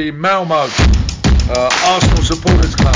the 0.00 0.12
Malmo 0.12 0.54
uh, 0.54 1.68
Arsenal 1.84 2.22
Supporters 2.22 2.74
Club. 2.74 2.94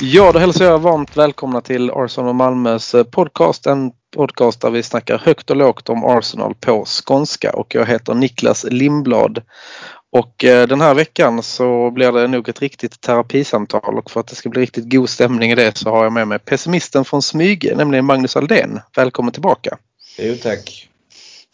Ja, 0.00 0.32
då 0.32 0.38
hälsar 0.38 0.64
jag 0.64 0.78
varmt 0.78 1.16
välkomna 1.16 1.60
till 1.60 1.90
Arsenal 1.90 2.28
och 2.28 2.34
Malmös 2.34 2.94
eh, 2.94 3.04
podcast. 3.04 3.66
En 3.66 3.92
podcast 4.16 4.60
där 4.60 4.70
vi 4.70 4.82
snackar 4.82 5.18
högt 5.18 5.50
och 5.50 5.56
lågt 5.56 5.88
om 5.88 6.04
Arsenal 6.04 6.54
på 6.54 6.84
skånska 6.84 7.52
och 7.52 7.74
jag 7.74 7.86
heter 7.86 8.14
Niklas 8.14 8.64
Lindblad. 8.70 9.42
Och 10.14 10.44
eh, 10.44 10.68
den 10.68 10.80
här 10.80 10.94
veckan 10.94 11.42
så 11.42 11.90
blir 11.90 12.12
det 12.12 12.26
nog 12.26 12.48
ett 12.48 12.60
riktigt 12.60 13.00
terapisamtal 13.00 13.98
och 13.98 14.10
för 14.10 14.20
att 14.20 14.26
det 14.26 14.34
ska 14.34 14.48
bli 14.48 14.62
riktigt 14.62 14.90
god 14.90 15.08
stämning 15.08 15.50
i 15.50 15.54
det 15.54 15.76
så 15.76 15.90
har 15.90 16.04
jag 16.04 16.12
med 16.12 16.28
mig 16.28 16.38
pessimisten 16.38 17.04
från 17.04 17.22
Smyge, 17.22 17.74
nämligen 17.76 18.04
Magnus 18.04 18.36
Aldén. 18.36 18.80
Välkommen 18.96 19.32
tillbaka! 19.32 19.78
Jo 20.18 20.34
tack! 20.42 20.88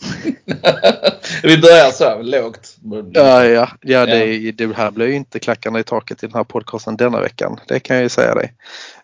vi 1.42 1.58
börjar 1.58 1.90
så 1.90 2.22
lågt. 2.22 2.76
Ja, 3.12 3.44
ja, 3.44 3.68
ja 3.80 4.06
det, 4.06 4.52
det 4.52 4.76
här 4.76 4.90
blir 4.90 5.06
ju 5.06 5.14
inte 5.14 5.38
klackarna 5.38 5.80
i 5.80 5.84
taket 5.84 6.22
i 6.22 6.26
den 6.26 6.34
här 6.34 6.44
podcasten 6.44 6.96
denna 6.96 7.20
veckan. 7.20 7.60
Det 7.68 7.80
kan 7.80 7.96
jag 7.96 8.02
ju 8.02 8.08
säga 8.08 8.34
dig. 8.34 8.52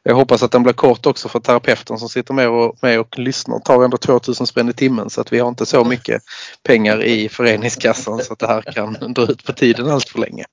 Jag 0.03 0.15
hoppas 0.15 0.43
att 0.43 0.51
den 0.51 0.63
blir 0.63 0.73
kort 0.73 1.07
också 1.07 1.29
för 1.29 1.41
terapeuten 1.41 1.99
som 1.99 2.09
sitter 2.09 2.35
med 2.35 2.49
och, 2.49 2.77
med 2.83 3.01
och 3.01 3.19
lyssnar. 3.19 3.59
Tar 3.59 3.85
ändå 3.85 3.97
2000 3.97 4.47
spänn 4.47 4.69
i 4.69 4.73
timmen 4.73 5.11
så 5.11 5.21
att 5.21 5.33
vi 5.33 5.39
har 5.39 5.49
inte 5.49 5.67
så 5.67 5.85
mycket 5.85 6.23
pengar 6.63 7.03
i 7.03 7.29
föreningskassan 7.29 8.19
så 8.19 8.33
att 8.33 8.39
det 8.39 8.47
här 8.47 8.63
kan 8.63 8.93
dra 9.15 9.23
ut 9.23 9.45
på 9.45 9.53
tiden 9.53 9.91
allt 9.91 10.09
för 10.09 10.19
länge. 10.19 10.45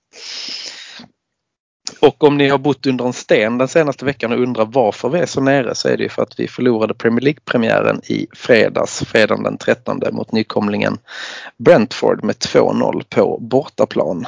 Och 2.03 2.23
om 2.23 2.37
ni 2.37 2.47
har 2.47 2.57
bott 2.57 2.85
under 2.85 3.05
en 3.05 3.13
sten 3.13 3.57
den 3.57 3.67
senaste 3.67 4.05
veckan 4.05 4.31
och 4.31 4.39
undrar 4.39 4.65
varför 4.65 5.09
vi 5.09 5.19
är 5.19 5.25
så 5.25 5.41
nere 5.41 5.75
så 5.75 5.89
är 5.89 5.97
det 5.97 6.03
ju 6.03 6.09
för 6.09 6.21
att 6.21 6.39
vi 6.39 6.47
förlorade 6.47 6.93
Premier 6.93 7.21
League-premiären 7.21 8.01
i 8.07 8.27
fredags, 8.33 8.99
fredagen 8.99 9.43
den 9.43 9.57
13 9.57 10.01
mot 10.11 10.31
nykomlingen 10.31 10.97
Brentford 11.57 12.23
med 12.23 12.35
2-0 12.35 13.03
på 13.09 13.37
bortaplan. 13.41 14.27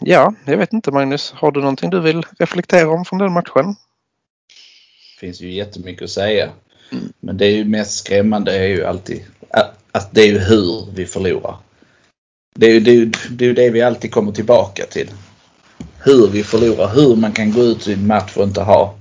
Ja, 0.00 0.34
jag 0.44 0.56
vet 0.56 0.72
inte 0.72 0.90
Magnus, 0.90 1.32
har 1.36 1.52
du 1.52 1.60
någonting 1.60 1.90
du 1.90 2.00
vill 2.00 2.22
reflektera 2.38 2.88
om 2.88 3.04
från 3.04 3.18
den 3.18 3.32
matchen? 3.32 3.76
Det 5.14 5.20
finns 5.20 5.40
ju 5.40 5.50
jättemycket 5.50 6.02
att 6.02 6.10
säga. 6.10 6.50
Mm. 6.92 7.12
Men 7.20 7.36
det 7.36 7.46
är 7.46 7.56
ju 7.56 7.64
mest 7.64 7.98
skrämmande 7.98 8.58
är 8.58 8.68
ju 8.68 8.84
alltid 8.84 9.24
att 9.92 10.14
det 10.14 10.22
är 10.22 10.26
ju 10.26 10.38
hur 10.38 10.86
vi 10.94 11.06
förlorar. 11.06 11.56
Det 12.54 12.66
är 12.66 12.72
ju 12.72 12.80
det, 12.80 13.18
det, 13.30 13.46
är 13.46 13.54
det 13.54 13.70
vi 13.70 13.82
alltid 13.82 14.12
kommer 14.12 14.32
tillbaka 14.32 14.86
till 14.86 15.10
hur 16.04 16.28
vi 16.28 16.44
förlorar, 16.44 16.88
hur 16.94 17.16
man 17.16 17.32
kan 17.32 17.52
gå 17.52 17.62
ut 17.62 17.88
i 17.88 17.92
en 17.92 18.06
match 18.06 18.36
och 18.36 18.44
inte 18.44 18.60
ha... 18.60 18.94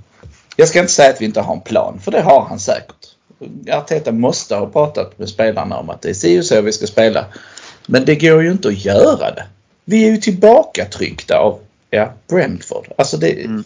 Jag 0.56 0.68
ska 0.68 0.80
inte 0.80 0.92
säga 0.92 1.10
att 1.10 1.22
vi 1.22 1.26
inte 1.26 1.42
har 1.42 1.54
en 1.54 1.62
plan, 1.62 2.00
för 2.04 2.12
det 2.12 2.22
har 2.22 2.46
han 2.50 2.60
säkert. 2.60 2.96
Arteta 3.72 4.12
måste 4.12 4.56
ha 4.56 4.66
pratat 4.66 5.20
med 5.20 5.30
spelarna 5.30 5.78
om 5.78 5.90
att 5.90 6.02
det 6.02 6.10
är 6.10 6.14
si 6.14 6.40
och 6.40 6.46
så 6.46 6.62
vi 6.62 6.72
ska 6.72 6.88
spela. 6.88 7.26
Men 7.86 8.06
det 8.06 8.16
går 8.16 8.44
ju 8.44 8.52
inte 8.52 8.68
att 8.68 8.86
göra 8.86 9.32
det. 9.32 9.46
Vi 9.86 10.06
är 10.06 10.12
ju 10.12 10.18
tillbakatryckta 10.18 11.38
av 11.38 11.60
ja, 11.90 12.14
Brentford. 12.28 12.88
Alltså 12.98 13.18
det, 13.18 13.46
mm. 13.46 13.64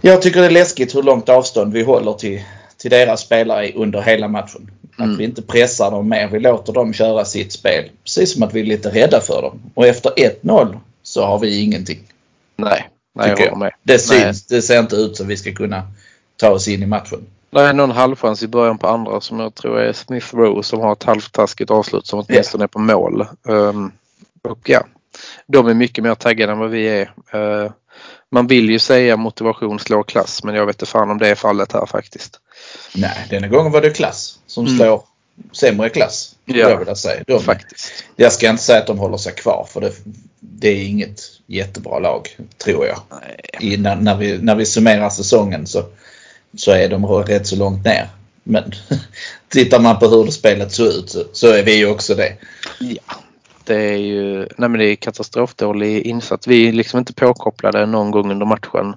Jag 0.00 0.22
tycker 0.22 0.40
det 0.40 0.46
är 0.46 0.50
läskigt 0.50 0.94
hur 0.94 1.02
långt 1.02 1.28
avstånd 1.28 1.72
vi 1.72 1.82
håller 1.82 2.12
till, 2.12 2.42
till 2.76 2.90
deras 2.90 3.20
spelare 3.20 3.72
under 3.74 4.02
hela 4.02 4.28
matchen. 4.28 4.70
Mm. 4.98 5.12
Att 5.12 5.20
vi 5.20 5.24
inte 5.24 5.42
pressar 5.42 5.90
dem 5.90 6.08
mer. 6.08 6.28
Vi 6.28 6.40
låter 6.40 6.72
dem 6.72 6.92
köra 6.92 7.24
sitt 7.24 7.52
spel. 7.52 7.84
Precis 8.04 8.32
som 8.32 8.42
att 8.42 8.54
vi 8.54 8.60
är 8.60 8.64
lite 8.64 8.90
rädda 8.90 9.20
för 9.20 9.42
dem. 9.42 9.62
Och 9.74 9.86
efter 9.86 10.10
1-0 10.10 10.78
så 11.10 11.26
har 11.26 11.38
vi 11.38 11.62
ingenting. 11.62 11.98
Nej, 12.56 12.88
nej 13.14 13.28
jag 13.28 13.36
håller 13.36 13.56
med. 13.56 13.72
Det, 13.82 13.98
syns, 13.98 14.46
det 14.46 14.62
ser 14.62 14.80
inte 14.80 14.96
ut 14.96 15.16
som 15.16 15.26
vi 15.26 15.36
ska 15.36 15.52
kunna 15.52 15.82
ta 16.36 16.50
oss 16.50 16.68
in 16.68 16.82
i 16.82 16.86
matchen. 16.86 17.26
Det 17.50 17.60
är 17.60 17.72
någon 17.72 17.90
halvchans 17.90 18.42
i 18.42 18.48
början 18.48 18.78
på 18.78 18.86
andra 18.86 19.20
som 19.20 19.40
jag 19.40 19.54
tror 19.54 19.80
är 19.80 19.92
Smith 19.92 20.36
Rowe 20.36 20.62
som 20.62 20.80
har 20.80 20.92
ett 20.92 21.02
halvtaskigt 21.02 21.70
avslut 21.70 22.06
som 22.06 22.18
åtminstone 22.18 22.62
yeah. 22.62 22.64
är 22.64 22.68
på 22.68 22.78
mål. 22.78 23.26
Um, 23.42 23.92
och 24.42 24.58
ja, 24.64 24.86
de 25.46 25.66
är 25.66 25.74
mycket 25.74 26.04
mer 26.04 26.14
taggade 26.14 26.52
än 26.52 26.58
vad 26.58 26.70
vi 26.70 26.88
är. 26.88 27.12
Uh, 27.34 27.70
man 28.30 28.46
vill 28.46 28.70
ju 28.70 28.78
säga 28.78 29.16
motivation 29.16 29.78
slår 29.78 30.02
klass 30.02 30.44
men 30.44 30.54
jag 30.54 30.66
vet 30.66 30.76
inte 30.76 30.86
fan 30.86 31.10
om 31.10 31.18
det 31.18 31.28
är 31.28 31.34
fallet 31.34 31.72
här 31.72 31.86
faktiskt. 31.86 32.40
Nej, 32.94 33.26
denna 33.30 33.48
gången 33.48 33.72
var 33.72 33.80
det 33.80 33.90
klass 33.90 34.38
som 34.46 34.66
mm. 34.66 34.78
slår 34.78 35.02
sämre 35.52 35.88
klass. 35.88 36.36
Ja, 36.44 36.56
jag, 36.56 36.78
vilja 36.78 36.94
säga. 36.94 37.24
De, 37.26 37.40
faktiskt. 37.40 38.04
jag 38.16 38.32
ska 38.32 38.50
inte 38.50 38.62
säga 38.62 38.78
att 38.78 38.86
de 38.86 38.98
håller 38.98 39.16
sig 39.16 39.32
kvar 39.32 39.66
för 39.70 39.80
det, 39.80 39.92
det 40.40 40.68
är 40.68 40.84
inget 40.84 41.22
jättebra 41.46 41.98
lag, 41.98 42.28
tror 42.58 42.86
jag. 42.86 43.00
I, 43.60 43.76
när, 43.76 43.96
när, 43.96 44.16
vi, 44.16 44.38
när 44.38 44.54
vi 44.54 44.66
summerar 44.66 45.10
säsongen 45.10 45.66
så, 45.66 45.84
så 46.56 46.72
är 46.72 46.88
de 46.88 47.06
rätt 47.06 47.46
så 47.46 47.56
långt 47.56 47.84
ner. 47.84 48.08
Men 48.42 48.72
tittar 49.48 49.80
man 49.80 49.98
på 49.98 50.08
hur 50.08 50.24
det 50.24 50.32
spelet 50.32 50.72
såg 50.72 50.86
ut 50.86 51.10
så, 51.10 51.24
så 51.32 51.52
är 51.52 51.62
vi 51.62 51.76
ju 51.76 51.86
också 51.90 52.14
det. 52.14 52.36
Ja, 52.78 53.14
det 53.64 53.74
är 53.74 53.96
ju 53.96 54.38
nej 54.38 54.68
men 54.68 54.78
det 54.78 54.84
är 54.84 54.96
katastrofdålig 54.96 56.02
insats. 56.02 56.46
Vi 56.46 56.68
är 56.68 56.72
liksom 56.72 56.98
inte 56.98 57.12
påkopplade 57.12 57.86
någon 57.86 58.10
gång 58.10 58.30
under 58.30 58.46
matchen 58.46 58.94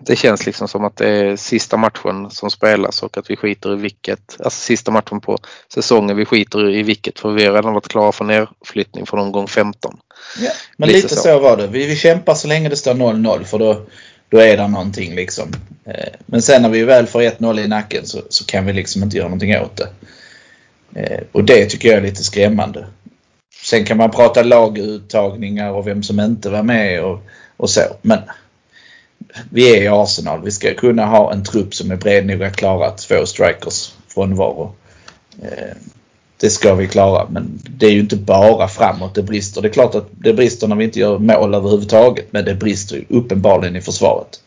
det 0.00 0.16
känns 0.16 0.46
liksom 0.46 0.68
som 0.68 0.84
att 0.84 0.96
det 0.96 1.08
är 1.08 1.36
sista 1.36 1.76
matchen 1.76 2.30
som 2.30 2.50
spelas 2.50 3.02
och 3.02 3.18
att 3.18 3.30
vi 3.30 3.36
skiter 3.36 3.72
i 3.72 3.76
vilket, 3.76 4.36
alltså 4.38 4.60
sista 4.60 4.90
matchen 4.90 5.20
på 5.20 5.38
säsongen 5.74 6.16
vi 6.16 6.24
skiter 6.24 6.70
i 6.70 6.82
vilket 6.82 7.18
för 7.18 7.30
vi 7.30 7.46
har 7.46 7.52
redan 7.52 7.74
varit 7.74 7.88
klara 7.88 8.12
för 8.12 8.24
nedflyttning 8.24 9.06
från 9.06 9.20
omgång 9.20 9.48
15. 9.48 9.98
Ja, 10.40 10.50
men 10.76 10.88
lite, 10.88 11.02
lite 11.02 11.14
så. 11.14 11.22
så. 11.22 11.38
var 11.38 11.56
det. 11.56 11.66
Vi, 11.66 11.86
vi 11.86 11.96
kämpar 11.96 12.34
så 12.34 12.48
länge 12.48 12.68
det 12.68 12.76
står 12.76 12.94
0-0 12.94 13.44
för 13.44 13.58
då, 13.58 13.86
då 14.28 14.38
är 14.38 14.56
det 14.56 14.68
någonting 14.68 15.14
liksom. 15.14 15.52
Eh, 15.84 16.12
men 16.26 16.42
sen 16.42 16.62
när 16.62 16.68
vi 16.68 16.84
väl 16.84 17.06
får 17.06 17.22
1-0 17.22 17.60
i 17.60 17.68
nacken 17.68 18.06
så, 18.06 18.22
så, 18.28 18.44
kan 18.44 18.66
vi 18.66 18.72
liksom 18.72 19.02
inte 19.02 19.16
göra 19.16 19.28
någonting 19.28 19.56
åt 19.56 19.76
det. 19.76 19.88
Eh, 21.00 21.20
och 21.32 21.44
det 21.44 21.66
tycker 21.66 21.88
jag 21.88 21.98
är 21.98 22.02
lite 22.02 22.24
skrämmande. 22.24 22.86
Sen 23.64 23.84
kan 23.84 23.96
man 23.96 24.10
prata 24.10 24.42
laguttagningar 24.42 25.70
och 25.70 25.86
vem 25.86 26.02
som 26.02 26.20
inte 26.20 26.50
var 26.50 26.62
med 26.62 27.04
och, 27.04 27.22
och 27.56 27.70
så. 27.70 27.80
Men 28.02 28.18
vi 29.50 29.76
är 29.76 29.82
i 29.82 29.88
Arsenal. 29.88 30.44
Vi 30.44 30.50
ska 30.50 30.74
kunna 30.74 31.06
ha 31.06 31.32
en 31.32 31.44
trupp 31.44 31.74
som 31.74 31.90
är 31.90 31.96
bred 31.96 32.26
nog 32.26 32.42
att 32.42 32.56
klara 32.56 32.90
två 32.90 33.26
strikers 33.26 33.92
frånvaro. 34.08 34.74
Eh, 35.42 35.76
det 36.40 36.50
ska 36.50 36.74
vi 36.74 36.88
klara 36.88 37.28
men 37.30 37.62
det 37.68 37.86
är 37.86 37.90
ju 37.90 38.00
inte 38.00 38.16
bara 38.16 38.68
framåt 38.68 39.14
det 39.14 39.22
brister. 39.22 39.62
Det 39.62 39.68
är 39.68 39.72
klart 39.72 39.94
att 39.94 40.08
det 40.10 40.32
brister 40.32 40.68
när 40.68 40.76
vi 40.76 40.84
inte 40.84 41.00
gör 41.00 41.18
mål 41.18 41.54
överhuvudtaget 41.54 42.32
men 42.32 42.44
det 42.44 42.54
brister 42.54 42.96
ju 42.96 43.04
uppenbarligen 43.08 43.76
i 43.76 43.80
försvaret. 43.80 44.40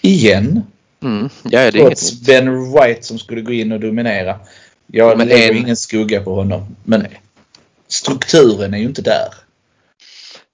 Igen. 0.00 0.62
Mm. 1.02 1.28
Ja, 1.42 1.70
det 1.70 1.78
är 1.78 1.86
Trots 1.86 2.20
Ben 2.20 2.72
White 2.72 3.02
som 3.02 3.18
skulle 3.18 3.40
gå 3.40 3.52
in 3.52 3.72
och 3.72 3.80
dominera. 3.80 4.40
Jag 4.86 5.18
men 5.18 5.28
lägger 5.28 5.50
en... 5.50 5.56
ingen 5.56 5.76
skugga 5.76 6.22
på 6.22 6.34
honom. 6.34 6.76
Men 6.84 7.06
strukturen 7.88 8.74
är 8.74 8.78
ju 8.78 8.84
inte 8.84 9.02
där. 9.02 9.28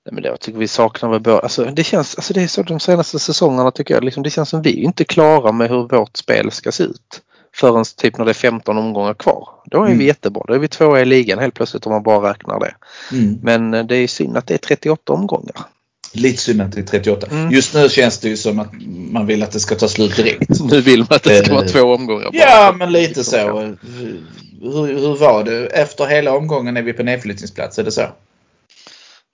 Nej, 0.05 0.15
men 0.15 0.23
det, 0.23 0.29
jag 0.29 0.41
tycker 0.41 0.59
vi 0.59 0.69
saknar 0.69 1.11
väl 1.11 1.21
både, 1.21 1.39
alltså 1.39 1.65
det 1.65 1.85
känns, 1.85 2.15
alltså 2.15 2.33
det 2.33 2.43
är 2.43 2.47
så 2.47 2.63
de 2.63 2.81
senaste 2.81 3.19
säsongerna 3.19 3.71
tycker 3.71 3.95
jag, 3.95 4.05
liksom, 4.05 4.23
det 4.23 4.31
känns 4.31 4.49
som 4.49 4.63
vi 4.63 4.71
är 4.81 4.85
inte 4.85 5.05
klara 5.05 5.53
med 5.53 5.71
hur 5.71 5.89
vårt 5.89 6.17
spel 6.17 6.51
ska 6.51 6.73
se 6.73 6.83
ut. 6.83 7.23
Förrän 7.55 7.85
typ 7.97 8.19
när 8.19 8.25
det 8.25 8.31
är 8.31 8.35
15 8.35 8.79
omgångar 8.79 9.15
kvar. 9.15 9.49
Då 9.65 9.83
är 9.83 9.87
mm. 9.87 9.99
vi 9.99 10.05
jättebra. 10.05 10.45
Då 10.47 10.55
är 10.55 10.59
vi 10.59 10.69
tvåa 10.69 11.01
i 11.01 11.05
ligan 11.05 11.39
helt 11.39 11.55
plötsligt 11.55 11.87
om 11.87 11.93
man 11.93 12.03
bara 12.03 12.31
räknar 12.31 12.61
det. 12.61 12.75
Mm. 13.13 13.39
Men 13.43 13.75
eh, 13.75 13.85
det 13.85 13.97
är 13.97 14.09
synd 14.09 14.37
att 14.37 14.47
det 14.47 14.55
är 14.55 14.59
38 14.59 15.13
omgångar. 15.13 15.55
Lite 16.13 16.43
synd 16.43 16.63
att 16.63 16.73
det 16.73 16.81
är 16.81 16.85
38. 16.85 17.27
Mm. 17.31 17.51
Just 17.51 17.75
nu 17.75 17.89
känns 17.89 18.19
det 18.19 18.29
ju 18.29 18.37
som 18.37 18.59
att 18.59 18.73
man 18.89 19.27
vill 19.27 19.43
att 19.43 19.53
det 19.53 19.61
ska 19.61 19.75
ta 19.75 19.89
slut 19.89 20.17
direkt. 20.17 20.61
nu 20.71 20.81
vill 20.81 20.99
man 20.99 21.07
att 21.11 21.23
det 21.23 21.45
ska 21.45 21.55
vara 21.55 21.69
två 21.69 21.95
omgångar. 21.95 22.25
Bara. 22.25 22.37
Ja, 22.37 22.75
men 22.79 22.93
lite 22.93 23.25
så. 23.25 23.61
Hur, 24.63 24.87
hur 24.87 25.17
var 25.17 25.45
det? 25.45 25.67
Efter 25.67 26.07
hela 26.07 26.37
omgången 26.37 26.77
är 26.77 26.83
vi 26.83 26.93
på 26.93 27.03
nedflyttningsplats, 27.03 27.79
är 27.79 27.85
det 27.85 27.93
så? 27.93 28.07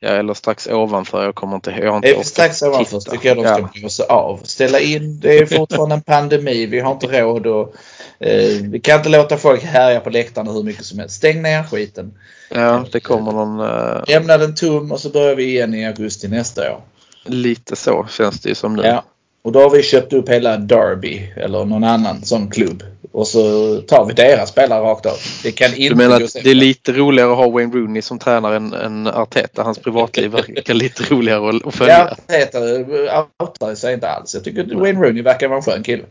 Ja, 0.07 0.13
eller 0.13 0.35
strax 0.35 0.67
ovanför. 0.67 1.25
Jag 1.25 1.35
kommer 1.35 1.55
inte 1.55 1.71
ihåg. 1.71 2.05
Inte 2.05 2.25
strax 2.25 2.63
ovanför 2.63 3.01
tycker 3.01 3.29
jag 3.29 3.37
de 3.37 3.45
ska 3.45 3.59
ja. 3.59 3.69
blåsa 3.75 4.05
av. 4.05 4.41
Ställa 4.43 4.81
in. 4.81 5.21
Det 5.21 5.39
är 5.39 5.47
fortfarande 5.47 5.95
en 5.95 6.03
pandemi. 6.03 6.67
Vi 6.67 6.81
har 6.81 6.93
inte 6.93 7.23
råd 7.23 7.47
och 7.47 7.75
eh, 8.19 8.63
vi 8.63 8.81
kan 8.81 8.97
inte 8.97 9.09
låta 9.09 9.37
folk 9.37 9.63
härja 9.63 10.01
på 10.01 10.11
läktarna 10.11 10.53
hur 10.53 10.63
mycket 10.63 10.85
som 10.85 10.99
helst. 10.99 11.17
Stäng 11.17 11.43
ner 11.43 11.63
skiten. 11.63 12.19
Ja, 12.49 12.85
det 12.93 13.01
kommer 13.01 13.33
någon... 13.33 13.61
Uh... 13.61 14.05
Lämna 14.09 14.39
den 14.39 14.55
tom 14.55 14.93
och 14.93 15.01
så 15.01 15.11
börjar 15.11 15.35
vi 15.35 15.45
igen 15.45 15.75
i 15.75 15.87
augusti 15.87 16.29
nästa 16.29 16.73
år. 16.73 16.81
Lite 17.25 17.77
så 17.77 18.07
känns 18.11 18.41
det 18.41 18.49
ju 18.49 18.55
som 18.55 18.77
nu. 18.77 18.83
Ja. 18.83 19.05
Och 19.47 19.53
då 19.53 19.61
har 19.61 19.71
vi 19.71 19.83
köpt 19.83 20.13
upp 20.13 20.29
hela 20.29 20.57
Derby 20.57 21.33
eller 21.37 21.65
någon 21.65 21.85
annan 21.85 22.23
sån 22.25 22.51
klubb. 22.51 22.83
Och 23.13 23.27
så 23.29 23.77
tar 23.81 24.05
vi 24.05 24.13
deras 24.13 24.49
spelare 24.49 24.81
rakt 24.83 25.07
av. 25.07 25.17
Det 25.43 25.53
kan 25.53 25.75
inte 25.75 25.89
du 25.89 25.95
menar 25.95 26.21
att 26.21 26.33
det 26.33 26.51
är 26.51 26.55
lite 26.55 26.93
roligare 26.93 27.31
att 27.33 27.37
ha 27.37 27.51
Wayne 27.51 27.75
Rooney 27.75 28.03
som 28.03 28.19
tränare 28.19 28.57
än, 28.57 28.73
än 28.73 29.07
Arteta? 29.07 29.63
Hans 29.63 29.79
privatliv 29.79 30.31
verkar 30.31 30.75
lite 30.85 31.03
roligare 31.15 31.61
att, 31.65 31.75
följa. 31.75 32.17
Ja, 32.27 32.35
Arteta 32.35 32.59
outar 33.45 33.75
sig 33.75 33.95
inte 33.95 34.09
alls. 34.09 34.35
Jag 34.35 34.45
tycker 34.45 34.63
att 34.63 34.73
Wayne 34.73 35.01
Rooney 35.01 35.23
verkar 35.23 35.49
vara 35.49 35.57
en 35.59 35.63
skön 35.65 35.83
kille. 35.83 36.05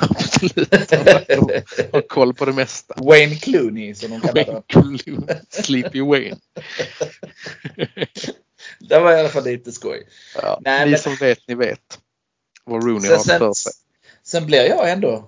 Absolut. 0.00 0.74
Han 0.90 1.50
har 1.92 2.08
koll 2.08 2.34
på 2.34 2.44
det 2.44 2.52
mesta. 2.52 2.94
Wayne 2.98 3.34
Clooney 3.34 3.94
som 3.94 4.10
de 4.10 4.20
kallar 4.20 4.44
Wayne 4.44 4.62
Clooney. 4.66 5.20
Sleepy 5.50 6.00
Wayne. 6.00 6.36
det 8.88 8.98
var 8.98 9.12
i 9.12 9.20
alla 9.20 9.28
fall 9.28 9.44
lite 9.44 9.72
skoj. 9.72 10.02
Ja, 10.42 10.60
Nej, 10.64 10.84
ni 10.84 10.90
men- 10.90 11.00
som 11.00 11.14
vet, 11.20 11.38
ni 11.48 11.54
vet. 11.54 11.98
Vad 12.70 12.84
Rooney 12.84 13.00
Sen, 13.08 13.16
har 13.16 13.24
sen, 13.24 13.38
för 13.38 13.52
sig. 13.52 13.72
sen 14.24 14.46
blir 14.46 14.64
jag 14.64 14.90
ändå, 14.90 15.24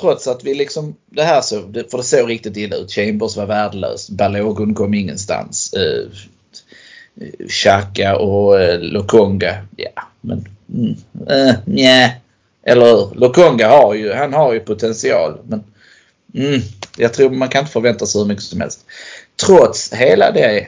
trots 0.00 0.28
att 0.28 0.44
vi 0.44 0.54
liksom, 0.54 0.96
det 1.06 1.22
här 1.22 1.40
så, 1.40 1.60
för 1.90 1.96
det 1.96 2.02
såg 2.02 2.30
riktigt 2.30 2.56
illa 2.56 2.76
ut. 2.76 2.92
Chambers 2.92 3.36
var 3.36 3.46
värdelös. 3.46 4.10
Balogun 4.10 4.74
kom 4.74 4.94
ingenstans. 4.94 5.72
Eh, 5.72 6.08
Xhaka 7.48 8.16
och 8.16 8.60
eh, 8.60 8.80
Lokonga, 8.80 9.66
ja 9.76 10.02
men, 10.20 10.48
mm, 10.74 10.94
eh, 11.28 11.54
nja. 11.64 12.10
Eller 12.62 12.86
hur? 12.86 13.14
Lokonga 13.14 13.68
har 13.68 13.94
ju, 13.94 14.12
han 14.12 14.32
har 14.32 14.52
ju 14.52 14.60
potential 14.60 15.38
men 15.46 15.64
mm, 16.34 16.60
jag 16.96 17.12
tror 17.14 17.30
man 17.30 17.48
kan 17.48 17.60
inte 17.60 17.72
förvänta 17.72 18.06
sig 18.06 18.20
hur 18.20 18.28
mycket 18.28 18.44
som 18.44 18.60
helst. 18.60 18.84
Trots 19.46 19.92
hela 19.92 20.30
det 20.30 20.58
eh, 20.58 20.66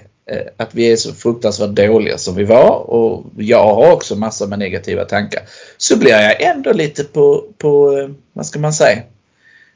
att 0.57 0.75
vi 0.75 0.93
är 0.93 0.97
så 0.97 1.15
fruktansvärt 1.15 1.71
dåliga 1.71 2.19
som 2.19 2.35
vi 2.35 2.45
var 2.45 2.91
och 2.91 3.25
jag 3.37 3.75
har 3.75 3.93
också 3.93 4.17
massor 4.17 4.47
med 4.47 4.59
negativa 4.59 5.05
tankar. 5.05 5.43
Så 5.77 5.97
blir 5.97 6.11
jag 6.11 6.43
ändå 6.43 6.73
lite 6.73 7.05
på, 7.05 7.45
på 7.59 7.99
eh, 7.99 8.09
vad 8.33 8.47
ska 8.47 8.59
man 8.59 8.73
säga, 8.73 9.03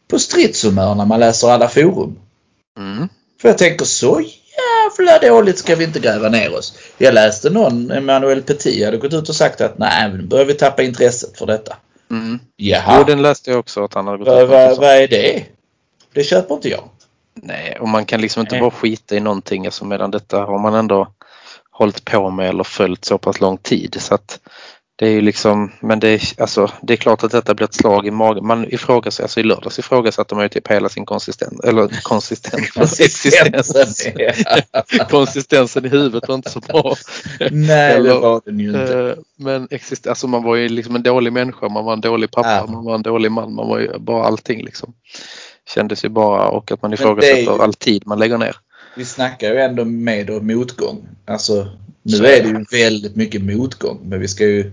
på 0.08 0.19
stridshumör 0.19 0.94
när 0.94 1.06
man 1.06 1.20
läser 1.20 1.49
alla 1.49 1.69
forum. 1.69 2.17
Mm. 2.79 3.08
För 3.41 3.49
jag 3.49 3.58
tänker 3.58 3.85
så 3.85 4.23
jävla 4.99 5.19
dåligt 5.19 5.58
ska 5.58 5.76
vi 5.76 5.85
inte 5.85 6.00
gräva 6.00 6.29
ner 6.29 6.55
oss. 6.55 6.79
Jag 6.99 7.14
läste 7.14 7.50
någon, 7.50 7.91
Emmanuel 7.91 8.43
Petit 8.43 8.85
hade 8.85 8.97
gått 8.97 9.14
ut 9.14 9.29
och 9.29 9.35
sagt 9.35 9.61
att 9.61 9.79
nej, 9.79 10.12
nu 10.12 10.23
börjar 10.23 10.44
vi 10.44 10.55
tappa 10.55 10.82
intresset 10.82 11.38
för 11.38 11.47
detta. 11.47 11.76
Mm. 12.11 12.38
Jaha, 12.56 12.97
Jo, 12.99 13.05
den 13.05 13.23
läste 13.23 13.50
jag 13.50 13.61
också 13.61 13.85
att 13.85 13.94
han 13.94 14.06
hade 14.06 14.19
gått 14.19 14.29
ut 14.29 14.43
och 14.43 14.50
sagt. 14.50 14.79
vad 14.79 14.97
är 14.97 15.08
det? 15.08 15.44
Det 16.12 16.25
köper 16.25 16.55
inte 16.55 16.69
jag. 16.69 16.85
Nej, 17.34 17.76
och 17.80 17.88
man 17.88 18.04
kan 18.04 18.20
liksom 18.20 18.40
inte 18.40 18.54
Nej. 18.54 18.60
bara 18.60 18.70
skita 18.70 19.16
i 19.16 19.20
någonting 19.20 19.66
alltså 19.66 19.84
medan 19.84 20.10
detta 20.10 20.40
har 20.44 20.58
man 20.58 20.74
ändå 20.74 21.08
hållit 21.70 22.04
på 22.04 22.30
med 22.30 22.48
eller 22.48 22.64
följt 22.64 23.04
så 23.04 23.18
pass 23.18 23.40
lång 23.40 23.58
tid. 23.58 23.96
Så 24.00 24.14
att 24.14 24.38
det 24.96 25.06
är 25.06 25.10
ju 25.10 25.20
liksom, 25.20 25.72
men 25.80 26.00
det 26.00 26.08
är, 26.08 26.20
alltså, 26.42 26.70
det 26.82 26.92
är 26.92 26.96
klart 26.96 27.24
att 27.24 27.30
detta 27.30 27.54
blir 27.54 27.64
ett 27.64 27.74
slag 27.74 28.06
i 28.06 28.10
magen. 28.10 28.46
Man 28.46 28.72
ifrågasätter, 28.74 29.22
alltså 29.24 29.40
i 29.40 29.42
lördags 29.42 29.78
ifrågasatte 29.78 30.34
man 30.34 30.44
ju 30.44 30.48
typ 30.48 30.68
hela 30.68 30.88
sin 30.88 31.04
konsistens, 31.06 31.60
eller 31.60 31.88
konsistens, 32.02 32.76
existens. 33.00 34.06
Konsistensen 35.10 35.84
i 35.84 35.88
huvudet 35.88 36.28
var 36.28 36.34
inte 36.34 36.50
så 36.50 36.60
bra. 36.60 36.94
Nej, 37.40 37.48
det 37.50 37.74
Eller, 37.74 38.20
var 38.20 38.42
den 38.44 38.60
ju 38.60 38.66
inte. 38.68 38.98
Eh, 38.98 39.14
Men 39.36 39.68
exist, 39.70 40.06
alltså 40.06 40.26
man 40.26 40.42
var 40.42 40.56
ju 40.56 40.68
liksom 40.68 40.94
en 40.94 41.02
dålig 41.02 41.32
människa, 41.32 41.68
man 41.68 41.84
var 41.84 41.92
en 41.92 42.00
dålig 42.00 42.30
pappa, 42.30 42.50
Ja. 42.56 42.66
man 42.66 42.84
var 42.84 42.94
en 42.94 43.02
dålig 43.02 43.32
man, 43.32 43.54
man 43.54 43.68
var 43.68 43.78
ju 43.78 43.98
bara 43.98 44.24
allting 44.24 44.64
liksom. 44.64 44.94
Kändes 45.75 46.05
ju 46.05 46.08
bara 46.08 46.49
och 46.49 46.72
att 46.72 46.82
man 46.82 46.93
ifrågasätter 46.93 47.43
ju- 47.43 47.62
all 47.62 47.75
tid 47.75 48.02
man 48.06 48.19
lägger 48.19 48.38
ner. 48.38 48.56
Vi 48.96 49.05
snackar 49.05 49.52
ju 49.52 49.61
ändå 49.61 49.84
med 49.84 50.31
och 50.31 50.44
motgång. 50.44 51.08
Alltså, 51.25 51.69
nu 52.02 52.17
Så 52.17 52.25
är 52.25 52.43
det 52.43 52.49
ju 52.49 52.64
väldigt 52.84 53.17
mycket 53.17 53.43
motgång. 53.43 53.99
Men 54.05 54.20
vi 54.20 54.28
ska 54.28 54.44
ju 54.44 54.72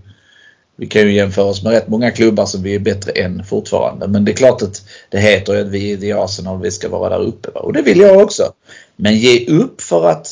vi 0.76 0.86
kan 0.86 1.02
ju 1.02 1.12
jämföra 1.12 1.44
oss 1.44 1.62
med 1.62 1.72
rätt 1.72 1.88
många 1.88 2.10
klubbar 2.10 2.46
som 2.46 2.62
vi 2.62 2.74
är 2.74 2.78
bättre 2.78 3.12
än 3.12 3.44
fortfarande. 3.44 4.08
Men 4.08 4.24
det 4.24 4.32
är 4.32 4.36
klart 4.36 4.62
att 4.62 4.82
det 5.08 5.18
heter 5.18 5.54
ju 5.54 5.60
att 5.60 5.68
vi 5.68 5.92
är 5.92 6.04
i 6.04 6.12
Arsenal 6.12 6.56
och 6.56 6.64
vi 6.64 6.70
ska 6.70 6.88
vara 6.88 7.18
där 7.18 7.24
uppe. 7.24 7.48
Och 7.48 7.72
det 7.72 7.82
vill 7.82 8.00
jag 8.00 8.22
också. 8.22 8.52
Men 8.96 9.16
ge 9.16 9.46
upp 9.46 9.80
för 9.80 10.08
att 10.08 10.26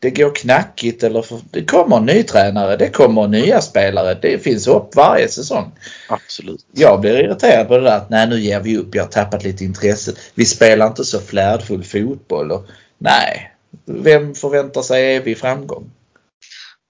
det 0.00 0.10
går 0.10 0.34
knackigt 0.34 1.02
eller 1.02 1.22
för, 1.22 1.40
det 1.50 1.64
kommer 1.64 1.96
en 1.96 2.06
ny 2.06 2.22
tränare, 2.22 2.76
det 2.76 2.88
kommer 2.88 3.28
nya 3.28 3.60
spelare. 3.60 4.18
Det 4.22 4.38
finns 4.38 4.66
hopp 4.66 4.96
varje 4.96 5.28
säsong. 5.28 5.72
Absolut. 6.08 6.66
Jag 6.72 7.00
blir 7.00 7.24
irriterad 7.24 7.68
på 7.68 7.78
det 7.78 7.84
där 7.84 7.96
att 7.96 8.10
nej 8.10 8.28
nu 8.28 8.40
ger 8.40 8.60
vi 8.60 8.76
upp, 8.76 8.94
jag 8.94 9.02
har 9.02 9.10
tappat 9.10 9.44
lite 9.44 9.64
intresse. 9.64 10.12
Vi 10.34 10.44
spelar 10.44 10.86
inte 10.86 11.04
så 11.04 11.20
flärdfull 11.20 11.84
fotboll. 11.84 12.52
Och, 12.52 12.66
nej, 12.98 13.52
vem 13.86 14.34
förväntar 14.34 14.82
sig 14.82 15.16
evig 15.16 15.38
framgång? 15.38 15.90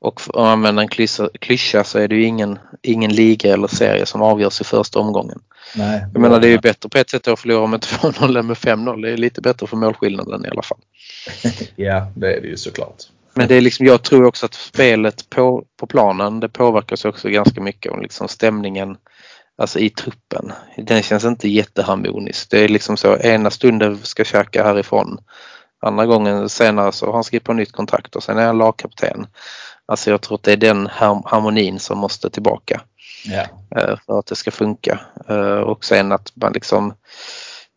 Och 0.00 0.20
för 0.20 0.32
att 0.32 0.48
använda 0.48 0.82
en 0.82 0.88
klyscha, 0.88 1.28
klyscha 1.40 1.84
så 1.84 1.98
är 1.98 2.08
det 2.08 2.14
ju 2.14 2.24
ingen, 2.24 2.58
ingen 2.82 3.12
liga 3.12 3.52
eller 3.52 3.68
serie 3.68 4.06
som 4.06 4.22
avgörs 4.22 4.60
i 4.60 4.64
första 4.64 4.98
omgången. 4.98 5.40
Nej, 5.76 6.06
Jag 6.12 6.20
menar 6.22 6.40
det 6.40 6.46
är 6.46 6.50
ju 6.50 6.58
bättre 6.58 6.88
på 6.88 6.98
ett 6.98 7.10
sätt 7.10 7.28
att 7.28 7.40
förlora 7.40 7.66
med 7.66 7.80
2-0 7.82 8.38
än 8.38 8.46
med 8.46 8.56
5-0. 8.56 9.02
Det 9.02 9.10
är 9.10 9.16
lite 9.16 9.40
bättre 9.40 9.66
för 9.66 9.76
målskillnaden 9.76 10.44
i 10.44 10.48
alla 10.48 10.62
fall. 10.62 10.78
Ja, 11.76 12.06
det 12.16 12.36
är 12.36 12.40
det 12.40 12.48
ju 12.48 12.56
såklart. 12.56 13.02
Men 13.34 13.48
det 13.48 13.54
är 13.54 13.60
liksom, 13.60 13.86
jag 13.86 14.02
tror 14.02 14.24
också 14.24 14.46
att 14.46 14.54
spelet 14.54 15.30
på, 15.30 15.64
på 15.76 15.86
planen 15.86 16.40
det 16.40 16.48
påverkas 16.48 17.04
också 17.04 17.28
ganska 17.28 17.60
mycket 17.60 17.92
om 17.92 18.02
liksom 18.02 18.28
stämningen 18.28 18.96
alltså 19.58 19.78
i 19.78 19.90
truppen. 19.90 20.52
Den 20.76 21.02
känns 21.02 21.24
inte 21.24 21.48
jätteharmonisk. 21.48 22.50
Det 22.50 22.58
är 22.64 22.68
liksom 22.68 22.96
så 22.96 23.16
ena 23.16 23.50
stunden 23.50 23.98
ska 24.02 24.24
käka 24.24 24.64
härifrån. 24.64 25.18
Andra 25.82 26.06
gången 26.06 26.48
senare 26.48 26.92
så 26.92 27.06
har 27.06 27.12
han 27.12 27.24
skrivit 27.24 27.44
på 27.44 27.52
nytt 27.52 27.72
kontrakt 27.72 28.16
och 28.16 28.22
sen 28.22 28.38
är 28.38 28.46
han 28.46 28.58
lagkapten. 28.58 29.26
Alltså 29.86 30.10
jag 30.10 30.20
tror 30.20 30.34
att 30.34 30.42
det 30.42 30.52
är 30.52 30.56
den 30.56 30.86
har- 30.86 31.22
harmonin 31.30 31.78
som 31.78 31.98
måste 31.98 32.30
tillbaka 32.30 32.80
Yeah. 33.26 33.48
för 34.06 34.18
att 34.18 34.26
det 34.26 34.36
ska 34.36 34.50
funka. 34.50 35.00
Eh, 35.28 35.60
och 35.60 35.84
sen 35.84 36.12
att 36.12 36.32
man 36.34 36.52
liksom 36.52 36.94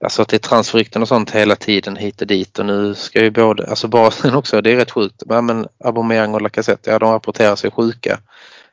Alltså 0.03 0.21
att 0.21 0.27
det 0.27 0.37
är 0.37 0.39
transferrykten 0.39 1.01
och 1.01 1.07
sånt 1.07 1.31
hela 1.31 1.55
tiden 1.55 1.95
hit 1.95 2.21
och 2.21 2.27
dit 2.27 2.59
och 2.59 2.65
nu 2.65 2.95
ska 2.95 3.21
ju 3.23 3.31
både, 3.31 3.69
alltså 3.69 3.87
basen 3.87 4.35
också, 4.35 4.61
det 4.61 4.71
är 4.71 4.75
rätt 4.75 4.91
sjukt. 4.91 5.23
Men, 5.25 5.45
men 5.45 5.67
Aubameyang 5.83 6.33
och 6.33 6.41
Lacazette, 6.41 6.91
ja 6.91 6.99
de 6.99 7.11
rapporterar 7.11 7.55
sig 7.55 7.71
sjuka. 7.71 8.19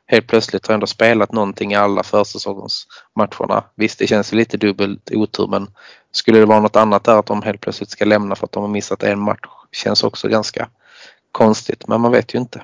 Helt 0.05 0.27
plötsligt 0.27 0.67
har 0.67 0.73
ändå 0.73 0.87
spelat 0.87 1.31
någonting 1.31 1.71
i 1.71 1.75
alla 1.75 2.03
försäsongsmatcherna. 2.03 3.63
Visst 3.75 3.99
det 3.99 4.07
känns 4.07 4.31
lite 4.31 4.57
dubbelt 4.57 5.11
otur 5.11 5.47
men 5.47 5.67
skulle 6.11 6.39
det 6.39 6.45
vara 6.45 6.59
något 6.59 6.75
annat 6.75 7.03
där 7.03 7.19
att 7.19 7.25
de 7.25 7.41
helt 7.41 7.61
plötsligt 7.61 7.89
ska 7.89 8.05
lämna 8.05 8.35
för 8.35 8.45
att 8.45 8.51
de 8.51 8.63
har 8.63 8.69
missat 8.69 9.03
en 9.03 9.19
match 9.19 9.39
känns 9.71 10.03
också 10.03 10.27
ganska 10.27 10.69
konstigt 11.31 11.87
men 11.87 12.01
man 12.01 12.11
vet 12.11 12.33
ju 12.33 12.39
inte. 12.39 12.61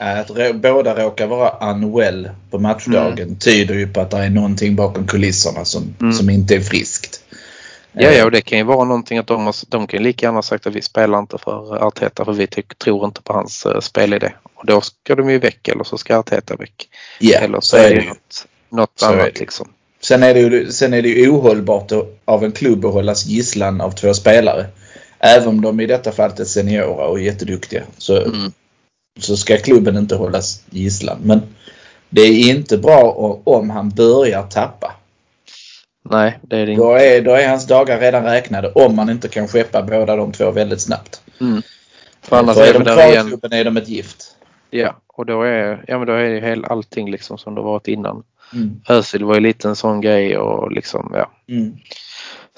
Att 0.00 0.30
båda 0.54 1.04
råkar 1.04 1.26
vara 1.26 1.70
unwell 1.72 2.30
på 2.50 2.58
matchdagen 2.58 3.36
tyder 3.38 3.74
ju 3.74 3.88
på 3.88 4.00
att 4.00 4.10
det 4.10 4.16
är 4.16 4.30
någonting 4.30 4.76
bakom 4.76 5.06
kulisserna 5.06 5.64
som, 5.64 5.94
Mm. 6.00 6.12
som 6.12 6.30
inte 6.30 6.54
är 6.56 6.60
friskt. 6.60 7.20
Ja, 7.92 8.10
ja, 8.10 8.24
och 8.24 8.30
det 8.30 8.40
kan 8.40 8.58
ju 8.58 8.64
vara 8.64 8.84
någonting 8.84 9.18
att 9.18 9.26
de, 9.26 9.46
har, 9.46 9.54
de 9.68 9.86
kan 9.86 10.02
lika 10.02 10.26
gärna 10.26 10.42
sagt 10.42 10.66
att 10.66 10.74
vi 10.74 10.82
spelar 10.82 11.18
inte 11.18 11.38
för 11.38 11.86
Arteta 11.86 12.24
för 12.24 12.32
vi 12.32 12.46
tyck, 12.46 12.78
tror 12.78 13.04
inte 13.04 13.22
på 13.22 13.32
hans 13.32 13.66
uh, 13.66 13.80
spelidé. 13.80 14.32
Och 14.54 14.66
då 14.66 14.80
ska 14.80 15.14
de 15.14 15.30
ju 15.30 15.38
väck 15.38 15.68
eller 15.68 15.84
så 15.84 15.98
ska 15.98 16.16
Arteta 16.16 16.56
väck. 16.56 16.88
Ja, 17.20 17.38
eller 17.38 17.60
så 17.60 17.76
är 17.76 17.90
det 17.90 18.00
ju. 18.02 18.08
något, 18.08 18.46
något 18.70 18.92
Så 18.96 19.06
annat 19.06 19.38
liksom. 19.40 19.68
Sen 20.02 20.22
är 20.22 20.34
det 20.34 20.40
ju, 20.40 20.72
sen 20.72 20.94
är 20.94 21.02
det 21.02 21.08
ju 21.08 21.30
ohållbart 21.30 21.92
att- 21.92 22.18
av 22.24 22.44
en 22.44 22.52
klubb 22.52 22.84
att 22.84 22.92
hållas 22.92 23.26
gisslan 23.26 23.80
av 23.80 23.90
två 23.90 24.14
spelare. 24.14 24.66
Även 25.18 25.48
om 25.48 25.60
de 25.60 25.80
i 25.80 25.86
detta 25.86 26.12
fallet 26.12 26.40
är 26.40 26.44
seniora 26.44 27.06
och 27.06 27.20
jätteduktiga 27.20 27.82
så, 27.98 28.16
Mm. 28.22 28.52
Så 29.18 29.36
ska 29.36 29.56
klubben 29.56 29.96
inte 29.96 30.16
hållas 30.16 30.62
gisslan. 30.70 31.18
Men 31.22 31.42
det 32.10 32.20
är 32.20 32.50
inte 32.50 32.78
bra 32.78 33.12
om 33.44 33.70
han 33.70 33.90
börjar 33.90 34.42
tappa. 34.42 34.94
Nej, 36.10 36.38
det 36.42 36.56
är 36.56 36.66
det 36.66 36.72
inte. 36.72 36.84
Då 36.84 36.92
är, 36.92 37.22
då 37.22 37.30
är 37.30 37.48
hans 37.48 37.66
dagar 37.66 38.00
redan 38.00 38.24
räknade 38.24 38.72
om 38.72 38.96
man 38.96 39.10
inte 39.10 39.28
kan 39.28 39.48
skeppa 39.48 39.82
båda 39.82 40.16
de 40.16 40.32
två 40.32 40.50
väldigt 40.50 40.80
snabbt. 40.80 41.22
Mm. 41.40 41.62
För 42.22 42.36
annars 42.36 42.56
För 42.56 42.62
är 42.62 42.68
är 42.68 42.78
de 42.78 42.84
kvar 42.84 43.26
i 43.26 43.28
klubben 43.28 43.52
är 43.52 43.64
de 43.64 43.76
ett 43.76 43.88
gift. 43.88 44.36
Ja, 44.70 44.96
och 45.06 45.26
då 45.26 45.42
är, 45.42 45.84
ja, 45.86 45.98
men 45.98 46.06
då 46.06 46.12
är 46.12 46.28
det 46.28 46.40
hel, 46.40 46.64
allting 46.64 47.10
liksom 47.10 47.38
som 47.38 47.54
det 47.54 47.60
varit 47.60 47.88
innan. 47.88 48.22
Mm. 48.52 48.80
Özil 48.88 49.24
var 49.24 49.34
ju 49.34 49.40
lite 49.40 49.68
en 49.68 49.76
sån 49.76 50.00
grej 50.00 50.38
och 50.38 50.72
liksom 50.72 51.12
ja. 51.14 51.30
Mm. 51.48 51.76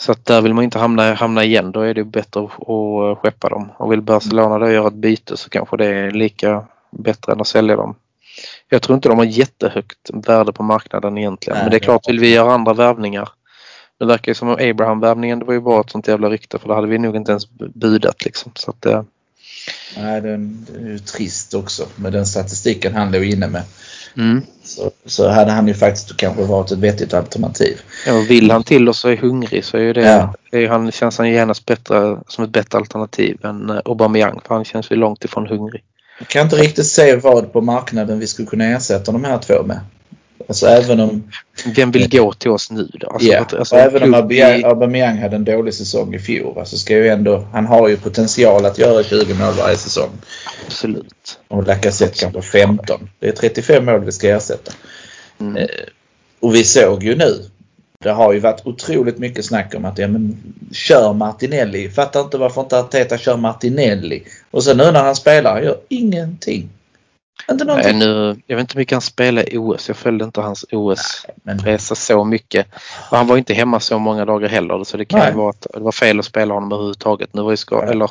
Så 0.00 0.12
att 0.12 0.26
där 0.26 0.40
vill 0.40 0.54
man 0.54 0.64
inte 0.64 0.78
hamna, 0.78 1.14
hamna 1.14 1.44
igen. 1.44 1.72
Då 1.72 1.80
är 1.80 1.94
det 1.94 2.04
bättre 2.04 2.40
att, 2.40 3.18
skeppa 3.18 3.48
dem. 3.48 3.72
Och 3.76 3.92
vill 3.92 4.02
Barcelona 4.02 4.58
då 4.58 4.70
göra 4.70 4.88
ett 4.88 4.94
byte 4.94 5.36
så 5.36 5.50
kanske 5.50 5.76
det 5.76 5.86
är 5.86 6.10
lika 6.10 6.64
bättre 6.90 7.32
än 7.32 7.40
att 7.40 7.46
sälja 7.46 7.76
dem. 7.76 7.94
Jag 8.68 8.82
tror 8.82 8.96
inte 8.96 9.08
de 9.08 9.18
har 9.18 9.24
jättehögt 9.24 10.10
värde 10.12 10.52
på 10.52 10.62
marknaden 10.62 11.18
egentligen. 11.18 11.56
Nej, 11.56 11.64
Men 11.64 11.70
det 11.70 11.76
är 11.76 11.78
klart, 11.78 12.08
vill 12.08 12.20
vi 12.20 12.34
göra 12.34 12.52
andra 12.52 12.74
värvningar. 12.74 13.28
Det 13.98 14.04
verkar 14.06 14.30
ju 14.30 14.34
som 14.34 14.48
om 14.48 14.54
Abraham-värvningen, 14.60 15.38
det 15.38 15.44
var 15.44 15.54
ju 15.54 15.60
bara 15.60 15.80
ett 15.80 15.90
sånt 15.90 16.08
jävla 16.08 16.30
rykte 16.30 16.58
för 16.58 16.68
det 16.68 16.74
hade 16.74 16.86
vi 16.86 16.98
nog 16.98 17.16
inte 17.16 17.32
ens 17.32 17.50
budat 17.74 18.24
liksom. 18.24 18.52
Så 18.54 18.70
att, 18.70 18.86
eh, 18.86 19.02
Nej, 19.96 20.20
den, 20.20 20.66
det 20.70 20.78
är 20.78 20.88
ju 20.88 20.98
trist 20.98 21.54
också 21.54 21.86
med 21.96 22.12
den 22.12 22.26
statistiken 22.26 22.94
han 22.94 23.12
låg 23.12 23.24
inne 23.24 23.48
med. 23.48 23.62
Mm. 24.16 24.42
Så, 24.62 24.90
så 25.06 25.28
hade 25.28 25.50
han 25.52 25.68
ju 25.68 25.74
faktiskt 25.74 26.16
kanske 26.16 26.42
varit 26.42 26.70
ett 26.70 26.78
vettigt 26.78 27.14
alternativ. 27.14 27.80
ja, 28.06 28.24
vill 28.28 28.50
han 28.50 28.62
till 28.64 28.88
oss 28.88 29.04
och 29.04 29.12
är 29.12 29.16
hungrig 29.16 29.64
så 29.64 29.76
är 29.76 29.80
ju 29.80 29.92
det, 29.92 30.00
Ja. 30.00 30.34
är 30.58 30.68
han, 30.68 30.92
känns 30.92 31.18
han 31.18 31.30
genast 31.30 31.66
bättre, 31.66 32.16
som 32.28 32.44
ett 32.44 32.50
bättre 32.50 32.78
alternativ 32.78 33.38
än 33.44 33.70
eh, 33.70 33.76
Aubameyang 33.84 34.40
för 34.46 34.54
han 34.54 34.64
känns 34.64 34.90
ju 34.90 34.96
långt 34.96 35.24
ifrån 35.24 35.46
hungrig. 35.46 35.82
Jag 36.18 36.28
kan 36.28 36.42
inte 36.42 36.56
riktigt 36.56 36.86
se 36.86 37.16
vad 37.16 37.52
på 37.52 37.60
marknaden 37.60 38.18
vi 38.18 38.26
skulle 38.26 38.48
kunna 38.48 38.64
ersätta 38.64 39.12
de 39.12 39.24
här 39.24 39.38
två 39.38 39.62
med. 39.62 39.80
Alltså 40.50 40.66
även 40.66 41.00
om, 41.00 41.30
Vem 41.76 41.90
vill 41.90 42.08
gå 42.10 42.32
till 42.32 42.50
oss 42.50 42.70
nu 42.70 42.90
då? 42.92 43.06
Alltså, 43.06 43.32
att- 43.36 43.54
alltså, 43.54 43.74
och 43.74 43.80
även 43.80 44.02
om 44.02 44.14
Aubameyang- 44.14 44.66
Aubameyang 44.66 45.18
hade 45.18 45.36
en 45.36 45.44
dålig 45.44 45.74
säsong 45.74 46.14
i 46.14 46.18
fjol. 46.18 46.58
Alltså 46.58 46.76
ska 46.76 46.94
ju 46.94 47.08
ändå, 47.08 47.46
han 47.52 47.66
har 47.66 47.88
ju 47.88 47.96
potential 47.96 48.66
att 48.66 48.78
göra 48.78 49.02
20 49.02 49.34
mål 49.34 49.54
varje 49.58 49.76
säsong. 49.76 50.10
Absolut. 50.66 51.38
Och 51.48 51.66
Lacazette 51.66 52.14
kanske 52.20 52.42
15. 52.42 53.10
Det 53.18 53.28
är 53.28 53.32
35 53.32 53.84
mål 53.84 54.04
vi 54.04 54.12
ska 54.12 54.28
ersätta. 54.36 54.72
Mm. 55.40 55.56
Eh, 55.56 55.66
Och 56.40 56.54
vi 56.54 56.64
såg 56.64 57.02
ju 57.04 57.16
nu. 57.16 57.44
Det 58.02 58.10
har 58.10 58.32
ju 58.32 58.38
varit 58.40 58.66
otroligt 58.66 59.18
mycket 59.18 59.44
snack 59.44 59.74
om 59.76 59.84
att 59.84 59.98
ja, 59.98 60.08
men, 60.08 60.36
kör 60.72 61.12
Martinelli. 61.12 61.90
Fattar 61.90 62.20
inte 62.20 62.38
varför 62.38 62.60
inte 62.60 62.78
Arteta 62.78 63.18
kör 63.18 63.36
Martinelli. 63.36 64.22
Och 64.50 64.64
sen 64.64 64.76
nu 64.76 64.84
när 64.92 65.02
han 65.02 65.16
spelar, 65.16 65.52
han 65.54 65.64
gör 65.64 65.76
ingenting. 65.88 66.68
Inte 67.50 67.64
någonting. 67.64 67.98
nu, 67.98 68.40
jag 68.46 68.56
vet 68.56 68.60
inte 68.60 68.74
hur 68.74 68.80
mycket 68.80 68.92
han 68.92 69.00
spelade 69.00 69.54
i 69.54 69.58
OS. 69.58 69.88
Jag 69.88 69.96
följde 69.96 70.24
inte 70.24 70.40
hans 70.40 70.64
OS-resa 70.72 71.92
Men, 71.92 71.96
så 71.96 72.24
mycket. 72.24 72.66
Och 73.10 73.16
han 73.16 73.26
var 73.26 73.36
inte 73.36 73.54
hemma 73.54 73.80
så 73.80 73.98
många 73.98 74.24
dagar 74.24 74.48
heller 74.48 74.84
så 74.84 74.96
det 74.96 75.04
kan 75.04 75.18
Nej. 75.18 75.28
ju 75.30 75.36
vara 75.36 75.50
att 75.50 75.66
det 75.74 75.80
var 75.80 75.92
fel 75.92 76.18
att 76.18 76.24
spela 76.24 76.54
honom 76.54 76.72
överhuvudtaget. 76.72 77.34
Nu 77.34 77.42
var 77.42 77.50
ju 77.50 77.56
ska, 77.56 77.82
eller 77.82 78.10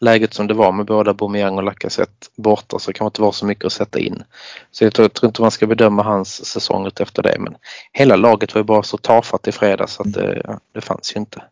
läget 0.00 0.34
som 0.34 0.46
det 0.46 0.54
var 0.54 0.72
med 0.72 0.86
båda 0.86 1.10
Aubameyang 1.10 1.56
och 1.56 1.62
Lacazette 1.62 2.26
borta 2.36 2.78
så 2.78 2.92
kan 2.92 3.04
det 3.04 3.08
inte 3.08 3.22
vara 3.22 3.32
så 3.32 3.46
mycket 3.46 3.64
att 3.64 3.72
sätta 3.72 3.98
in. 3.98 4.22
Så 4.70 4.84
jag 4.84 4.94
tror, 4.94 5.04
jag 5.04 5.12
tror 5.12 5.28
inte 5.28 5.42
man 5.42 5.50
ska 5.50 5.66
bedöma 5.66 6.02
hans 6.02 6.46
säsong 6.46 6.90
efter 7.00 7.22
det 7.22 7.36
men 7.38 7.56
hela 7.92 8.16
laget 8.16 8.54
var 8.54 8.60
ju 8.60 8.64
bara 8.64 8.82
så 8.82 8.96
tafatt 8.96 9.48
i 9.48 9.52
fredags 9.52 9.92
så 9.92 10.02
att 10.02 10.12
det, 10.12 10.58
det 10.74 10.80
fanns 10.80 11.16
ju 11.16 11.20
inte. 11.20 11.42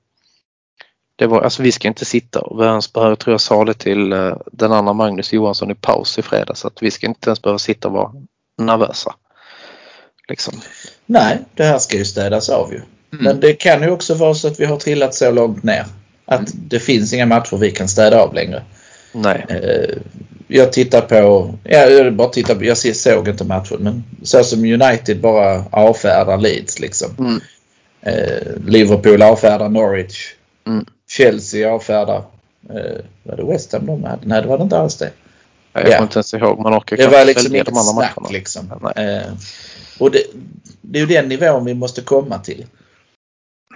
Det 1.17 1.27
var, 1.27 1.43
alltså 1.43 1.63
vi 1.63 1.73
ska 1.73 1.89
inte 1.89 2.05
sitta 2.05 2.41
och 2.41 2.61
vi 2.61 2.65
ens 2.65 2.93
behöver, 2.93 3.17
tror 3.17 3.33
jag 3.35 3.41
sa 3.41 3.65
det 3.65 3.75
till 3.75 4.13
eh, 4.13 4.37
den 4.53 4.73
andra 4.73 4.93
Magnus 4.93 5.33
Johansson 5.33 5.71
i 5.71 5.75
paus 5.75 6.19
i 6.19 6.23
fredags 6.23 6.65
att 6.65 6.83
vi 6.83 6.91
ska 6.91 7.07
inte 7.07 7.29
ens 7.31 7.43
behöva 7.43 7.59
sitta 7.59 7.89
och 7.89 7.95
vara 7.95 8.13
nervösa. 8.59 9.15
Liksom. 10.29 10.55
nej, 11.07 11.39
det 11.55 11.65
här 11.65 11.79
ska 11.79 11.97
ju 11.97 12.05
städas 12.05 12.49
av 12.49 12.73
ju. 12.73 12.77
Mm. 12.77 13.25
Men 13.25 13.41
det 13.41 13.53
kan 13.53 13.83
ju 13.83 13.91
också 13.91 14.15
vara 14.15 14.35
så 14.35 14.49
att 14.49 14.61
vi 14.61 14.65
har 14.65 14.77
trillat 14.77 15.15
så 15.15 15.31
långt 15.31 15.63
ner 15.63 15.85
att 16.27 16.41
Mm. 16.41 16.51
det 16.69 16.81
finns 16.81 17.13
inga 17.13 17.27
matcher 17.27 17.57
vi 17.57 17.71
kan 17.71 17.89
städa 17.89 18.21
av 18.23 18.35
längre. 18.35 18.63
Nej. 19.13 19.47
Eh, 19.49 19.97
jag 20.49 20.73
tittar 20.73 21.01
på, 21.01 21.55
ja, 21.65 21.79
jag 21.79 22.15
bara 22.15 22.29
tittar 22.29 22.63
jag 22.63 22.77
ser- 22.79 22.93
såg 22.93 23.29
inte 23.29 23.45
matchen 23.45 23.77
men 23.81 24.05
så 24.23 24.45
som 24.45 24.65
United 24.65 25.21
bara 25.21 25.65
avfärdar 25.71 26.39
Leeds 26.39 26.81
liksom. 26.81 27.09
Mm. 27.19 27.41
Eh, 28.01 28.57
Liverpool 28.67 29.23
avfärdar 29.23 29.69
Norwich. 29.69 30.35
Mm. 30.67 30.87
Chelsea 31.17 31.71
avfärdar, 31.73 32.23
eh, 32.71 33.01
var 33.23 33.37
det 33.37 33.45
West 33.45 33.73
Ham 33.73 33.87
de 33.87 34.05
hade? 34.05 34.27
Nej 34.27 34.43
det 34.43 34.49
var 34.49 34.59
det 34.59 34.65
inte 34.65 34.79
alls 34.79 34.97
det. 34.97 35.11
Jag 35.73 35.83
Ja. 35.83 35.91
kommer 35.91 36.03
inte 36.03 36.17
ens 36.17 36.35
ihåg. 36.35 36.59
Man 36.61 36.75
orkar 36.79 36.97
Det 36.97 37.07
var 37.09 37.25
liksom 37.25 37.55
inget 37.55 37.67
de 37.67 37.77
andra 37.79 37.93
snack 37.93 38.17
matcherna. 38.17 38.33
liksom. 38.33 38.91
Eh, 38.97 39.33
och 39.99 40.11
det, 40.11 40.23
det 40.81 40.99
är 40.99 41.01
ju 41.01 41.07
den 41.07 41.29
nivån 41.29 41.65
vi 41.65 41.75
måste 41.75 42.01
komma 42.01 42.39
till. 42.39 42.67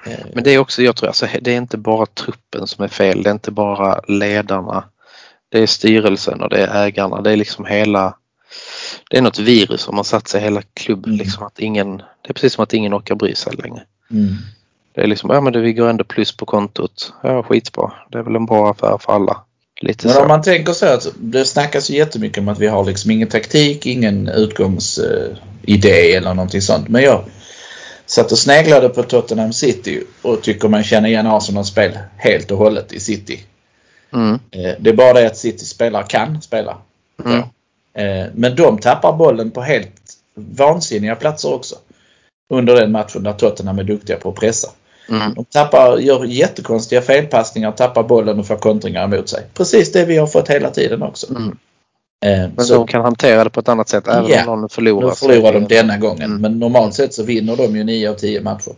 Eh, 0.07 0.19
Men 0.35 0.45
det 0.45 0.51
är 0.51 0.59
också, 0.59 0.83
jag 0.83 0.97
tror, 0.97 1.07
alltså, 1.09 1.27
det 1.41 1.51
är 1.53 1.57
inte 1.57 1.77
bara 1.77 2.07
truppen 2.07 2.67
som 2.67 2.85
är 2.85 2.89
fel. 2.89 3.23
Det 3.23 3.31
är 3.31 3.35
inte 3.35 3.51
bara 3.51 4.01
ledarna. 4.09 4.85
Det 5.49 5.59
är 5.59 5.67
styrelsen 5.67 6.43
och 6.43 6.49
det 6.51 6.67
är 6.67 6.87
ägarna. 6.87 7.21
Det 7.23 7.33
är 7.33 7.37
liksom 7.37 7.65
hela 7.67 8.15
det 9.11 9.19
är 9.19 9.23
något 9.23 9.39
virus 9.39 9.81
som 9.81 9.97
har 9.97 10.05
satt 10.05 10.29
sig 10.29 10.41
i 10.41 10.45
hela 10.45 10.63
klubben. 10.75 11.13
Mm. 11.13 11.19
Liksom 11.19 11.43
att 11.47 11.59
ingen, 11.59 11.97
det 11.97 12.29
är 12.29 12.33
precis 12.33 12.53
som 12.53 12.63
att 12.63 12.75
ingen 12.75 12.95
orkar 12.95 13.15
bry 13.15 13.35
sig 13.35 13.53
längre. 13.57 13.83
mm. 14.11 14.35
Det 14.99 15.05
är 15.05 15.07
liksom, 15.07 15.31
ja 15.31 15.41
men 15.41 15.53
det, 15.53 15.61
vi 15.61 15.73
går 15.73 15.89
ändå 15.89 16.05
plus 16.05 16.37
på 16.37 16.47
kontot. 16.47 17.13
Ja 17.23 17.43
skitbra. 17.43 17.93
Det 18.11 18.19
är 18.19 18.23
väl 18.23 18.37
en 18.37 18.47
bra 18.47 18.71
affär 18.71 18.99
för 19.01 19.13
alla. 19.13 19.43
Lite 19.81 20.07
Men 20.07 20.15
så. 20.15 20.23
om 20.23 20.29
man 20.29 20.43
tänker 20.43 20.73
så 20.73 20.87
att 20.87 21.07
det 21.17 21.45
snackas 21.45 21.91
ju 21.91 21.97
jättemycket 21.97 22.39
om 22.39 22.49
att 22.49 22.59
vi 22.59 22.67
har 22.67 22.85
liksom 22.85 23.11
ingen 23.11 23.29
taktik, 23.29 23.87
ingen 23.87 24.29
utgångsidé 24.29 26.15
eller 26.15 26.35
någonting 26.35 26.63
sånt. 26.63 26.89
Men 26.89 27.03
jag 27.03 27.25
satt 28.07 28.33
och 28.33 28.39
sneglade 28.39 28.89
på 28.89 29.03
Tottenham 29.03 29.53
City 29.53 30.03
och 30.23 30.43
tycker 30.43 30.69
man 30.69 30.85
känner 30.85 31.09
igen 31.09 31.27
Arsenals 31.27 31.69
spel 31.69 31.99
helt 32.17 32.51
och 32.51 32.59
hållet 32.59 32.93
i 32.93 33.01
City. 33.01 33.41
Mm. 34.13 34.35
Eh, 34.51 34.75
Det 34.79 34.91
är 34.91 34.95
bara 34.95 35.13
det 35.13 35.27
att 35.27 35.37
City 35.37 35.65
spelare 35.65 36.05
kan 36.09 36.43
spela. 36.43 36.77
Mm. 37.25 37.39
Eh, 37.95 38.27
Men 38.35 38.57
de 38.57 38.79
tappar 38.79 39.13
bollen 39.13 39.51
på 39.51 39.61
helt 39.61 39.93
vansinniga 40.35 41.15
platser 41.17 41.53
också. 41.55 41.75
Under 42.51 42.75
den 42.77 42.93
matchen 42.93 43.23
där 43.23 43.33
Tottenham 43.33 43.79
är 43.79 43.85
duktiga 43.85 44.17
på 44.17 44.29
att 44.29 44.35
pressa. 44.35 44.69
Mm. 45.09 45.35
De 45.35 45.45
tappar, 45.45 45.99
gör 45.99 46.25
jättekonstiga 46.25 47.03
felpassningar, 47.03 47.73
tappar 47.73 48.03
bollen 48.03 48.39
och 48.39 48.47
får 48.47 48.57
kontringar 48.57 49.05
emot 49.05 49.29
sig. 49.29 49.43
Precis 49.55 49.93
det 49.93 50.05
vi 50.05 50.17
har 50.17 50.27
fått 50.27 50.49
hela 50.51 50.71
tiden 50.71 51.03
också. 51.03 51.27
Mm. 51.31 51.57
Eh, 52.25 52.51
Men 52.57 52.65
så 52.65 52.75
de 52.75 52.87
kan 52.87 53.03
hantera 53.03 53.45
det 53.45 53.51
på 53.51 53.61
ett 53.61 53.69
annat 53.69 53.89
sätt 53.89 54.09
även 54.09 54.27
Ja. 54.31 54.41
om 54.51 54.61
någon 54.61 54.69
förlorar. 54.69 55.09
nu 55.09 55.15
förlorar 55.15 55.53
de 55.53 55.65
denna 55.69 55.99
gången. 55.99 56.23
Mm. 56.25 56.41
Men 56.41 56.59
normalt 56.59 56.95
sett 56.95 57.15
så 57.15 57.23
vinner 57.23 57.57
de 57.57 57.77
ju 57.77 57.85
9 57.85 58.11
av 58.11 58.15
10 58.15 58.41
matcher. 58.41 58.73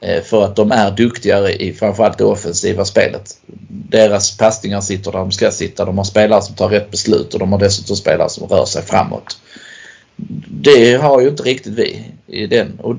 Eh, 0.00 0.22
För 0.22 0.44
att 0.44 0.56
de 0.56 0.72
är 0.72 0.90
duktigare 0.90 1.52
i 1.54 1.72
framförallt 1.72 2.18
det 2.18 2.24
offensiva 2.24 2.84
spelet. 2.84 3.36
Deras 3.68 4.36
passningar 4.36 4.80
sitter 4.80 5.12
där 5.12 5.18
de 5.18 5.32
ska 5.32 5.50
sitta. 5.50 5.84
De 5.84 5.98
har 5.98 6.04
spelare 6.04 6.42
som 6.42 6.54
tar 6.54 6.68
rätt 6.68 6.90
beslut 6.90 7.34
och 7.34 7.40
de 7.40 7.52
har 7.52 7.58
dessutom 7.58 7.96
spelare 7.96 8.28
som 8.28 8.48
rör 8.48 8.64
sig 8.64 8.82
framåt. 8.82 9.36
Det 10.48 10.94
har 10.94 11.20
ju 11.20 11.28
inte 11.28 11.42
riktigt 11.42 11.72
vi 11.72 12.04
i 12.26 12.46
den. 12.46 12.78
Och 12.82 12.96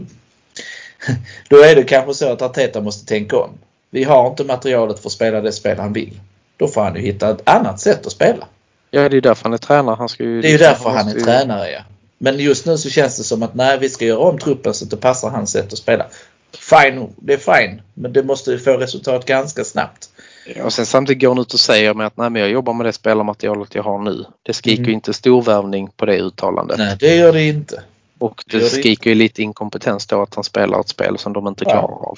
då 1.49 1.57
är 1.63 1.75
det 1.75 1.83
kanske 1.83 2.13
så 2.13 2.31
att 2.31 2.41
Arteta 2.41 2.81
måste 2.81 3.05
tänka 3.05 3.37
om. 3.37 3.49
Vi 3.89 4.03
har 4.03 4.27
inte 4.29 4.43
materialet 4.43 4.99
för 4.99 5.09
att 5.09 5.13
spela 5.13 5.41
det 5.41 5.51
spel 5.51 5.77
han 5.79 5.93
vill. 5.93 6.19
Då 6.57 6.67
får 6.67 6.81
han 6.81 6.95
ju 6.95 7.01
hitta 7.01 7.29
ett 7.29 7.49
annat 7.49 7.79
sätt 7.79 8.05
att 8.05 8.11
spela. 8.11 8.45
ja, 8.91 9.09
det 9.09 9.17
är 9.17 9.21
därför 9.21 9.43
han 9.43 9.53
är 9.53 9.57
tränare. 9.57 9.95
Han 9.95 10.09
ska 10.09 10.23
ju, 10.23 10.41
Det 10.41 10.47
är 10.47 10.51
ju 10.51 10.57
därför 10.57 10.89
han 10.89 11.07
är 11.09 11.13
ju- 11.13 11.19
tränare 11.21 11.71
ja. 11.71 11.79
Men 12.17 12.39
just 12.39 12.65
nu 12.65 12.77
så 12.77 12.89
känns 12.89 13.17
det 13.17 13.23
som 13.23 13.43
att 13.43 13.55
nej, 13.55 13.77
vi 13.79 13.89
ska 13.89 14.05
göra 14.05 14.19
om 14.19 14.37
truppen 14.39 14.73
så 14.73 14.85
att 14.85 14.91
det 14.91 14.97
passar 14.97 15.29
hans 15.29 15.51
sätt 15.51 15.73
att 15.73 15.79
spela. 15.79 16.05
Fine, 16.59 17.07
det 17.15 17.33
är 17.33 17.37
fine. 17.37 17.81
Men 17.93 18.13
det 18.13 18.23
måste 18.23 18.51
ju 18.51 18.59
få 18.59 18.77
resultat 18.77 19.25
ganska 19.25 19.63
snabbt. 19.63 20.09
Ja, 20.55 20.63
Och 20.63 20.73
sen 20.73 20.85
samtidigt 20.85 21.21
går 21.21 21.29
han 21.29 21.39
ut 21.39 21.53
och 21.53 21.59
säger 21.59 21.93
med 21.93 22.07
att 22.07 22.17
nej, 22.17 22.29
men 22.29 22.41
jag 22.41 22.51
jobbar 22.51 22.73
med 22.73 22.85
det 22.85 22.93
spelarmaterialet 22.93 23.75
jag 23.75 23.83
har 23.83 23.99
nu. 23.99 24.25
Det 24.43 24.53
skriker 24.53 24.77
Mm. 24.79 24.87
ju 24.89 24.93
inte 24.93 25.13
storvärvning 25.13 25.89
på 25.97 26.05
det 26.05 26.17
uttalandet. 26.19 26.77
Nej, 26.77 26.95
det 26.99 27.15
gör 27.15 27.33
det 27.33 27.43
inte. 27.47 27.81
Och 28.19 28.43
det 28.47 28.61
skriker 28.61 29.09
ju 29.09 29.15
lite 29.15 29.41
inkompetens 29.41 30.07
då 30.07 30.21
att 30.21 30.35
han 30.35 30.43
spelar 30.43 30.79
ett 30.79 30.89
spel 30.89 31.17
som 31.17 31.33
de 31.33 31.47
inte 31.47 31.63
Ja. 31.63 31.69
klarar 31.71 32.09
av. 32.09 32.17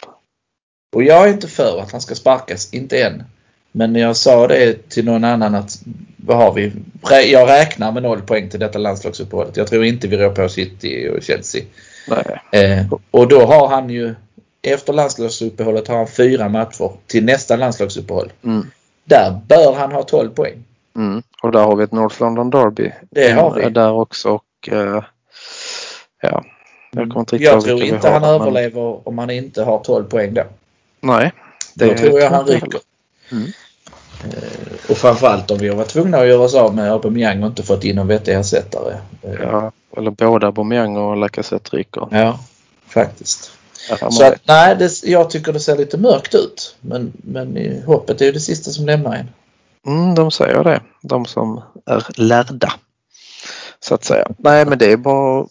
Och 0.95 1.03
jag 1.03 1.27
är 1.27 1.33
inte 1.33 1.47
för 1.47 1.79
att 1.81 1.91
han 1.91 2.01
ska 2.01 2.15
sparkas, 2.15 2.73
inte 2.73 3.03
än. 3.03 3.23
Men 3.71 3.95
jag 3.95 4.15
sa 4.15 4.47
det 4.47 4.89
till 4.89 5.05
någon 5.05 5.23
annan 5.23 5.55
att 5.55 5.79
vad 6.17 6.37
har 6.37 6.53
vi? 6.53 6.71
Jag 7.31 7.49
räknar 7.49 7.91
med 7.91 8.03
noll 8.03 8.21
poäng 8.21 8.49
till 8.49 8.59
detta 8.59 8.79
landslagsuppehållet. 8.79 9.57
Jag 9.57 9.67
tror 9.67 9.85
inte 9.85 10.07
vi 10.07 10.17
rår 10.17 10.29
på 10.29 10.49
City 10.49 11.09
och 11.17 11.23
Chelsea. 11.23 11.61
Eh, 12.51 12.85
och 13.11 13.27
då 13.27 13.45
har 13.45 13.67
han 13.67 13.89
ju 13.89 14.15
efter 14.61 14.93
landslagsuppehållet 14.93 15.87
har 15.87 15.97
han 15.97 16.07
fyra 16.07 16.49
matcher 16.49 16.91
till 17.07 17.25
nästa 17.25 17.55
landslagsuppehåll. 17.55 18.31
Mm. 18.43 18.65
Där 19.03 19.41
bör 19.47 19.73
han 19.73 19.91
ha 19.91 20.03
12 20.03 20.29
poäng. 20.29 20.63
Mm. 20.95 21.23
Och 21.43 21.51
där 21.51 21.63
har 21.63 21.75
vi 21.75 21.83
ett 21.83 21.91
North 21.91 22.21
London 22.21 22.49
Derby. 22.49 22.91
Det 23.11 23.31
har 23.31 23.55
vi. 23.55 23.61
är 23.61 23.69
Där 23.69 23.91
också 23.91 24.29
och 24.29 24.69
eh, 24.71 25.03
ja. 26.21 26.43
Jag 26.91 27.09
kommer 27.09 27.19
inte 27.19 27.35
riktigt 27.35 27.51
Jag 27.51 27.63
tror 27.63 27.83
inte 27.83 28.07
har, 28.09 28.19
han 28.19 28.21
men- 28.21 28.41
överlever 28.41 29.07
om 29.07 29.17
han 29.17 29.29
inte 29.29 29.63
har 29.63 29.79
12 29.83 30.03
poäng 30.03 30.33
då. 30.33 30.43
Nej. 31.01 31.31
Då 31.73 31.93
tror 31.93 32.19
jag 32.19 32.29
han 32.29 32.45
ryker. 32.45 32.61
heller. 32.61 32.79
Mm. 33.31 33.45
Eh, 34.23 34.91
och 34.91 34.97
framförallt 34.97 35.51
om 35.51 35.57
vi 35.57 35.67
har 35.69 35.75
varit 35.75 35.87
tvungna 35.87 36.17
att 36.17 36.27
göra 36.27 36.41
oss 36.41 36.55
av 36.55 36.75
med 36.75 36.91
Aubameyang 36.91 37.43
och 37.43 37.49
inte 37.49 37.63
fått 37.63 37.83
in 37.83 37.95
någon 37.95 38.07
vettig 38.07 38.33
ersättare. 38.35 38.93
Eh, 39.21 39.33
Ja, 39.41 39.71
eller 39.97 40.11
båda 40.11 40.47
Aubameyang 40.47 40.97
och 40.97 41.17
Lacazette 41.17 41.77
ryker. 41.77 42.07
ja, 42.11 42.39
faktiskt. 42.87 43.51
Ja, 43.89 44.11
Så 44.11 44.25
att, 44.25 44.33
nej, 44.47 44.75
det, 44.75 45.03
jag 45.03 45.29
tycker 45.29 45.53
det 45.53 45.59
ser 45.59 45.77
lite 45.77 45.97
mörkt 45.97 46.35
ut. 46.35 46.75
Men, 46.81 47.13
men 47.15 47.81
hoppet 47.85 48.21
är 48.21 48.25
ju 48.25 48.31
det 48.31 48.39
sista 48.39 48.71
som 48.71 48.85
lämnar 48.85 49.15
en. 49.15 49.29
Mm, 49.87 50.15
de 50.15 50.31
säger 50.31 50.63
det. 50.63 50.81
De 51.01 51.25
som 51.25 51.61
är 51.85 52.05
lärda. 52.15 52.73
Så 53.79 53.95
att 53.95 54.03
säga. 54.03 54.27
Nej 54.37 54.65
men 54.65 54.77
det 54.77 54.91
är 54.91 54.97
bara 54.97 55.45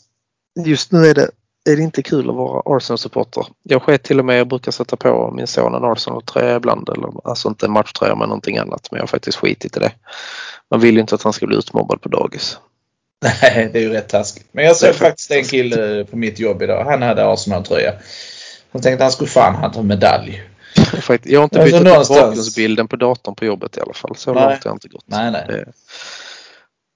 Just 0.65 0.93
nu 0.93 1.07
är 1.07 1.15
det, 1.15 1.31
är 1.71 1.77
det 1.77 1.83
inte 1.83 2.03
kul 2.03 2.31
att 2.31 2.37
vara 2.37 2.77
Arsenal-supporter. 2.77 3.47
Jag 3.63 3.83
sker 3.83 3.99
till 3.99 4.19
och 4.19 4.25
med, 4.25 4.39
jag 4.39 4.49
brukar 4.49 4.73
sätta 4.73 4.97
på 4.97 5.33
min 5.37 5.47
son 5.47 5.75
en 5.75 5.85
Arsenal-tröja 5.85 6.57
ibland. 6.57 6.89
Eller, 6.89 7.11
alltså 7.25 7.49
inte 7.49 7.67
en 7.67 7.73
matchtröja 7.73 8.15
men 8.15 8.29
någonting 8.29 8.59
annat. 8.59 8.89
Men 8.91 8.99
jag 8.99 9.03
har 9.03 9.09
faktiskt 9.09 9.39
skitit 9.39 9.77
i 9.77 9.81
det. 9.81 9.93
Man 10.71 10.81
vill 10.81 10.95
ju 10.95 11.01
inte 11.01 11.15
att 11.15 11.23
han 11.23 11.33
ska 11.33 11.47
bli 11.47 11.57
utmobbad 11.57 12.01
på 12.01 12.09
dagis. 12.09 12.59
Nej, 13.23 13.71
det 13.73 13.79
är 13.79 13.83
ju 13.83 13.89
rätt 13.89 14.09
taskigt. 14.09 14.47
Men 14.53 14.65
jag 14.65 14.77
såg 14.77 14.95
faktiskt 14.95 15.31
en 15.31 15.45
kille 15.45 16.05
på 16.05 16.17
mitt 16.17 16.39
jobb 16.39 16.63
idag. 16.63 16.85
Han 16.85 17.03
hade 17.03 17.33
Arsenal-tröja. 17.33 17.93
Jag 18.73 18.83
tänkte 18.83 19.05
han 19.05 19.13
skulle 19.13 19.31
fan 19.31 19.55
ha 19.55 19.81
en 19.81 19.87
medalj. 19.87 20.43
Jag 21.23 21.41
har 21.41 21.45
inte 21.45 21.63
Alltså, 21.63 21.79
bytt 21.79 21.87
ut 21.87 22.09
bakgrundsbilden 22.09 22.89
på 22.89 22.97
datorn 22.97 23.35
på 23.35 23.45
jobbet 23.45 23.77
i 23.77 23.81
alla 23.81 23.95
fall. 23.95 24.17
Så 24.17 24.35
Nej. 24.35 24.43
långt 24.43 24.65
har 24.65 24.71
jag 24.71 24.77
inte 24.77 24.89
gått. 24.89 25.05
Nej, 25.07 25.31
nej. 25.31 25.45
Det, 25.49 25.65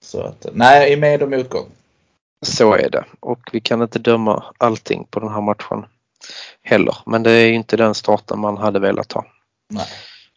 Så 0.04 0.20
att, 0.20 0.46
nej, 0.52 0.92
i 0.92 0.96
med 0.96 1.22
och 1.22 1.30
motgång. 1.30 1.66
Så 2.42 2.74
är 2.74 2.90
det. 2.90 3.04
Och 3.20 3.40
vi 3.52 3.60
kan 3.60 3.82
inte 3.82 3.98
döma 3.98 4.44
allting 4.58 5.06
på 5.10 5.20
den 5.20 5.28
här 5.28 5.40
matchen 5.40 5.84
heller. 6.62 6.96
Men 7.06 7.22
det 7.22 7.30
är 7.30 7.46
ju 7.46 7.54
inte 7.54 7.76
den 7.76 7.94
starten 7.94 8.38
man 8.38 8.56
hade 8.56 8.78
velat 8.78 9.12
ha. 9.12 9.26
Nej. 9.70 9.86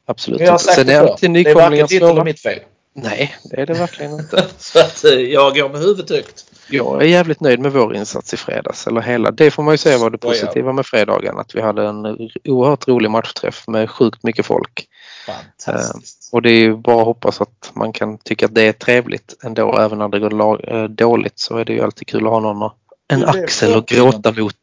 Absolut 0.06 0.42
inte. 0.42 0.58
Sen 0.58 0.90
är 0.90 1.00
alltid 1.00 1.34
Det 1.34 1.40
är 1.40 1.56
varken 1.56 1.72
nykomlingar 1.72 1.88
svåra. 1.88 2.24
mitt 2.24 2.40
fel. 2.40 2.60
Nej, 2.94 3.36
det 3.44 3.62
är 3.62 3.66
det 3.66 3.74
verkligen 3.74 4.12
inte. 4.20 4.46
Så 4.58 4.80
att 4.80 5.04
eh, 5.04 5.12
jag 5.12 5.56
går 5.56 5.70
med 5.70 5.82
huvudet 5.82 6.10
högt. 6.10 6.46
Jag 6.70 7.02
är 7.02 7.08
jävligt 7.08 7.40
nöjd 7.40 7.60
med 7.60 7.72
vår 7.72 7.96
insats 7.96 8.34
i 8.34 8.38
fredags. 8.38 8.88
Eller 8.88 9.02
hela. 9.02 9.32
Det 9.32 9.52
får 9.52 9.64
man 9.64 9.74
ju 9.74 9.78
säga 9.78 9.98
var 9.98 10.10
det 10.10 10.18
positiva 10.18 10.74
med 10.74 10.86
fredagen. 10.86 11.38
Att 11.40 11.56
vi 11.56 11.62
hade 11.62 11.88
en 11.88 12.06
oerhört 12.44 12.88
rolig 12.88 13.12
matchträff 13.12 13.68
med 13.68 13.90
sjukt 13.90 14.24
mycket 14.24 14.46
folk. 14.46 14.88
Fantastiskt. 15.26 16.30
Och 16.34 16.42
det 16.42 16.50
är 16.52 16.60
ju 16.60 16.76
bara 16.76 17.00
att 17.00 17.06
hoppas 17.06 17.42
att 17.42 17.72
man 17.74 17.94
kan 17.94 18.18
tycka 18.18 18.46
att 18.46 18.56
det 18.56 18.62
är 18.62 18.74
trevligt 18.74 19.36
ändå. 19.44 19.78
Även 19.78 19.98
när 19.98 20.08
det 20.10 20.20
går 20.20 20.74
eh, 20.74 20.84
dåligt 20.84 21.40
så 21.40 21.58
är 21.58 21.66
det 21.66 21.74
ju 21.74 21.82
alltid 21.82 22.08
kul 22.08 22.26
att 22.26 22.32
ha 22.32 22.40
någon, 22.40 22.72
en 23.08 23.26
axel 23.26 23.70
att 23.70 23.90
40 23.90 23.96
gråta 23.96 24.32
mot. 24.32 24.56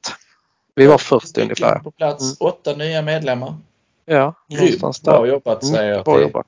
Vi 0.75 0.87
var 0.87 0.99
40 0.99 1.41
ungefär. 1.41 1.79
På 1.79 1.91
plats, 1.91 2.23
Mm. 2.23 2.53
åtta 2.53 2.75
nya 2.77 3.03
medlemmar. 3.03 3.55
Ja, 4.05 4.35
någonstans 4.49 5.01
där. 5.01 5.13
bra 5.13 5.27
jobbat 5.27 5.63
Mm, 5.63 5.75
säger 5.75 5.93
jag 5.93 6.05
till 6.05 6.43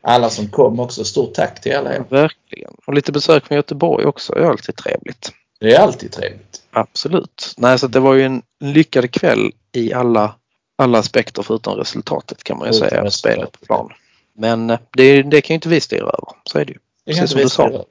alla 0.00 0.30
som 0.30 0.48
kom 0.48 0.80
också. 0.80 1.04
Stort 1.04 1.34
tack 1.34 1.60
till 1.60 1.76
alla 1.76 1.94
er. 1.94 2.04
Verkligen. 2.08 2.74
Och 2.86 2.94
lite 2.94 3.12
besök 3.12 3.46
från 3.46 3.56
Göteborg 3.56 4.06
också 4.06 4.34
är 4.34 4.42
alltid 4.42 4.76
trevligt. 4.76 5.32
Det 5.60 5.74
är 5.74 5.80
alltid 5.80 6.12
trevligt. 6.12 6.62
Absolut. 6.70 7.54
Nej, 7.56 7.78
så 7.78 7.86
det 7.86 8.00
var 8.00 8.14
ju 8.14 8.22
en 8.22 8.42
lyckad 8.60 9.10
kväll 9.10 9.52
i 9.72 9.92
alla, 9.92 10.34
alla 10.78 10.98
aspekter 10.98 11.42
förutom 11.42 11.74
resultatet 11.76 12.44
kan 12.44 12.58
man 12.58 12.66
ju 12.66 12.72
Förutom 12.72 12.88
säga. 12.88 13.04
resultatet, 13.04 13.34
Spelet 13.36 13.52
på 13.60 13.66
plan. 13.66 13.92
Men 14.38 14.70
eh, 14.70 14.78
det, 14.96 15.22
det 15.22 15.40
kan 15.40 15.54
ju 15.54 15.56
inte 15.56 15.68
vi 15.68 15.80
styra 15.80 16.02
över. 16.06 16.28
Så 16.44 16.58
är 16.58 16.64
det 16.64 16.72
ju. 16.72 16.78
Det, 17.04 17.12
Precis 17.12 17.30
som 17.30 17.40
du 17.40 17.48
sa. 17.48 17.84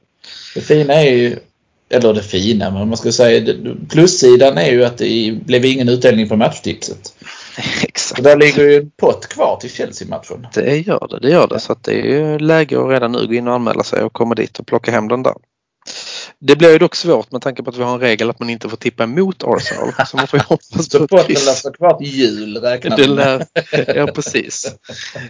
det 0.55 0.61
fina 0.61 0.93
är 0.93 1.11
ju, 1.11 1.39
eller 1.89 2.13
det 2.13 2.23
fina, 2.23 2.71
men 2.71 2.87
man 2.87 2.97
ska 2.97 3.11
säga 3.11 3.53
plussidan 3.89 4.57
är 4.57 4.71
ju 4.71 4.85
att 4.85 4.97
det 4.97 5.39
blev 5.45 5.65
ingen 5.65 5.89
utdelning 5.89 6.29
på 6.29 6.35
matchtipset. 6.35 7.13
Exakt. 7.83 8.17
Så 8.17 8.21
där 8.21 8.37
ligger 8.37 8.63
ju 8.69 8.77
en 8.77 8.89
pott 8.89 9.27
kvar 9.27 9.57
till 9.61 9.71
Chelsea-matchen. 9.71 10.47
Det 10.53 10.77
gör 10.77 11.07
det, 11.09 11.19
det 11.19 11.29
gör 11.29 11.47
det. 11.47 11.59
Så 11.59 11.75
det 11.81 11.91
är 11.91 12.05
ju 12.05 12.39
läge 12.39 12.81
att 12.83 12.89
redan 12.89 13.11
nu 13.11 13.27
gå 13.27 13.33
in 13.33 13.47
och 13.47 13.53
anmäla 13.53 13.83
sig 13.83 14.03
och 14.03 14.13
komma 14.13 14.35
dit 14.35 14.59
och 14.59 14.67
plocka 14.67 14.91
hem 14.91 15.07
den 15.07 15.23
där. 15.23 15.33
Det 16.39 16.55
blir 16.55 16.71
ju 16.71 16.77
dock 16.77 16.95
svårt 16.95 17.31
med 17.31 17.41
tanke 17.41 17.63
på 17.63 17.69
att 17.69 17.77
vi 17.77 17.83
har 17.83 17.93
en 17.93 17.99
regel 17.99 18.29
att 18.29 18.39
man 18.39 18.49
inte 18.49 18.69
får 18.69 18.77
tippa 18.77 19.03
emot 19.03 19.43
Arsenal. 19.43 19.93
Så 20.07 20.17
man 20.17 20.27
får 20.27 20.39
ju 20.39 20.43
hoppas 20.43 20.89
på 20.89 21.07
Så 21.07 21.15
ett 21.19 21.27
kryss. 21.27 21.57
stå 21.59 21.71
kvar 21.73 21.93
till 21.93 22.07
jul 22.07 22.57
räknar 22.57 22.97
Det 22.97 23.07
lär, 23.07 23.45
ja 23.95 24.07
precis. 24.07 24.75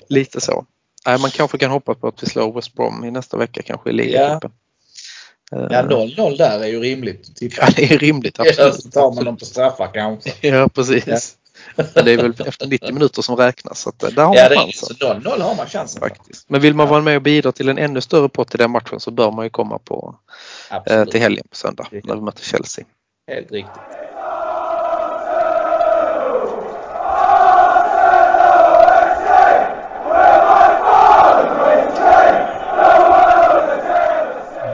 Lite 0.09 0.41
så. 0.41 0.65
Nej, 1.05 1.19
man 1.19 1.29
kanske 1.31 1.57
kan 1.57 1.71
hoppas 1.71 1.97
på 1.97 2.07
att 2.07 2.23
vi 2.23 2.27
slår 2.27 2.53
West 2.53 2.73
Brom 2.75 3.03
i 3.05 3.11
nästa 3.11 3.37
vecka 3.37 3.61
kanske 3.61 3.89
i 3.89 3.93
ligacupen. 3.93 4.51
Ja, 4.51 4.57
Eh, 5.51 5.85
0-0 5.87 6.37
där 6.37 6.59
är 6.59 6.67
ju 6.67 6.79
rimligt. 6.79 7.35
Typ. 7.35 7.53
Ja, 7.57 7.67
det 7.75 7.93
är 7.93 7.97
rimligt. 7.97 8.35
Ja, 8.37 8.45
Absolut. 8.49 8.83
så 8.83 8.89
tar 8.89 9.11
man 9.15 9.25
dem 9.25 9.37
på 9.37 9.45
straffar 9.45 9.91
kanske. 9.93 10.31
Ja, 10.47 10.69
precis. 10.69 11.35
Men 11.75 12.05
det 12.05 12.11
är 12.13 12.17
väl 12.17 12.33
efter 12.45 12.67
90 12.67 12.93
minuter 12.93 13.21
som 13.21 13.35
räknas. 13.35 13.79
Så 13.79 13.89
att 13.89 14.03
eh, 14.03 14.09
där 14.09 14.23
har 14.25 14.35
Ja, 14.35 14.49
man 14.55 14.63
chansen. 14.63 14.95
så 14.99 15.13
0-0 15.13 15.41
har 15.41 15.55
man 15.55 15.65
chansen. 15.67 15.99
Faktiskt. 15.99 16.49
Men 16.49 16.61
vill 16.61 16.73
man 16.73 16.87
vara 16.87 17.01
med 17.01 17.15
och 17.15 17.21
bidra 17.21 17.51
till 17.51 17.69
en 17.69 17.77
ännu 17.77 18.01
större 18.01 18.29
pott 18.29 18.55
i 18.55 18.57
den 18.57 18.71
matchen 18.71 18.99
så 18.99 19.11
bör 19.11 19.31
man 19.31 19.45
ju 19.45 19.49
komma 19.49 19.79
på, 19.79 20.15
eh, 20.85 21.05
till 21.05 21.19
helgen 21.21 21.47
på 21.49 21.55
söndag 21.55 21.87
när 22.03 22.15
vi 22.15 22.21
möter 22.21 22.43
Chelsea. 22.43 22.85
Helt 23.31 23.51
riktigt. 23.51 23.71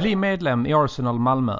Bli 0.02 0.16
medlem 0.16 0.66
i 0.66 0.74
Arsenal 0.74 1.20
Malmö. 1.20 1.60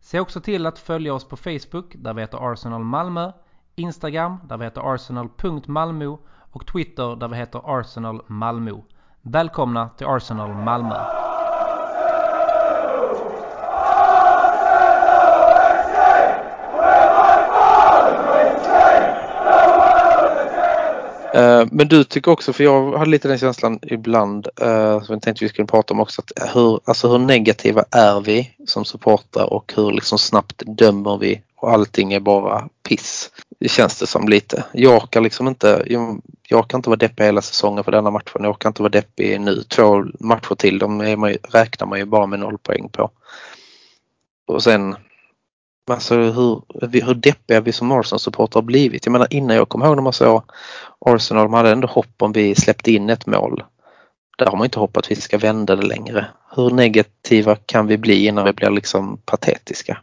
Se 0.00 0.20
också 0.20 0.40
till 0.40 0.66
att 0.66 0.78
följa 0.78 1.14
oss 1.14 1.24
på 1.24 1.36
Facebook 1.36 1.94
där 1.94 2.14
vi 2.14 2.20
heter 2.20 2.52
Arsenal 2.52 2.84
Malmö, 2.84 3.32
Instagram 3.76 4.36
där 4.44 4.56
vi 4.56 4.64
heter 4.64 4.94
arsenal.malmo 4.94 6.18
och 6.52 6.66
Twitter 6.66 7.16
där 7.16 7.28
vi 7.28 7.36
heter 7.36 7.78
Arsenal 7.80 8.22
Malmö. 8.26 8.72
Välkomna 9.22 9.88
till 9.88 10.06
Arsenal 10.06 10.54
Malmö! 10.54 11.29
Eh, 21.32 21.64
men 21.70 21.88
du 21.88 22.04
tycker 22.04 22.30
också, 22.30 22.52
för 22.52 22.64
jag 22.64 22.98
hade 22.98 23.10
lite 23.10 23.28
den 23.28 23.38
känslan 23.38 23.78
ibland, 23.82 24.48
eh, 24.60 25.02
som 25.02 25.12
jag 25.14 25.22
tänkte 25.22 25.44
vi 25.44 25.48
skulle 25.48 25.66
prata 25.66 25.94
om 25.94 26.00
också, 26.00 26.22
att 26.22 26.54
hur, 26.54 26.80
alltså 26.84 27.08
hur 27.08 27.18
negativa 27.18 27.84
är 27.90 28.20
vi 28.20 28.50
som 28.66 28.84
supportrar 28.84 29.52
och 29.52 29.72
hur 29.76 29.90
liksom 29.90 30.18
snabbt 30.18 30.62
dömer 30.66 31.18
vi 31.18 31.42
och 31.56 31.70
allting 31.72 32.12
är 32.12 32.20
bara 32.20 32.68
piss. 32.88 33.30
Det 33.60 33.68
känns 33.68 33.98
det 34.00 34.06
som 34.06 34.28
lite. 34.28 34.64
Jag 34.72 34.96
orkar 35.02 35.20
liksom 35.20 35.48
inte, 35.48 35.84
jag, 35.86 36.20
jag 36.48 36.60
orkar 36.60 36.78
inte 36.78 36.88
vara 36.90 36.96
deppig 36.96 37.24
hela 37.24 37.42
säsongen 37.42 37.84
för 37.84 37.92
denna 37.92 38.10
matchen. 38.10 38.42
Jag 38.42 38.50
orkar 38.50 38.68
inte 38.68 38.82
vara 38.82 38.90
deppig 38.90 39.40
nu. 39.40 39.62
Två 39.62 40.04
matcher 40.20 40.54
till, 40.54 40.78
de 40.78 41.00
är 41.00 41.16
man, 41.16 41.30
ju- 41.30 41.38
räknar 41.48 41.86
man 41.86 41.98
ju 41.98 42.04
bara 42.04 42.26
med 42.26 42.38
noll 42.40 42.58
poäng 42.58 42.88
på. 42.88 43.10
Och 44.46 44.62
sen 44.62 44.96
Alltså 45.90 46.14
hur, 46.14 46.62
hur 47.04 47.14
deppiga 47.14 47.60
vi 47.60 47.72
som 47.72 47.92
Arsenal-supportrar 47.92 48.60
har 48.60 48.66
blivit. 48.66 49.06
Jag 49.06 49.12
menar 49.12 49.26
innan 49.30 49.56
jag 49.56 49.68
kom 49.68 49.82
ihåg 49.82 49.96
när 49.96 50.02
man 50.02 50.12
såg 50.12 50.42
Arsenal, 51.06 51.48
man 51.48 51.58
hade 51.58 51.70
ändå 51.70 51.88
hopp 51.88 52.14
om 52.18 52.32
vi 52.32 52.54
släppte 52.54 52.92
in 52.92 53.10
ett 53.10 53.26
mål. 53.26 53.62
Där 54.38 54.46
har 54.46 54.56
man 54.56 54.64
inte 54.64 54.78
hopp 54.78 54.96
att 54.96 55.10
vi 55.10 55.14
ska 55.14 55.38
vända 55.38 55.76
det 55.76 55.86
längre. 55.86 56.26
Hur 56.56 56.70
negativa 56.70 57.56
kan 57.56 57.86
vi 57.86 57.98
bli 57.98 58.26
innan 58.26 58.44
vi 58.44 58.52
blir 58.52 58.70
liksom 58.70 59.18
patetiska? 59.24 59.98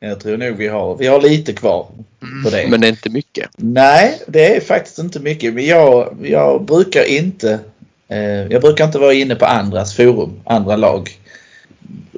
Jag 0.00 0.20
tror 0.20 0.36
nog 0.36 0.56
vi 0.56 0.68
har, 0.68 0.96
vi 0.96 1.06
har 1.06 1.20
lite 1.20 1.52
kvar 1.52 1.86
på 2.44 2.50
det. 2.50 2.66
Men 2.70 2.80
det 2.80 2.86
är 2.86 2.90
inte 2.90 3.10
mycket. 3.10 3.50
Nej, 3.56 4.22
det 4.26 4.56
är 4.56 4.60
faktiskt 4.60 4.98
inte 4.98 5.20
mycket. 5.20 5.54
Men 5.54 5.66
jag, 5.66 6.16
jag 6.22 6.64
brukar 6.64 7.04
inte 7.04 7.58
eh, 8.08 8.18
jag 8.18 8.62
brukar 8.62 8.84
inte 8.84 8.98
vara 8.98 9.12
inne 9.12 9.34
på 9.34 9.44
andras 9.44 9.96
forum, 9.96 10.40
andra 10.44 10.76
lag 10.76 11.10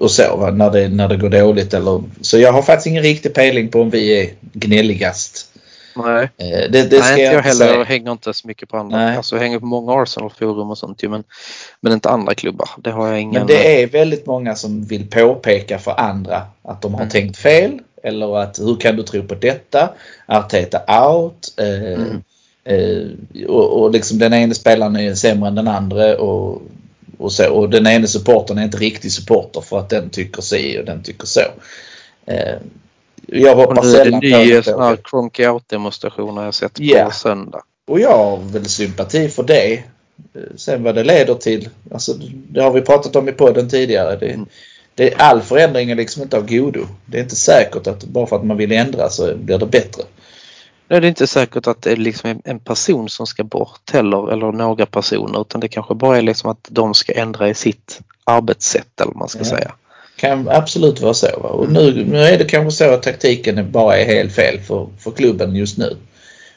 och 0.00 0.10
så 0.10 0.36
va, 0.36 0.50
när, 0.50 0.70
det, 0.70 0.88
när 0.88 1.08
det 1.08 1.16
går 1.16 1.28
dåligt. 1.28 1.74
Eller, 1.74 2.02
så 2.20 2.38
jag 2.38 2.52
har 2.52 2.62
faktiskt 2.62 2.86
ingen 2.86 3.02
riktig 3.02 3.34
pejling 3.34 3.68
på 3.68 3.80
om 3.80 3.90
vi 3.90 4.20
är 4.20 4.30
gnälligast. 4.52 5.52
Nej, 6.04 6.30
Eh, 6.36 6.70
det, 6.70 6.82
det 6.82 6.90
ska 6.90 6.98
Nej 6.98 7.10
inte 7.24 7.34
jag 7.34 7.42
heller. 7.42 7.66
säga. 7.66 7.74
Jag 7.78 7.84
hänger 7.84 8.12
inte 8.12 8.34
så 8.34 8.46
mycket 8.48 8.68
på 8.68 8.76
andra. 8.76 8.98
Nej. 8.98 9.16
Alltså 9.16 9.36
jag 9.36 9.42
hänger 9.42 9.58
på 9.58 9.66
många 9.66 9.92
Arsenal-forum 10.02 10.70
och 10.70 10.78
sånt 10.78 11.02
ju, 11.02 11.08
men, 11.08 11.24
men 11.80 11.92
inte 11.92 12.08
andra 12.10 12.34
klubbar. 12.34 12.68
Det 12.78 12.90
har 12.90 13.08
jag 13.08 13.20
ingen... 13.20 13.34
Men 13.40 13.46
det 13.46 13.82
är 13.82 13.86
väldigt 13.86 14.26
många 14.26 14.54
som 14.54 14.84
vill 14.84 15.10
påpeka 15.10 15.78
för 15.78 16.00
andra 16.00 16.42
att 16.62 16.82
de 16.82 16.94
har 16.94 17.00
Mm. 17.00 17.10
tänkt 17.10 17.36
fel. 17.38 17.78
Eller 18.02 18.36
att 18.38 18.58
hur 18.58 18.76
kan 18.76 18.96
du 18.96 19.02
tro 19.02 19.22
på 19.22 19.34
detta? 19.34 19.88
Arteta 20.26 21.06
out. 21.08 21.54
Eh, 21.60 21.92
Mm. 21.92 22.22
eh, 22.64 23.46
och, 23.48 23.80
och 23.82 23.90
liksom 23.90 24.18
den 24.18 24.32
ene 24.32 24.54
spelaren 24.54 24.96
är 24.96 25.14
sämre 25.14 25.48
än 25.48 25.54
den 25.54 25.68
andra. 25.68 26.16
Och, 26.18 26.62
och, 27.18 27.32
så, 27.32 27.50
och 27.52 27.70
den 27.70 27.86
ene 27.86 28.06
supportern 28.06 28.58
är 28.58 28.64
inte 28.64 28.78
riktig 28.78 29.12
supporter 29.12 29.60
för 29.60 29.78
att 29.78 29.88
den 29.88 30.10
tycker 30.10 30.42
si 30.42 30.78
och 30.80 30.84
den 30.84 31.02
tycker 31.02 31.26
så. 31.26 31.40
Eh, 32.26 32.54
jag 33.26 33.58
och 33.58 33.64
hoppas 33.64 33.84
nu 33.84 33.96
är 33.98 34.04
det 34.10 34.18
ny 34.20 34.62
sån 34.62 34.82
här 34.82 34.96
Cronky 35.04 35.46
out-demonstration 35.46 36.36
har 36.36 36.44
jag 36.44 36.54
sett 36.54 36.74
på 36.74 36.82
Ja. 36.82 37.10
söndag. 37.10 37.62
Och 37.88 38.00
jag 38.00 38.16
har 38.18 38.36
väl 38.36 38.66
sympati 38.66 39.28
för 39.28 39.42
det. 39.42 39.72
Eh, 39.74 39.82
Sen 40.56 40.82
vad 40.82 40.94
det 40.94 41.04
leder 41.04 41.34
till, 41.34 41.68
alltså 41.92 42.12
det 42.48 42.62
har 42.62 42.70
vi 42.70 42.80
pratat 42.80 43.16
om 43.16 43.28
i 43.28 43.32
podden 43.32 43.68
tidigare. 43.68 44.16
Det, 44.16 44.26
Mm. 44.30 44.46
det, 44.94 45.14
all 45.14 45.40
förändring 45.40 45.90
är 45.90 45.94
liksom 45.94 46.22
inte 46.22 46.36
av 46.36 46.46
godo. 46.48 46.86
Det 47.06 47.18
är 47.18 47.22
inte 47.22 47.36
säkert 47.36 47.86
att 47.86 48.04
bara 48.04 48.26
för 48.26 48.36
att 48.36 48.44
man 48.44 48.56
vill 48.56 48.72
ändra 48.72 49.08
så 49.10 49.36
blir 49.36 49.58
det 49.58 49.66
bättre. 49.66 50.02
Nej, 50.88 51.00
det 51.00 51.06
är 51.06 51.08
inte 51.08 51.26
säkert 51.26 51.66
att 51.66 51.82
det 51.82 51.92
är 51.92 51.96
liksom 51.96 52.40
en- 52.44 52.60
person 52.60 53.08
som 53.08 53.26
ska 53.26 53.44
bort 53.44 53.90
heller 53.92 54.32
eller 54.32 54.52
några 54.52 54.86
personer 54.86 55.40
utan 55.40 55.60
det 55.60 55.68
kanske 55.68 55.94
bara 55.94 56.18
är 56.18 56.22
liksom 56.22 56.50
att 56.50 56.68
de 56.70 56.94
ska 56.94 57.12
ändra 57.12 57.48
i 57.48 57.54
sitt 57.54 58.00
arbetssätt 58.24 59.00
eller 59.00 59.10
vad 59.12 59.16
man 59.18 59.28
ska 59.28 59.38
Ja. 59.38 59.44
säga. 59.44 59.72
Kan 60.16 60.48
absolut 60.48 61.00
vara 61.00 61.14
så. 61.14 61.26
Va? 61.42 61.48
Och 61.48 61.72
nu, 61.72 62.04
nu 62.04 62.18
är 62.18 62.38
det 62.38 62.44
kanske 62.44 62.70
så 62.84 62.90
att 62.94 63.02
taktiken 63.02 63.70
bara 63.72 63.96
är 63.98 64.04
helt 64.04 64.32
fel 64.34 64.60
för, 64.60 64.88
för 64.98 65.10
klubben 65.10 65.56
just 65.56 65.78
nu. 65.78 65.96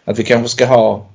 Att 0.06 0.20
vi 0.20 0.24
kanske 0.24 0.50
ska 0.50 0.66
ha 0.66 1.06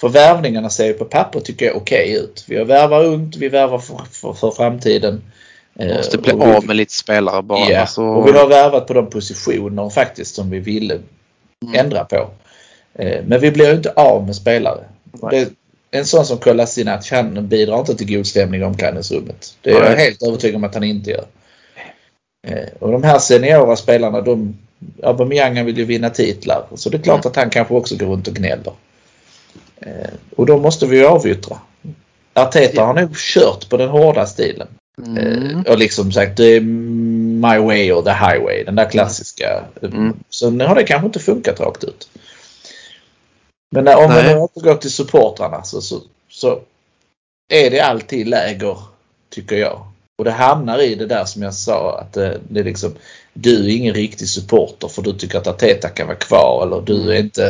för 0.00 0.08
värvningarna 0.08 0.70
ser 0.70 0.86
ju 0.86 0.92
på 0.92 1.04
papper 1.04 1.40
tycker 1.40 1.66
jag 1.66 1.76
okej 1.76 2.12
ut. 2.14 2.44
Vi 2.48 2.58
har 2.58 2.64
värvar 2.64 3.04
ungt, 3.04 3.36
vi 3.36 3.48
värvar 3.48 3.78
för, 3.78 4.00
för, 4.12 4.32
för 4.32 4.50
framtiden. 4.50 5.22
Man 5.74 5.88
måste 5.88 6.18
bli 6.18 6.30
Eh, 6.32 6.36
och 6.38 6.46
vi- 6.48 6.52
av 6.56 6.66
med 6.66 6.76
lite 6.76 6.94
spelare 6.94 7.42
bara. 7.42 7.70
Ja, 7.70 7.80
Alltså, 7.80 8.02
och 8.02 8.26
vi 8.28 8.32
har 8.38 8.48
värvat 8.48 8.86
på 8.86 8.92
de 8.94 9.10
positioner 9.10 9.90
faktiskt 9.90 10.34
som 10.34 10.50
vi 10.50 10.58
ville 10.58 10.98
Mm. 11.66 11.74
ändra 11.86 12.04
på. 12.04 12.30
Eh, 12.94 13.24
Men 13.26 13.40
vi 13.40 13.50
blir 13.50 13.66
ju 13.70 13.76
inte 13.76 13.92
av 13.92 14.26
med 14.26 14.36
spelare. 14.36 14.84
Det, 15.30 15.48
en 15.90 16.04
sån 16.06 16.26
som 16.26 16.38
Kolasinac, 16.38 17.10
han 17.10 17.48
bidrar 17.48 17.78
inte 17.78 17.94
till 17.94 18.16
god 18.16 18.26
stämning 18.26 18.60
i 18.60 18.64
omklädningsrummet. 18.64 19.56
Det 19.62 19.70
är 19.70 19.74
jag 19.74 19.82
Nej. 19.84 19.96
helt 20.04 20.22
övertygad 20.22 20.56
om 20.56 20.64
att 20.64 20.74
han 20.74 20.84
inte 20.84 21.10
gör. 21.10 21.24
Eh, 22.48 22.68
Och 22.78 22.92
de 22.92 23.02
här 23.02 23.18
seniora 23.18 23.76
spelarna, 23.76 24.20
de, 24.20 24.58
Aubameyang 25.02 25.64
vill 25.64 25.78
ju 25.78 25.84
vinna 25.84 26.10
titlar. 26.10 26.66
Så 26.74 26.90
det 26.90 26.96
är 26.96 27.02
klart 27.02 27.24
Mm. 27.24 27.30
att 27.30 27.36
han 27.36 27.50
kanske 27.50 27.74
också 27.74 27.96
går 27.96 28.06
runt 28.06 28.28
och 28.28 28.34
gnäller. 28.34 28.72
Eh, 29.80 30.10
Och 30.36 30.46
då 30.46 30.58
måste 30.58 30.86
vi 30.86 30.96
ju 30.96 31.06
avyttra. 31.06 31.58
Arteta 32.34 32.82
har 32.84 32.94
nog 32.94 33.16
kört 33.16 33.68
på 33.68 33.76
den 33.76 33.88
hårda 33.88 34.26
stilen. 34.26 34.68
mm, 35.06 35.62
Och 35.68 35.78
liksom 35.78 36.12
sagt 36.12 36.36
det 36.36 36.44
är 36.56 36.60
my 37.40 37.58
way 37.58 37.92
or 37.92 38.02
the 38.02 38.12
highway. 38.12 38.64
Den 38.64 38.74
där 38.74 38.90
klassiska. 38.90 39.64
Mm. 39.82 40.16
Så 40.30 40.50
nu 40.50 40.66
har 40.66 40.74
det 40.74 40.84
kanske 40.84 41.06
inte 41.06 41.20
funkat 41.20 41.60
rakt 41.60 41.84
ut. 41.84 42.08
Men 43.70 43.84
när, 43.84 43.96
om 43.96 44.10
nu 44.10 44.36
återgår 44.36 44.74
till 44.74 44.92
supportrarna 44.92 45.62
så, 45.62 45.80
så, 45.80 46.00
så 46.30 46.60
är 47.52 47.70
det 47.70 47.80
alltid 47.80 48.28
läger 48.28 48.76
tycker 49.30 49.56
jag. 49.56 49.86
Och 50.18 50.24
det 50.24 50.30
hamnar 50.30 50.82
i 50.82 50.94
det 50.94 51.06
där 51.06 51.24
som 51.24 51.42
jag 51.42 51.54
sa 51.54 51.98
att 51.98 52.12
det, 52.12 52.40
det 52.48 52.60
är 52.60 52.64
liksom 52.64 52.94
du 53.32 53.64
är 53.64 53.76
ingen 53.76 53.94
riktig 53.94 54.28
supporter 54.28 54.88
för 54.88 55.02
du 55.02 55.12
tycker 55.12 55.38
att 55.38 55.46
Arteta 55.46 55.88
kan 55.88 56.06
vara 56.06 56.16
kvar 56.16 56.66
eller 56.66 56.80
du 56.80 57.12
är 57.12 57.20
inte 57.20 57.46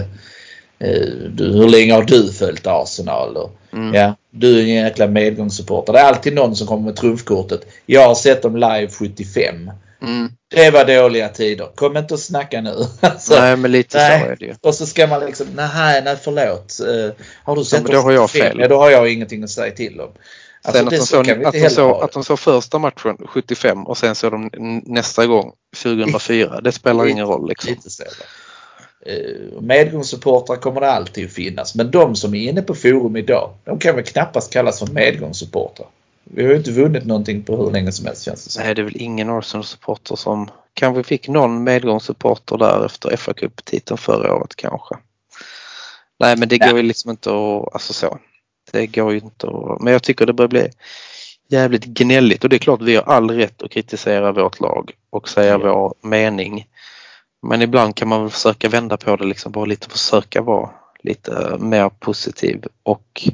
eh, 0.79 1.09
du, 1.31 1.53
hur 1.53 1.68
länge 1.68 1.92
har 1.92 2.03
du 2.03 2.33
följt 2.33 2.66
Arsenal? 2.66 3.37
Och, 3.37 3.58
Mm. 3.73 3.95
ja, 3.95 4.17
du 4.31 4.59
är 4.59 4.63
en 4.63 4.85
jäkla 4.85 5.07
medgångssupporter. 5.07 5.93
Det 5.93 5.99
är 5.99 6.05
alltid 6.05 6.35
någon 6.35 6.57
som 6.57 6.67
kommer 6.67 6.83
med 6.83 6.97
trumfkortet. 6.97 7.67
Jag 7.87 8.09
har 8.09 8.15
sett 8.15 8.43
dem 8.43 8.57
live 8.57 8.89
75. 8.89 9.71
Mm. 10.03 10.29
Det 10.55 10.71
var 10.71 10.85
dåliga 10.85 11.29
tider. 11.29 11.69
Kom 11.75 11.97
inte 11.97 12.15
och 12.15 12.21
snacka 12.21 12.61
nu. 12.61 12.75
Alltså, 13.01 13.41
Nej 13.41 13.57
men 13.57 13.73
lite 13.73 13.99
nej. 13.99 14.21
så 14.21 14.27
är 14.27 14.37
det 14.37 14.45
ju. 14.45 14.55
och 14.61 14.75
så 14.75 14.87
ska 14.87 15.07
man 15.07 15.27
liksom, 15.27 15.47
nej, 15.55 16.03
nej 16.05 16.17
förlåt. 16.23 16.79
Uh, 16.89 17.13
har 17.45 17.57
du 17.57 17.65
sett 17.65 17.83
men 17.83 17.93
då 17.93 17.99
har 17.99 18.13
jag 18.13 18.31
75? 18.31 18.47
fel. 18.47 18.61
Ja, 18.61 18.69
då 18.69 18.79
har 18.79 18.91
jag 18.91 19.13
ingenting 19.13 19.43
att 19.43 19.51
säga 19.51 19.75
till 19.75 20.01
om. 20.01 20.11
Alltså, 20.63 20.85
att 20.85 20.91
de, 20.91 20.97
så 20.97 21.07
såg, 21.07 21.31
att, 21.31 21.53
de 21.77 21.93
att 21.93 22.27
de 22.27 22.37
första 22.37 22.79
matchen 22.79 23.17
75 23.27 23.87
och 23.87 23.99
sen 23.99 24.15
såg 24.15 24.33
de 24.33 24.51
nästa 24.87 25.27
gång 25.27 25.53
2004. 25.83 26.61
Det 26.61 26.73
spelar 26.73 27.07
ingen 27.07 27.27
roll 27.27 27.49
liksom. 27.49 27.71
Lite 27.71 27.91
så. 27.91 28.05
va. 28.05 28.11
Eh, 28.98 28.98
Medgångssupportrar 29.61 30.57
kommer 30.57 30.81
det 30.81 30.90
alltid 30.92 31.27
att 31.27 31.33
finnas. 31.33 31.75
Men 31.75 31.90
de 31.90 32.16
som 32.16 32.35
är 32.35 32.49
inne 32.49 32.62
på 32.62 32.75
forum 32.75 33.16
idag, 33.16 33.51
de 33.64 33.79
kan 33.79 33.94
väl 33.97 34.05
knappast 34.05 34.53
kallas 34.53 34.79
för 34.79 34.87
medgångssupportrar. 34.87 35.87
Vi 36.25 36.42
har 36.44 36.51
ju 36.51 36.57
inte 36.57 36.71
vunnit 36.71 37.07
någonting 37.07 37.42
på 37.42 37.57
hur 37.57 37.71
länge 37.71 37.92
som 37.92 38.07
helst 38.07 38.25
känns 38.25 38.44
det 38.44 38.51
som. 38.51 38.62
Nej 38.62 38.75
det 38.75 38.83
är 38.83 38.85
väl 38.85 39.03
ingen 39.03 39.31
Arsenal-supporter 39.31 40.16
som 40.16 40.51
kanske 40.75 41.03
fick 41.03 41.29
någon 41.29 41.64
medgångssupporter 41.64 42.57
där 42.57 42.87
efter 42.87 43.16
fa 43.16 43.33
Cup-titeln 43.33 43.99
förra 43.99 44.35
året 44.35 44.57
kanske. 44.57 44.94
Nej 46.21 46.37
men 46.37 46.49
det 46.49 46.59
Nej. 46.61 46.68
går 46.68 46.79
ju 46.79 46.83
liksom 46.83 47.11
inte 47.11 47.31
att, 47.31 47.75
alltså 47.75 47.92
så. 47.92 48.18
Det 48.73 48.87
går 48.87 49.12
ju 49.12 49.18
inte 49.18 49.47
att, 49.47 49.81
men 49.81 49.92
jag 49.92 50.03
tycker 50.03 50.27
det 50.27 50.33
börjar 50.33 50.49
bli 50.49 50.68
jävligt 51.49 51.85
gnälligt 51.85 52.44
och 52.44 52.51
det 52.51 52.57
är 52.57 52.59
klart 52.59 52.83
vi 52.83 52.97
har 52.97 53.03
all 53.03 53.31
rätt 53.31 53.62
att 53.62 53.71
kritisera 53.71 54.33
vårt 54.33 54.61
lag 54.61 54.92
och 55.11 55.29
säga 55.29 55.53
Ja. 55.53 55.59
vår 55.59 56.09
mening. 56.09 56.66
Men 57.42 57.62
ibland 57.62 57.96
kan 57.96 58.09
man 58.09 58.31
försöka 58.31 58.68
vända 58.68 58.96
på 58.96 59.16
det 59.16 59.24
liksom 59.24 59.53
bara 59.53 59.64
lite 59.64 59.88
försöka 59.90 60.42
vara 60.42 60.70
lite 61.03 61.57
mer 61.59 61.88
positiv 61.88 62.64
och 62.83 63.29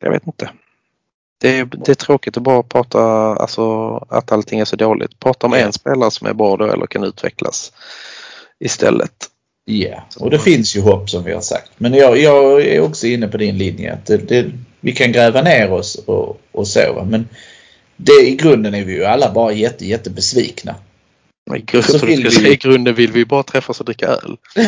jag 0.00 0.10
vet 0.10 0.26
inte. 0.26 0.50
Det 1.40 1.58
är, 1.58 1.64
det 1.64 1.88
är 1.90 1.94
tråkigt 1.94 2.36
att 2.36 2.42
bara 2.42 2.62
prata 2.62 3.00
alltså 3.34 3.94
att 4.08 4.32
allting 4.32 4.60
är 4.60 4.64
så 4.64 4.76
dåligt. 4.76 5.18
Prata 5.18 5.46
om 5.46 5.52
Ja. 5.52 5.58
en 5.58 5.72
spelare 5.72 6.10
som 6.10 6.26
är 6.26 6.34
bra 6.34 6.56
då 6.56 6.64
eller 6.64 6.86
kan 6.86 7.04
utvecklas 7.04 7.72
istället. 8.58 9.26
Ja, 9.64 10.04
och 10.16 10.30
det 10.30 10.38
finns 10.38 10.76
ju 10.76 10.80
hopp 10.80 11.10
som 11.10 11.24
vi 11.24 11.32
har 11.32 11.40
sagt. 11.40 11.70
Men 11.76 11.94
jag, 11.94 12.18
jag 12.18 12.62
är 12.66 12.80
också 12.80 13.06
inne 13.06 13.28
på 13.28 13.36
din 13.36 13.58
linje. 13.58 13.92
Att 13.92 14.06
det, 14.06 14.16
det, 14.16 14.50
vi 14.80 14.92
kan 14.92 15.12
gräva 15.12 15.42
ner 15.42 15.72
oss 15.72 15.94
och, 16.06 16.40
och 16.52 16.68
så. 16.68 17.06
Men 17.10 17.28
det, 17.96 18.12
i 18.28 18.36
grunden 18.36 18.74
är 18.74 18.84
vi 18.84 18.92
ju 18.92 19.04
alla 19.04 19.32
bara 19.32 19.52
jätte, 19.52 19.86
jätte 19.86 20.10
besvikna. 20.10 20.74
I, 21.56 21.60
grund, 21.60 21.84
Så 21.84 21.98
så 21.98 22.06
vill 22.06 22.28
vi- 22.28 22.52
I 22.52 22.56
grunden 22.56 22.94
vill 22.94 23.12
vi 23.12 23.24
bara 23.24 23.42
träffas 23.42 23.80
och 23.80 23.86
dricka 23.86 24.06
öl. 24.06 24.36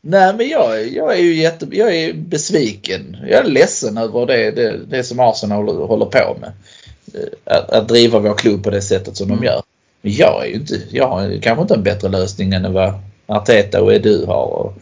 Nej 0.00 0.34
men 0.36 0.48
jag, 0.48 0.88
jag 0.88 1.12
är 1.18 1.22
ju 1.22 1.34
jätte, 1.34 1.66
jag 1.70 1.94
är 1.96 2.12
besviken. 2.12 3.16
Jag 3.28 3.40
är 3.40 3.44
ledsen 3.50 3.98
över 3.98 4.26
det, 4.26 4.50
det, 4.50 4.78
det 4.88 5.04
som 5.04 5.20
Arsenal 5.20 5.64
håller, 5.68 5.86
håller 5.86 6.06
på 6.06 6.36
med. 6.40 6.52
Eh, 7.14 7.54
Att, 7.56 7.70
att 7.70 7.88
driva 7.88 8.18
vår 8.18 8.34
klubb 8.34 8.64
på 8.64 8.70
det 8.70 8.82
sättet 8.82 9.16
som 9.16 9.26
Mm. 9.26 9.40
de 9.40 9.46
gör. 9.46 9.62
Men 10.02 10.12
jag 10.12 10.42
är 10.44 10.48
ju 10.48 10.54
inte, 10.54 10.80
jag 10.90 11.08
har 11.08 11.38
kanske 11.42 11.62
inte 11.62 11.74
en 11.74 11.82
bättre 11.82 12.08
lösning 12.08 12.52
än 12.52 12.72
vad 12.72 12.94
Arteta 13.26 13.82
och 13.82 13.94
Edu 13.94 14.26
har 14.26 14.44
och 14.46 14.74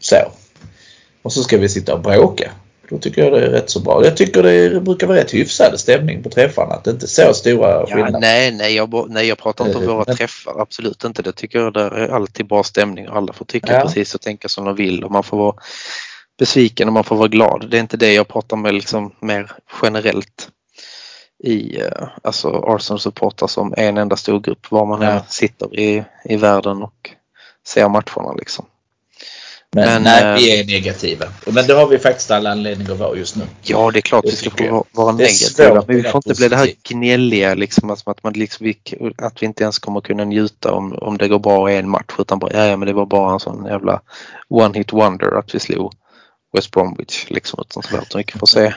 så. 0.00 0.16
Och 1.22 1.32
så 1.32 1.42
ska 1.42 1.58
vi 1.58 1.68
sitta 1.68 1.94
och 1.94 2.00
bråka. 2.00 2.50
Då 2.92 2.98
tycker 2.98 3.22
jag 3.24 3.32
det 3.32 3.46
är 3.46 3.50
rätt 3.50 3.70
så 3.70 3.80
bra. 3.80 4.04
Jag 4.04 4.16
tycker 4.16 4.42
det 4.42 4.80
brukar 4.80 5.06
vara 5.06 5.18
rätt 5.18 5.34
hyfsad 5.34 5.80
stämning 5.80 6.22
på 6.22 6.30
träffarna. 6.30 6.74
Att 6.74 6.84
det 6.84 6.90
inte 6.90 7.06
är 7.06 7.08
så 7.08 7.34
stora 7.34 7.70
Ja, 7.70 7.86
skillnader. 7.86 8.20
nej, 8.20 8.50
nej 8.52 8.74
jag, 8.74 9.10
nej, 9.10 9.26
jag 9.28 9.38
pratar 9.38 9.66
inte 9.66 9.78
om 9.78 9.84
Eh, 9.84 9.90
våra 9.90 10.04
men- 10.06 10.16
träffar. 10.16 10.60
Absolut 10.60 11.04
inte. 11.04 11.22
Det 11.22 11.32
tycker 11.32 11.58
jag 11.58 11.72
det 11.72 11.80
är 11.80 12.08
alltid 12.08 12.46
bra 12.46 12.62
stämning 12.62 13.08
och 13.08 13.16
alla 13.16 13.32
får 13.32 13.44
tycka 13.44 13.74
Ja. 13.74 13.80
precis 13.80 14.14
och 14.14 14.20
tänka 14.20 14.48
som 14.48 14.64
de 14.64 14.76
vill 14.76 15.04
och 15.04 15.10
man 15.10 15.22
får 15.22 15.36
vara 15.36 15.54
besviken 16.38 16.88
och 16.88 16.94
man 16.94 17.04
får 17.04 17.16
vara 17.16 17.28
glad. 17.28 17.70
Det 17.70 17.76
är 17.76 17.80
inte 17.80 17.96
det 17.96 18.12
jag 18.12 18.28
pratar 18.28 18.56
med 18.56 18.74
liksom 18.74 19.14
mer 19.20 19.52
generellt 19.82 20.48
i 21.44 21.80
eh, 21.80 22.08
alltså 22.22 22.48
Arsenal-supportrar 22.48 23.46
som 23.48 23.74
en 23.76 23.98
enda 23.98 24.16
stor 24.16 24.40
grupp 24.40 24.70
var 24.70 24.86
man 24.86 25.02
Ja. 25.02 25.10
än 25.10 25.20
sitter 25.28 25.78
i, 25.80 26.04
i 26.24 26.36
världen 26.36 26.82
och 26.82 27.10
ser 27.66 27.88
matcherna 27.88 28.32
liksom. 28.38 28.64
Men, 29.76 29.84
men, 29.84 30.02
nej, 30.02 30.22
eh, 30.22 30.34
vi 30.36 30.60
är 30.60 30.64
negativa. 30.64 31.26
Men 31.46 31.66
det 31.66 31.74
har 31.74 31.86
vi 31.86 31.98
faktiskt 31.98 32.30
alla 32.30 32.50
anledning 32.50 32.90
att 32.90 32.98
vara 32.98 33.16
just 33.16 33.36
nu. 33.36 33.42
Ja, 33.62 33.90
det 33.90 33.98
är 33.98 34.00
klart 34.00 34.24
Det 34.24 34.30
vi 34.30 34.36
ska 34.36 34.50
få 34.50 34.86
vara- 34.92 35.08
är 35.10 35.12
negativa. 35.12 35.74
Men 35.86 35.96
vi 35.96 36.06
att 36.06 36.12
får 36.12 36.22
inte 36.26 36.34
bli 36.40 36.48
det 36.48 36.56
här 36.56 36.70
gnälliga 36.88 37.54
liksom, 37.54 37.90
alltså 37.90 38.10
att, 38.10 38.22
man 38.22 38.32
liksom, 38.32 38.66
vi, 38.66 38.76
att 39.18 39.42
vi 39.42 39.46
inte 39.46 39.62
ens 39.62 39.78
kommer 39.78 40.00
kunna 40.00 40.24
njuta 40.24 40.72
om, 40.72 40.92
om 40.92 41.18
det 41.18 41.28
går 41.28 41.38
bra 41.38 41.72
i 41.72 41.76
en 41.76 41.88
match 41.90 42.14
utan 42.18 42.38
bara, 42.38 42.52
ja, 42.52 42.64
ja 42.66 42.76
men 42.76 42.86
det 42.88 42.94
var 42.94 43.06
bara 43.06 43.32
en 43.32 43.40
sån 43.40 43.64
jävla 43.66 44.00
one 44.48 44.78
hit 44.78 44.92
wonder 44.92 45.38
att 45.38 45.54
vi 45.54 45.60
slog 45.60 45.92
West 46.56 46.70
Bromwich 46.70 47.24
liksom 47.30 47.64
utan 47.68 47.82
så 47.82 47.88
väldigt 47.96 48.14
mycket 48.14 48.32
för 48.38 48.42
att 48.42 48.48
se. 48.48 48.72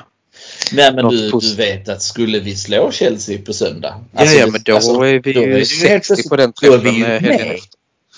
Nej 0.71 0.93
men 0.93 1.09
du, 1.09 1.31
du 1.31 1.55
vet 1.55 1.89
att 1.89 2.01
skulle 2.01 2.39
vi 2.39 2.55
slå 2.55 2.91
Chelsea 2.91 3.37
på 3.45 3.53
söndag. 3.53 3.95
Ja, 4.11 4.23
ja 4.25 4.45
det- 4.45 4.51
men 4.51 4.61
då 4.65 4.75
alltså, 4.75 5.01
är 5.01 5.19
vi 5.19 5.33
då 5.33 5.41
är 5.41 5.47
ju 5.47 5.57
ju 5.59 5.65
60 5.65 5.87
helt 5.87 6.03
plötsligt- 6.07 6.29
på 6.29 6.35
den 6.35 6.53
då 6.61 6.73
är 6.73 6.77
vi 6.77 6.83
träffen 6.83 6.95
ju 6.99 7.05
helgen 7.05 7.47
med. 7.47 7.59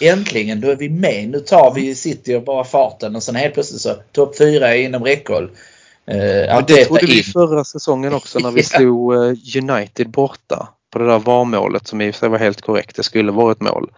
Äntligen, 0.01 0.61
då 0.61 0.69
är 0.69 0.75
vi 0.75 0.89
med. 0.89 1.29
Nu 1.29 1.39
tar 1.39 1.73
vi 1.73 1.95
City 1.95 2.35
och 2.35 2.43
bara 2.43 2.63
farten 2.63 3.15
och 3.15 3.23
sen 3.23 3.35
helt 3.35 3.53
plötsligt 3.53 3.81
så 3.81 3.95
topp 4.11 4.37
fyra 4.37 4.75
är 4.75 4.81
inom 4.81 5.03
räckhåll. 5.03 5.49
Men 6.05 6.63
det 6.67 6.85
trodde 6.85 7.05
vi 7.05 7.17
in. 7.17 7.23
förra 7.23 7.63
säsongen 7.63 8.13
också 8.13 8.39
när 8.39 8.51
vi 8.51 8.63
slog 8.63 9.13
eh, 9.13 9.33
United 9.63 10.09
borta 10.09 10.69
på 10.93 10.99
det 10.99 11.05
där 11.05 11.19
VAR-målet 11.19 11.87
som 11.87 12.01
i 12.01 12.11
och 12.11 12.15
för 12.15 12.19
sig 12.19 12.29
var 12.29 12.37
helt 12.37 12.61
korrekt. 12.61 12.95
Det 12.95 13.03
skulle 13.03 13.31
vara 13.31 13.51
ett 13.51 13.61
mål. 13.61 13.91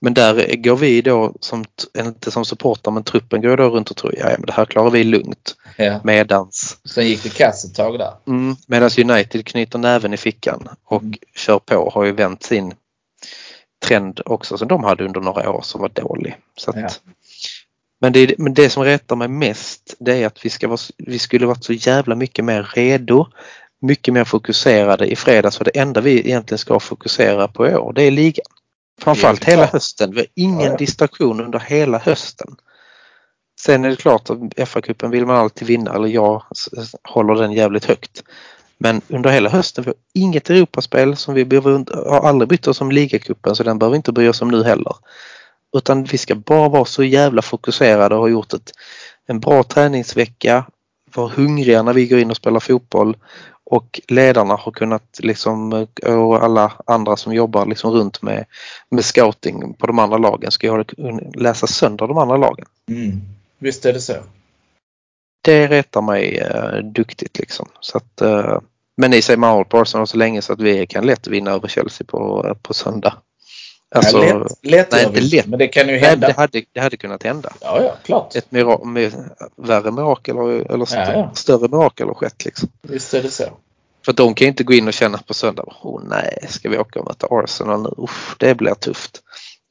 Men 0.00 0.14
där 0.14 0.56
går 0.56 0.76
vi 0.76 1.02
då, 1.02 1.34
som, 1.40 1.64
inte 1.98 2.30
som 2.30 2.44
supporter, 2.44 2.90
men 2.90 3.02
truppen 3.04 3.40
går 3.42 3.56
då 3.56 3.68
runt 3.68 3.90
och 3.90 3.96
tror 3.96 4.14
ja 4.18 4.26
men 4.38 4.46
det 4.46 4.52
här 4.52 4.64
klarar 4.64 4.90
vi 4.90 5.04
lugnt. 5.04 5.56
Ja. 5.76 6.00
Medans, 6.04 6.76
Sen 6.84 7.06
gick 7.06 7.22
det 7.22 7.28
kass 7.34 7.64
ett 7.64 7.74
tag 7.74 7.98
där. 7.98 8.12
mm, 8.26 8.56
medans 8.66 8.98
United 8.98 9.46
knyter 9.46 9.78
näven 9.78 10.14
i 10.14 10.16
fickan 10.16 10.68
och 10.84 11.02
Mm. 11.02 11.14
kör 11.36 11.58
på 11.58 11.90
har 11.94 12.04
ju 12.04 12.12
vänt 12.12 12.42
sin 12.42 12.74
trend 13.84 14.20
också 14.24 14.58
som 14.58 14.68
de 14.68 14.84
hade 14.84 15.04
under 15.04 15.20
några 15.20 15.50
år 15.50 15.62
som 15.62 15.80
var 15.80 15.88
dålig. 15.88 16.36
Så 16.56 16.70
att, 16.70 16.76
Ja. 16.76 16.88
men, 18.00 18.12
det, 18.12 18.34
men 18.38 18.54
det 18.54 18.70
som 18.70 18.84
retar 18.84 19.16
mig 19.16 19.28
mest 19.28 19.94
det 19.98 20.22
är 20.22 20.26
att 20.26 20.44
vi, 20.44 20.50
ska 20.50 20.68
vara, 20.68 20.78
vi 20.98 21.18
skulle 21.18 21.46
varit 21.46 21.64
så 21.64 21.72
jävla 21.72 22.14
mycket 22.14 22.44
mer 22.44 22.62
redo, 22.74 23.26
mycket 23.80 24.14
mer 24.14 24.24
fokuserade 24.24 25.06
i 25.06 25.16
fredags 25.16 25.58
för 25.58 25.64
det 25.64 25.78
enda 25.78 26.00
vi 26.00 26.18
egentligen 26.20 26.58
ska 26.58 26.80
fokusera 26.80 27.48
på 27.48 27.68
i 27.68 27.74
år 27.74 27.92
det 27.92 28.02
är 28.02 28.10
ligan. 28.10 28.44
Framförallt 29.00 29.44
hela 29.44 29.66
hösten. 29.66 30.10
Vi 30.10 30.18
har 30.18 30.26
ingen 30.34 30.70
Ja, 30.70 30.76
distraktion 30.76 31.40
under 31.40 31.58
hela 31.60 31.98
hösten. 31.98 32.56
Sen 33.60 33.84
är 33.84 33.90
det 33.90 33.96
klart 33.96 34.30
att 34.30 34.38
FA-cupen 34.38 35.10
vill 35.10 35.26
man 35.26 35.36
alltid 35.36 35.68
vinna 35.68 35.94
eller 35.94 36.08
jag 36.08 36.42
håller 37.02 37.34
den 37.34 37.52
jävligt 37.52 37.84
högt. 37.84 38.22
Men 38.84 39.00
under 39.08 39.30
hela 39.30 39.50
hösten 39.50 39.84
vi 39.84 39.88
har 39.88 39.96
inget 40.12 40.50
Europaspel 40.50 41.16
som 41.16 41.34
vi 41.34 41.44
behöver, 41.44 41.84
har 42.10 42.28
aldrig 42.28 42.48
brytt 42.48 42.66
oss 42.66 42.80
om 42.80 42.92
ligacupen 42.92 43.56
så 43.56 43.62
den 43.62 43.78
behöver 43.78 43.92
vi 43.92 43.96
inte 43.96 44.12
bry 44.12 44.28
oss 44.28 44.42
om 44.42 44.48
nu 44.48 44.64
heller. 44.64 44.96
Utan 45.76 46.04
vi 46.04 46.18
ska 46.18 46.34
bara 46.34 46.68
vara 46.68 46.84
så 46.84 47.04
jävla 47.04 47.42
fokuserade 47.42 48.14
och 48.14 48.20
ha 48.20 48.28
gjort 48.28 48.52
ett, 48.52 48.72
en 49.26 49.40
bra 49.40 49.62
träningsvecka, 49.62 50.64
vara 51.14 51.28
hungriga 51.28 51.82
när 51.82 51.92
vi 51.92 52.06
går 52.06 52.18
in 52.18 52.30
och 52.30 52.36
spelar 52.36 52.60
fotboll 52.60 53.16
och 53.64 54.00
ledarna 54.08 54.54
har 54.54 54.72
kunnat 54.72 55.20
liksom 55.22 55.86
och 56.02 56.44
alla 56.44 56.72
andra 56.86 57.16
som 57.16 57.34
jobbar 57.34 57.66
liksom 57.66 57.90
runt 57.90 58.22
med, 58.22 58.44
med 58.90 59.04
scouting 59.04 59.74
på 59.74 59.86
de 59.86 59.98
andra 59.98 60.18
lagen 60.18 60.50
ska 60.50 60.66
göra, 60.66 60.84
läsa 61.34 61.66
sönder 61.66 62.06
de 62.08 62.18
andra 62.18 62.36
lagen. 62.36 62.66
Mm. 62.88 63.20
Visst 63.58 63.84
är 63.84 63.92
det 63.92 64.00
så. 64.00 64.14
Det 65.44 65.66
retar 65.66 66.02
mig 66.02 66.38
eh, 66.38 66.76
duktigt 66.78 67.38
liksom. 67.38 67.68
Så 67.80 67.98
att, 67.98 68.20
eh, 68.20 68.58
men 68.96 69.10
ni 69.10 69.22
säger 69.22 69.38
man 69.38 69.48
har 69.48 69.56
hållit 69.56 69.68
på 69.68 69.80
Arsenal 69.80 70.06
så 70.06 70.16
länge 70.16 70.42
så 70.42 70.52
att 70.52 70.60
vi 70.60 70.86
kan 70.86 71.06
lätt 71.06 71.26
vinna 71.26 71.50
över 71.50 71.68
Chelsea 71.68 72.06
på, 72.06 72.54
på 72.62 72.74
söndag. 72.74 73.14
Alltså, 73.94 74.24
ja, 74.24 74.38
lätt, 74.38 74.52
lätt 74.62 74.92
nej, 74.92 75.04
inte 75.04 75.20
vi 75.20 75.36
lätt. 75.36 75.46
Men 75.46 75.58
det 75.58 75.68
kan 75.68 75.88
ju 75.88 75.92
nej, 75.92 76.00
hända. 76.00 76.26
det, 76.26 76.32
hade, 76.32 76.62
det 76.72 76.80
hade 76.80 76.96
kunnat 76.96 77.22
hända. 77.22 77.52
Ja, 77.60 77.82
ja, 77.82 77.96
klart. 78.04 78.36
Ett 78.36 78.46
mira- 78.50 78.84
med, 78.84 79.12
värre 79.56 79.90
mirakel 79.90 80.36
eller 80.36 80.88
Ja, 80.94 81.12
ja. 81.12 81.30
större 81.34 81.68
mirakel 81.68 82.06
har 82.06 82.14
skett 82.14 82.44
liksom. 82.44 82.68
Visst 82.82 83.14
är 83.14 83.22
det 83.22 83.30
så. 83.30 83.44
För 84.04 84.12
de 84.12 84.34
kan 84.34 84.48
inte 84.48 84.64
gå 84.64 84.72
in 84.72 84.88
och 84.88 84.94
känna 84.94 85.18
på 85.18 85.34
söndag, 85.34 85.64
oh 85.82 86.02
nej, 86.08 86.38
ska 86.48 86.68
vi 86.68 86.78
åka 86.78 87.00
och 87.00 87.06
möta 87.06 87.26
Arsenal 87.30 87.82
nu? 87.82 87.88
Uff, 87.96 88.36
det 88.38 88.54
blir 88.54 88.74
tufft. 88.74 89.22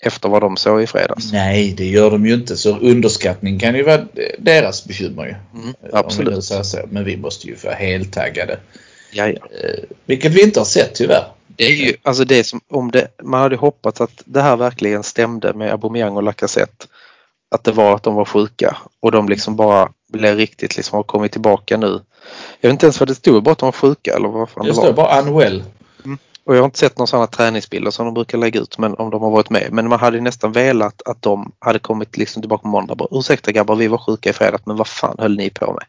Efter 0.05 0.29
vad 0.29 0.41
de 0.41 0.57
såg 0.57 0.81
i 0.81 0.87
fredags. 0.87 1.31
Nej, 1.31 1.73
det 1.77 1.85
gör 1.85 2.11
de 2.11 2.25
ju 2.25 2.33
inte. 2.33 2.57
Så 2.57 2.77
underskattning 2.77 3.59
kan 3.59 3.75
ju 3.75 3.83
vara 3.83 4.05
deras 4.39 4.85
bekymmer 4.85 5.25
ju. 5.25 5.59
Mm, 5.61 5.73
vi 5.81 5.89
absolut. 5.93 6.43
så. 6.43 6.79
Men 6.89 7.03
vi 7.03 7.17
måste 7.17 7.47
ju 7.47 7.55
vara 7.55 7.75
heltaggade. 7.75 8.59
Ja, 9.13 9.27
ja. 9.27 9.33
Eh, 9.63 9.83
vilket 10.05 10.31
vi 10.31 10.43
inte 10.43 10.59
har 10.59 10.65
sett 10.65 10.95
tyvärr. 10.95 11.25
Det 11.47 11.63
är 11.63 11.71
ju 11.75 11.93
alltså 12.03 12.23
det 12.25 12.43
som 12.43 12.61
om 12.69 12.91
det, 12.91 13.07
man 13.23 13.41
hade 13.41 13.55
hoppats 13.55 14.01
att 14.01 14.21
det 14.25 14.41
här 14.41 14.55
verkligen 14.57 15.03
stämde 15.03 15.53
med 15.53 15.71
Aubameyang 15.71 16.15
och 16.15 16.23
Lacazette. 16.23 16.85
att 17.55 17.63
det 17.63 17.71
var 17.71 17.95
att 17.95 18.03
de 18.03 18.15
var 18.15 18.25
sjuka 18.25 18.77
och 18.99 19.11
de 19.11 19.29
liksom 19.29 19.55
bara 19.55 19.89
blev 20.13 20.35
riktigt 20.37 20.77
liksom 20.77 20.95
har 20.95 21.03
kommit 21.03 21.31
tillbaka 21.31 21.77
nu. 21.77 21.99
Jag 22.61 22.69
vet 22.69 22.73
inte 22.73 22.85
ens 22.85 22.99
vad 22.99 23.09
det 23.09 23.15
stod, 23.15 23.43
bara 23.43 23.51
att 23.51 23.57
de 23.57 23.65
var 23.65 23.71
sjuka 23.71 24.15
eller 24.15 24.27
vad 24.27 24.49
fan 24.49 24.65
Det 24.65 24.71
det 24.71 24.75
var. 24.77 24.83
står 24.83 24.93
bara 24.93 25.21
unwell. 25.21 25.63
Och 26.45 26.55
jag 26.55 26.59
har 26.61 26.65
inte 26.65 26.79
sett 26.79 26.97
några 26.97 27.07
sådana 27.07 27.27
träningsbilder 27.27 27.91
som 27.91 28.05
de 28.05 28.13
brukar 28.13 28.37
lägga 28.37 28.59
ut 28.59 28.77
men 28.77 28.93
om 28.95 29.09
de 29.09 29.21
har 29.21 29.29
varit 29.31 29.49
med. 29.49 29.67
Men 29.71 29.89
man 29.89 29.99
hade 29.99 30.21
nästan 30.21 30.51
velat 30.51 31.01
att 31.05 31.21
de 31.21 31.51
hade 31.59 31.79
kommit 31.79 32.17
liksom 32.17 32.41
tillbaka 32.41 32.61
på 32.61 32.67
måndag. 32.67 32.95
Bara, 32.95 33.07
Ursäkta 33.11 33.51
grabbar, 33.51 33.75
vi 33.75 33.87
var 33.87 33.97
sjuka 33.97 34.29
i 34.29 34.33
fredags 34.33 34.65
men 34.65 34.75
vad 34.77 34.87
fan 34.87 35.15
höll 35.19 35.35
ni 35.37 35.49
på 35.49 35.73
med? 35.73 35.83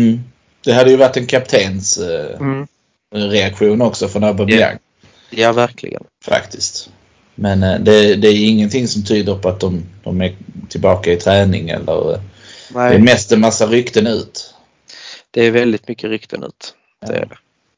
Mm. 0.00 0.20
Det 0.66 0.72
hade 0.74 0.90
ju 0.90 0.96
varit 0.96 1.16
en 1.16 1.26
kaptens 1.26 1.98
eh, 1.98 2.64
reaktion 3.12 3.82
också 3.82 4.08
från 4.08 4.24
Aubameyang. 4.24 4.78
Ja, 5.30 5.52
verkligen. 5.52 6.04
Faktiskt. 6.24 6.90
Men 7.34 7.62
eh, 7.62 7.78
det, 7.80 8.14
det 8.14 8.28
är 8.28 8.48
ingenting 8.48 8.88
som 8.88 9.04
tyder 9.04 9.34
på 9.38 9.48
att 9.48 9.60
de, 9.60 9.82
de 10.04 10.20
är 10.22 10.36
tillbaka 10.68 11.12
i 11.12 11.16
träning 11.16 11.68
eller 11.68 12.12
eh, 12.12 12.20
det 12.68 12.78
är 12.80 12.88
Nej, 12.90 12.98
mest 12.98 13.32
en 13.32 13.40
massa 13.40 13.66
rykten 13.66 14.06
ut. 14.06 14.54
det 15.30 15.46
är 15.46 15.50
väldigt 15.50 15.88
mycket 15.88 16.10
rykten 16.10 16.42
ut. 16.44 16.74
Det 17.06 17.12
Ja. 17.14 17.20
är 17.20 17.26
det. 17.26 17.36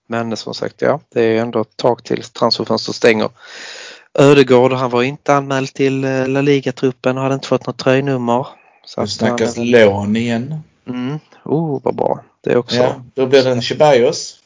Men 0.09 0.37
som 0.37 0.55
sagt, 0.55 0.83
ja, 0.83 1.01
det 1.15 1.23
är 1.23 1.41
ändå 1.41 1.61
ett 1.61 1.77
tag 1.77 2.05
tills 2.05 2.31
transferfönstret 2.31 2.97
stänger. 2.97 3.29
Ödegård, 4.19 4.73
han 4.73 4.91
var 4.91 5.03
inte 5.03 5.35
anmäld 5.35 5.75
till 5.75 6.01
La 6.27 6.41
Liga-truppen 6.41 7.17
och 7.17 7.23
hade 7.23 7.35
inte 7.35 7.49
fått 7.49 7.67
något 7.67 7.79
tröjnummer. 7.79 8.47
Så 8.87 9.01
Det 9.01 9.05
att 9.05 9.11
snackas 9.11 9.57
han- 9.57 9.71
lån 9.71 10.17
igen. 10.17 10.61
Mm. 10.89 11.19
Oh, 11.45 11.81
vad 11.85 11.95
bra. 11.95 12.25
Det 12.41 12.57
också. 12.57 12.77
Ja, 12.77 13.03
då 13.15 13.27
blir 13.27 13.45
det 13.45 13.51
en 13.51 13.63
Ceballos. 13.63 14.39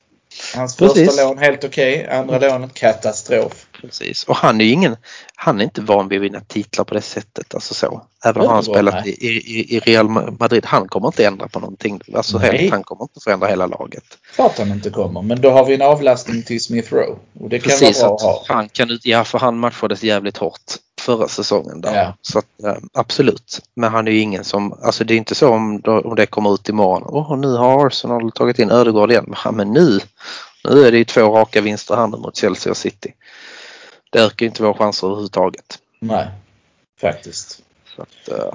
Hans 0.55 0.76
Precis. 0.76 1.09
första 1.09 1.28
lån 1.28 1.38
helt 1.38 1.64
okej. 1.64 2.09
Andra 2.09 2.38
lånet 2.38 2.74
katastrof. 2.74 3.66
Precis. 3.81 4.24
Och 4.24 4.37
han 4.37 4.61
är 4.61 4.64
ju 4.64 4.70
ingen, 4.70 4.96
han 5.35 5.61
är 5.61 5.64
inte 5.64 5.81
van 5.81 6.09
vid 6.09 6.18
att 6.18 6.24
vinna 6.24 6.40
titlar 6.40 6.85
på 6.85 6.94
det 6.94 7.00
sättet. 7.00 7.55
Alltså 7.55 7.74
så. 7.74 8.02
Även 8.24 8.42
om 8.42 8.48
han 8.48 8.64
spelat 8.64 9.07
i, 9.07 9.11
i, 9.11 9.76
i 9.76 9.81
Real 9.81 10.09
Madrid. 10.09 10.66
Han 10.66 10.88
kommer 10.88 11.09
inte 11.09 11.26
ändra 11.26 11.48
på 11.48 11.61
någonting. 11.61 12.00
Alltså 12.14 12.38
Nej. 12.38 12.59
helt, 12.59 12.72
han 12.72 12.83
kommer 12.83 13.05
inte 13.05 13.20
förändra 13.24 13.48
hela 13.48 13.66
laget. 13.66 14.05
Klart 14.35 14.59
han 14.59 14.70
inte 14.70 14.90
kommer. 14.90 15.22
Men 15.22 15.40
då 15.40 15.50
har 15.50 15.64
vi 15.64 15.74
en 15.74 15.83
avlastning 15.83 16.42
till 16.42 16.61
Smith 16.61 16.94
Rowe. 16.94 17.16
Och 17.40 17.48
det 17.48 17.59
kan 17.59 17.70
Precis. 17.70 18.02
vara 18.02 18.09
bra 18.09 18.16
att 18.16 18.22
ha. 18.22 18.44
han 18.55 18.68
kan, 18.68 18.98
ja, 19.02 19.24
för 19.24 19.38
han 19.38 19.59
matchades 19.59 20.02
jävligt 20.02 20.37
hårt 20.37 20.72
förra 21.02 21.28
säsongen. 21.28 21.80
Där. 21.80 21.94
Ja. 21.94 22.14
Så 22.22 22.38
att, 22.38 22.46
absolut. 22.92 23.60
Men 23.74 23.92
han 23.92 24.08
är 24.08 24.12
ju 24.12 24.18
ingen 24.18 24.44
som, 24.44 24.72
alltså 24.82 25.04
det 25.04 25.14
är 25.14 25.18
inte 25.18 25.34
så 25.34 25.48
om, 25.48 25.82
om 25.84 26.14
det 26.14 26.26
kommer 26.26 26.54
ut 26.54 26.68
imorgon. 26.68 27.02
Åh, 27.06 27.36
nu 27.36 27.56
har 27.56 27.86
Arsenal 27.86 28.32
tagit 28.32 28.58
in 28.58 28.70
Ödegård 28.70 29.10
igen. 29.10 29.34
Ja, 29.44 29.52
men 29.52 29.72
nu, 29.72 30.00
nu 30.68 30.86
är 30.86 30.92
det 30.92 30.98
ju 30.98 31.04
två 31.04 31.20
raka 31.20 31.60
vinster 31.60 32.06
nu 32.06 32.16
mot 32.16 32.36
Chelsea 32.36 32.70
och 32.70 32.76
City. 32.76 33.14
Det 34.10 34.18
ökar 34.18 34.46
ju 34.46 34.48
inte 34.48 34.62
våra 34.62 34.74
chanser 34.74 35.06
överhuvudtaget. 35.06 35.78
Nej, 36.00 36.28
faktiskt. 37.00 37.62
Så 37.96 38.02
att, 38.02 38.38
eh, 38.38 38.54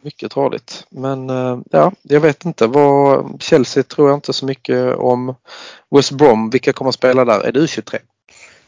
mycket 0.00 0.32
tradigt. 0.32 0.86
Men 0.90 1.30
eh, 1.30 1.58
ja, 1.70 1.92
jag 2.02 2.20
vet 2.20 2.44
inte. 2.44 2.66
Vad, 2.66 3.42
Chelsea 3.42 3.82
tror 3.82 4.08
jag 4.08 4.16
inte 4.16 4.32
så 4.32 4.46
mycket 4.46 4.96
om. 4.96 5.34
West 5.90 6.12
Brom, 6.12 6.50
vilka 6.50 6.72
kommer 6.72 6.88
att 6.88 6.94
spela 6.94 7.24
där? 7.24 7.40
Är 7.40 7.52
det 7.52 7.60
U23? 7.60 7.98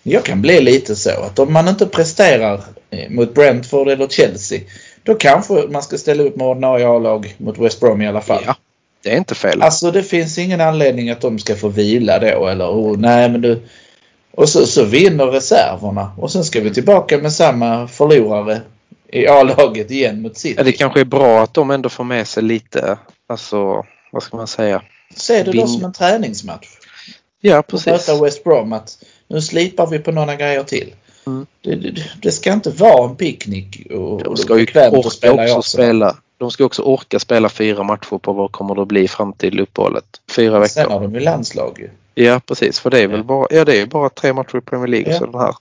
Jag 0.09 0.25
kan 0.25 0.43
bli 0.43 0.61
lite 0.61 0.97
så 0.97 1.11
att 1.11 1.39
om 1.39 1.53
man 1.53 1.69
inte 1.69 1.87
presterar 1.87 2.61
eh, 2.91 3.11
mot 3.11 3.35
Brentford 3.35 3.89
eller 3.89 4.09
Chelsea 4.09 4.61
då 5.03 5.15
kanske 5.15 5.55
man 5.55 5.83
ska 5.83 5.99
ställa 5.99 6.23
upp 6.23 6.37
med 6.37 6.47
ordinarie 6.47 6.89
A-lag 6.89 7.35
mot 7.39 7.59
West 7.59 7.81
Brom 7.81 8.03
i 8.03 8.09
alla 8.09 8.21
fall. 8.21 8.43
Ja, 8.47 8.57
det 9.03 9.13
är 9.13 9.17
inte 9.17 9.35
fel. 9.35 9.63
Alltså 9.63 9.91
det 9.91 10.03
finns 10.03 10.39
ingen 10.39 10.61
anledning 10.61 11.11
att 11.11 11.21
de 11.21 11.39
ska 11.39 11.57
få 11.57 11.69
vila 11.69 12.19
då 12.19 12.47
eller 12.47 12.65
oh, 12.65 12.99
nej 12.99 13.29
men 13.29 13.41
du. 13.41 13.63
Och 14.31 14.49
så, 14.49 14.67
så 14.67 14.85
vinner 14.85 15.27
reserverna 15.27 16.13
och 16.19 16.33
sen 16.33 16.45
ska 16.45 16.61
vi 16.61 16.75
tillbaka 16.75 17.19
med 17.19 17.33
samma 17.33 17.89
förlorare 17.89 18.61
i 19.13 19.27
A-laget 19.27 19.91
igen 19.91 20.23
mot 20.23 20.39
City. 20.39 20.55
Ja, 20.59 20.65
det 20.65 20.73
kanske 20.73 21.01
är 21.01 21.05
bra 21.05 21.43
att 21.43 21.55
de 21.55 21.71
ändå 21.71 21.89
får 21.89 22.05
med 22.05 22.29
sig 22.29 22.43
lite, 22.43 22.99
alltså 23.29 23.85
vad 24.13 24.23
ska 24.23 24.37
man 24.37 24.47
säga? 24.47 24.83
Se 25.17 25.43
det 25.43 25.53
då 25.53 25.67
som 25.67 25.85
en 25.85 25.93
träningsmatch. 25.93 26.69
Ja, 27.41 27.63
precis. 27.63 27.87
möta 27.87 28.25
West 28.25 28.45
Brom 28.45 28.73
att 28.73 28.99
nu 29.29 29.41
slipar 29.41 29.87
vi 29.87 29.99
på 29.99 30.13
några 30.13 30.37
grejer 30.37 30.63
till. 30.63 30.95
Mm. 31.27 31.47
Det, 31.61 31.75
det, 31.75 32.11
det 32.23 32.33
ska 32.33 32.53
inte 32.53 32.71
vara 32.71 33.11
en 33.11 33.17
picknick 33.17 33.87
och, 33.91 34.23
De 34.23 34.29
och 34.29 34.39
ska 34.39 34.59
ju 34.59 34.65
bekvämt 34.67 35.07
att 35.07 35.13
spela 35.13 35.63
spela. 35.63 36.17
De 36.39 36.51
ska 36.51 36.65
också 36.65 36.83
orka 36.83 37.19
spela 37.19 37.49
fyra 37.49 37.83
matcher 37.83 38.19
på 38.19 38.33
vad 38.33 38.53
kommer 38.53 38.75
det 38.75 38.83
att 38.83 38.89
bli 38.89 39.09
fram 39.09 39.33
till 39.33 39.61
uppehållet? 39.61 40.05
Fyra 40.31 40.69
Sen 40.69 40.83
veckor. 40.83 40.93
har 40.95 41.01
de 41.01 41.15
ju 41.15 41.21
landslag 41.21 41.79
ju. 41.79 41.91
Ja, 42.25 42.41
precis. 42.47 42.81
För 42.81 42.91
det 42.91 43.01
är 43.01 43.07
väl 43.09 43.19
Ja. 43.19 43.25
bara, 43.25 43.47
ja, 43.51 43.65
det 43.65 43.81
är 43.81 43.87
bara 43.87 44.09
tre 44.09 44.33
matcher 44.33 44.57
i 44.59 44.61
Premier 44.61 44.87
League 44.89 45.13
Ja. 45.13 45.19
så 45.19 45.27
den 45.27 45.41
här. 45.41 45.55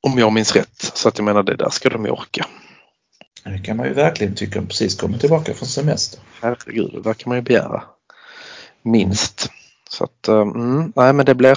Om 0.00 0.18
jag 0.18 0.32
minns 0.32 0.56
rätt. 0.56 0.90
Så 0.94 1.08
att 1.08 1.18
jag 1.18 1.24
menar 1.24 1.42
det 1.42 1.56
där 1.56 1.70
ska 1.70 1.88
de 1.88 2.04
ju 2.04 2.10
orka. 2.10 2.46
Det 3.44 3.58
kan 3.58 3.76
man 3.76 3.86
ju 3.86 3.92
verkligen 3.92 4.34
tycka 4.34 4.58
om 4.58 4.66
precis 4.66 4.94
kommer 5.00 5.18
tillbaka 5.18 5.54
från 5.54 5.68
semester. 5.68 6.20
Herregud, 6.42 6.90
det 6.92 7.00
där 7.02 7.14
kan 7.14 7.30
man 7.30 7.38
ju 7.38 7.42
begära. 7.42 7.82
Minst. 8.82 9.50
Så 9.90 10.04
att, 10.04 10.28
eh, 10.28 10.34
mm, 10.40 10.92
nej 10.96 11.12
men 11.12 11.26
det 11.26 11.34
blir, 11.34 11.56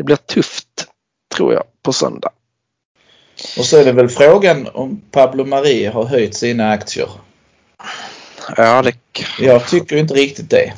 det 0.00 0.04
blir 0.04 0.16
tufft 0.16 0.86
tror 1.34 1.52
jag 1.52 1.64
på 1.82 1.92
söndag. 1.92 2.30
Och 3.58 3.64
så 3.64 3.76
är 3.76 3.84
det 3.84 3.92
väl 3.92 4.08
frågan 4.08 4.68
om 4.74 5.00
Pablo 5.10 5.44
Maria 5.44 5.92
har 5.92 6.04
höjt 6.04 6.34
sina 6.34 6.70
aktier. 6.70 7.08
Ja, 8.56 8.82
det, 8.82 8.94
Jag 9.38 9.68
tycker 9.68 9.96
inte 9.96 10.14
riktigt 10.14 10.50
det. 10.50 10.72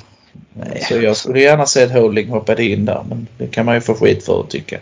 Nej. 0.53 0.85
Så 0.89 0.95
jag 0.97 1.17
skulle 1.17 1.41
gärna 1.41 1.67
se 1.67 1.85
att 1.85 1.93
Holding 1.93 2.29
hoppade 2.29 2.65
in 2.65 2.85
där 2.85 3.05
men 3.09 3.27
det 3.39 3.47
kan 3.47 3.67
man 3.67 3.75
ju 3.75 3.81
få 3.81 3.95
skit 3.95 4.25
för 4.25 4.41
att 4.41 4.51
tycka. 4.51 4.79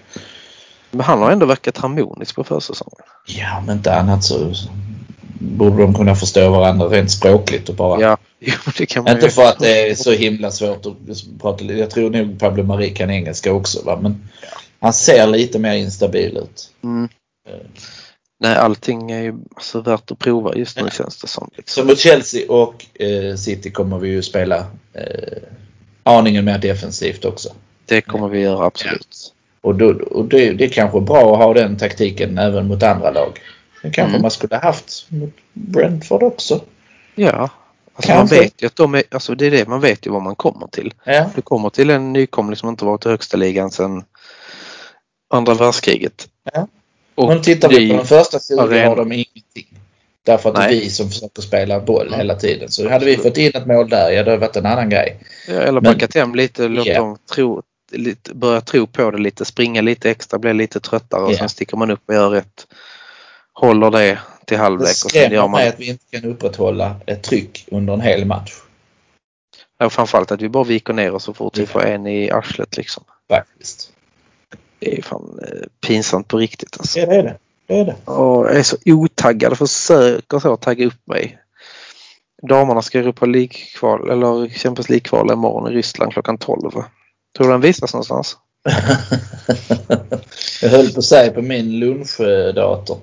men 0.91 1.01
han 1.01 1.23
har 1.23 1.31
ändå 1.31 1.47
verkat 1.47 1.77
harmonisk 1.77 2.37
på 2.37 2.45
försäsongen. 2.45 3.07
Ja 3.27 3.59
om 3.59 3.71
inte 3.71 3.95
annat 3.95 4.25
så 4.25 4.55
borde 5.41 5.83
de 5.83 5.95
kunna 5.95 6.15
förstå 6.15 6.51
varandra 6.51 6.87
rent 6.87 7.11
språkligt 7.11 7.69
och 7.69 7.75
bara 7.75 8.01
Ja, 8.01 8.17
jo, 8.39 8.55
det 8.79 8.87
kan 8.87 9.05
man 9.05 9.13
Inte 9.13 9.27
ju. 9.27 9.33
för 9.33 9.43
att 9.43 9.59
det 9.59 9.91
är 9.91 9.95
så 9.95 10.13
himla 10.13 10.51
svårt 10.51 10.87
att 10.87 10.95
prata. 11.41 11.65
Jag 11.65 11.91
tror 11.91 12.11
nog 12.11 12.39
Pablo 12.39 12.63
Marie 12.63 12.91
kan 12.91 13.11
engelska 13.11 13.53
också 13.53 13.83
va? 13.85 13.99
men 14.03 14.29
han 14.81 14.93
ser 14.93 15.27
lite 15.27 15.59
mer 15.59 15.75
instabil 15.75 16.37
ut. 16.37 16.71
Mm. 16.85 17.09
Nej, 18.43 18.57
allting 18.57 19.11
är 19.11 19.23
ju 19.23 19.35
alltså 19.55 19.81
värt 19.81 20.11
att 20.11 20.19
prova 20.19 20.55
just 20.55 20.81
nu 20.83 20.89
känns 20.93 21.21
det 21.21 21.29
som. 21.29 21.49
Så 21.51 21.57
Liksom. 21.57 21.87
mot 21.87 21.99
Chelsea 21.99 22.53
och 22.53 22.87
eh, 23.01 23.37
City 23.37 23.71
kommer 23.71 23.99
vi 23.99 24.09
ju 24.09 24.23
spela 24.23 24.59
eh, 24.93 25.43
aningen 26.03 26.45
mer 26.45 26.59
defensivt 26.59 27.25
också. 27.25 27.49
Det 27.87 28.01
kommer 28.01 28.29
vi 28.29 28.41
göra 28.41 28.67
absolut. 28.67 29.33
Och, 29.61 29.75
då, 29.75 29.95
och 30.11 30.25
det, 30.25 30.53
det 30.53 30.65
är 30.65 30.69
kanske 30.69 31.01
bra 31.01 31.33
att 31.33 31.39
ha 31.39 31.55
den 31.55 31.77
taktiken 31.79 32.39
även 32.39 32.69
mot 32.69 32.83
andra 32.83 33.11
lag. 33.11 33.39
Det 33.83 33.91
kanske 33.91 34.11
Mm. 34.11 34.23
man 34.23 34.31
skulle 34.31 34.57
haft 34.57 35.07
mot 35.09 35.31
Brentford 35.53 36.23
också. 36.23 36.61
Ja. 37.15 37.51
Alltså 37.95 38.13
man 38.15 38.27
vet 38.27 38.63
ju 38.63 38.67
att 38.67 38.77
de 38.77 38.95
är, 38.95 39.03
alltså 39.11 39.35
det 39.35 39.47
är 39.47 39.51
det, 39.51 39.69
man 39.69 39.81
vet 39.81 40.07
ju 40.07 40.11
vad 40.11 40.23
man 40.23 40.35
kommer 40.37 40.67
till. 40.67 40.95
Ja, 41.05 41.31
Du 41.35 41.43
kommer 41.43 41.71
till 41.71 41.91
en 41.91 42.13
nykomling 42.13 42.57
som 42.57 42.69
inte 42.69 42.85
varit 42.85 43.07
i 43.07 43.09
högsta 43.09 43.37
ligan 43.37 43.71
sedan 43.71 44.05
andra 45.31 45.55
världskriget. 45.55 46.29
Ja. 46.53 46.69
Och 47.15 47.29
men 47.29 47.43
tittar 47.43 47.69
vi 47.69 47.91
på 47.91 47.97
de 47.97 48.07
första 48.07 48.39
20 48.41 48.61
arena. 48.61 48.89
har 48.89 48.97
de 48.97 49.13
ingenting. 49.13 49.79
Därför 50.27 50.49
att 50.49 50.55
det 50.55 50.63
är 50.63 50.69
Nej. 50.69 50.81
vi 50.81 50.91
som 50.91 51.09
försöker 51.09 51.43
spela 51.43 51.81
boll 51.81 52.07
Mm. 52.07 52.19
hela 52.19 52.35
tiden. 52.35 52.69
Så 52.71 52.89
hade 52.89 53.05
vi 53.05 53.17
fått 53.17 53.37
in 53.37 53.51
ett 53.55 53.67
mål 53.67 53.89
där, 53.89 54.11
ja 54.11 54.23
det 54.23 54.31
hade 54.31 54.41
varit 54.41 54.57
en 54.57 54.67
annan 54.67 54.91
grej. 54.91 55.19
Ja, 55.49 55.55
eller 55.55 55.81
Men- 55.81 55.93
backat 55.93 56.15
hem 56.15 56.35
lite, 56.35 56.69
låt 56.69 56.87
Ja. 56.87 56.99
dem 56.99 57.17
tro, 57.35 57.63
lite, 57.93 58.35
börja 58.35 58.61
tro 58.61 58.87
på 58.87 59.11
det 59.11 59.19
lite, 59.19 59.45
springa 59.45 59.81
lite 59.83 60.11
extra, 60.11 60.39
bli 60.39 60.55
lite 60.55 60.81
tröttare 60.81 61.23
och 61.23 61.33
Ja. 61.33 61.37
sen 61.39 61.49
sticker 61.49 61.77
man 61.77 61.91
upp 61.91 62.03
och 62.07 62.15
gör 62.15 62.31
rätt. 62.31 62.67
Håller 63.53 63.91
det 63.91 64.19
till 64.47 64.57
Det 64.57 64.63
halvlek 64.63 65.05
och 65.05 65.11
sen 65.11 65.33
gör 65.33 65.49
man 65.49 65.61
mig 65.61 65.69
att 65.69 65.81
vi 65.81 65.89
inte 65.89 66.05
kan 66.11 66.25
upprätthålla 66.31 66.97
ett 67.07 67.23
tryck 67.23 67.69
under 67.71 67.93
en 67.95 68.01
hel 68.01 68.25
match. 68.25 68.53
ja, 69.79 69.91
framförallt 69.91 70.33
att 70.33 70.43
vi 70.43 70.49
bara 70.49 70.65
viker 70.65 70.93
ner 70.93 71.15
oss 71.15 71.25
så 71.25 71.35
fort 71.35 71.59
vi 71.59 71.67
får 71.67 71.85
en 71.85 72.07
i 72.07 72.31
arslet 72.31 72.77
liksom. 72.77 73.05
Faktiskt. 73.29 73.93
Det 74.79 74.99
är 74.99 75.03
fan 75.03 75.41
eh, 75.43 75.67
pinsamt 75.87 76.29
på 76.29 76.39
riktigt 76.39 76.77
alltså. 76.81 76.99
Ja 76.99 77.07
det 77.07 77.17
är 77.17 77.23
det. 77.23 77.37
Det 77.67 77.79
är 77.79 77.85
det. 77.85 77.97
Och 78.05 78.47
jag 78.47 78.57
är 78.57 78.63
så 78.63 78.77
otaggad, 78.85 79.59
försöker 79.59 80.39
så 80.39 80.57
tagga 80.57 80.87
upp 80.87 81.07
mig. 81.07 81.39
Damerna 82.49 82.83
ska 82.83 82.99
Europa 82.99 83.27
League-kval 83.27 84.11
eller 84.11 84.49
Champions 84.49 84.89
League-kval 84.89 85.33
imorgon 85.33 85.73
i 85.73 85.77
Ryssland 85.77 86.13
klockan 86.13 86.39
12. 86.39 86.71
Tror 87.37 87.47
du 87.47 87.53
den 87.53 87.61
visas 87.61 87.95
någonstans? 87.95 88.37
jag 90.63 90.71
höll 90.71 90.93
på 90.93 90.99
att 90.99 91.05
säga 91.05 91.33
på 91.33 91.43
min 91.43 91.79
lunchdator. 91.79 92.99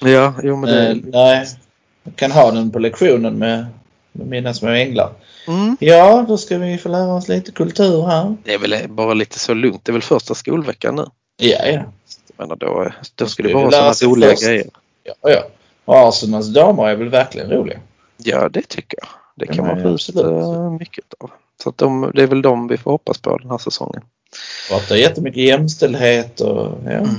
Ja, 0.00 0.34
jo 0.42 0.56
men 0.56 0.70
det... 0.70 0.88
Eh, 0.88 0.96
nej. 1.04 1.46
Jag 2.02 2.16
kan 2.16 2.30
ha 2.30 2.50
den 2.50 2.70
på 2.70 2.78
lektionen 2.78 3.38
med, 3.38 3.66
med 4.12 4.26
mina 4.26 4.54
små 4.54 4.68
änglar. 4.68 5.10
Mm. 5.48 5.76
Ja, 5.80 6.24
då 6.28 6.38
ska 6.38 6.58
vi 6.58 6.78
få 6.78 6.88
lära 6.88 7.14
oss 7.14 7.28
lite 7.28 7.52
kultur 7.52 8.06
här. 8.06 8.36
Det 8.44 8.54
är 8.54 8.58
väl 8.58 8.88
bara 8.88 9.14
lite 9.14 9.38
så 9.38 9.54
lugnt. 9.54 9.84
Det 9.84 9.90
är 9.90 9.92
väl 9.92 10.02
första 10.02 10.34
skolveckan 10.34 10.96
nu. 10.96 11.04
Ja, 11.36 11.66
ja. 11.66 11.82
Menar 12.36 12.56
då, 12.56 12.92
då 13.14 13.26
ska 13.26 13.42
det 13.42 13.54
vara 13.54 13.70
sådana 13.70 14.14
roliga 14.14 14.30
först. 14.30 14.42
grejer. 14.42 14.66
ja, 15.04 15.14
ja. 15.22 15.42
Och 15.84 16.08
Arsenals 16.08 16.48
damer 16.48 16.88
är 16.88 16.96
väl 16.96 17.08
verkligen 17.08 17.50
roliga. 17.50 17.78
Ja, 18.16 18.48
det 18.48 18.68
tycker 18.68 18.98
jag. 19.00 19.08
Det 19.36 19.46
Ja, 19.48 19.54
kan 19.54 19.66
man 19.66 19.74
men 19.74 19.98
få 19.98 20.12
ut 20.12 20.16
eh, 20.16 20.70
mycket 20.70 21.04
av. 21.18 21.30
Så 21.62 21.68
att 21.68 21.78
de, 21.78 22.12
det 22.14 22.22
är 22.22 22.26
väl 22.26 22.42
de 22.42 22.68
vi 22.68 22.76
får 22.76 22.90
hoppas 22.90 23.18
på 23.18 23.38
den 23.38 23.50
här 23.50 23.58
säsongen. 23.58 24.02
Pratar 24.70 24.96
jättemycket 24.96 25.42
jämställdhet 25.42 26.40
och 26.40 26.78
ja. 26.84 26.90
Mm. 26.90 27.14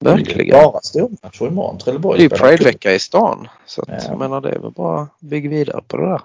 Det 0.00 0.10
är 0.10 0.16
Verkligen. 0.16 0.62
bara 0.62 0.80
stormatcher 0.80 1.46
imorgon. 1.46 1.78
Trelleborg 1.78 2.18
Det 2.18 2.24
är 2.24 2.30
ju 2.30 2.36
Pride-vecka 2.36 2.92
i 2.94 2.98
stan. 2.98 3.48
Så 3.66 3.82
att, 3.82 3.88
Ja. 3.88 3.98
jag 4.08 4.18
menar 4.18 4.40
det 4.40 4.50
är 4.50 4.58
väl 4.58 4.70
bara 4.70 5.02
att 5.02 5.20
bygga 5.20 5.50
vidare 5.50 5.80
på 5.88 5.96
det 5.96 6.06
där. 6.08 6.20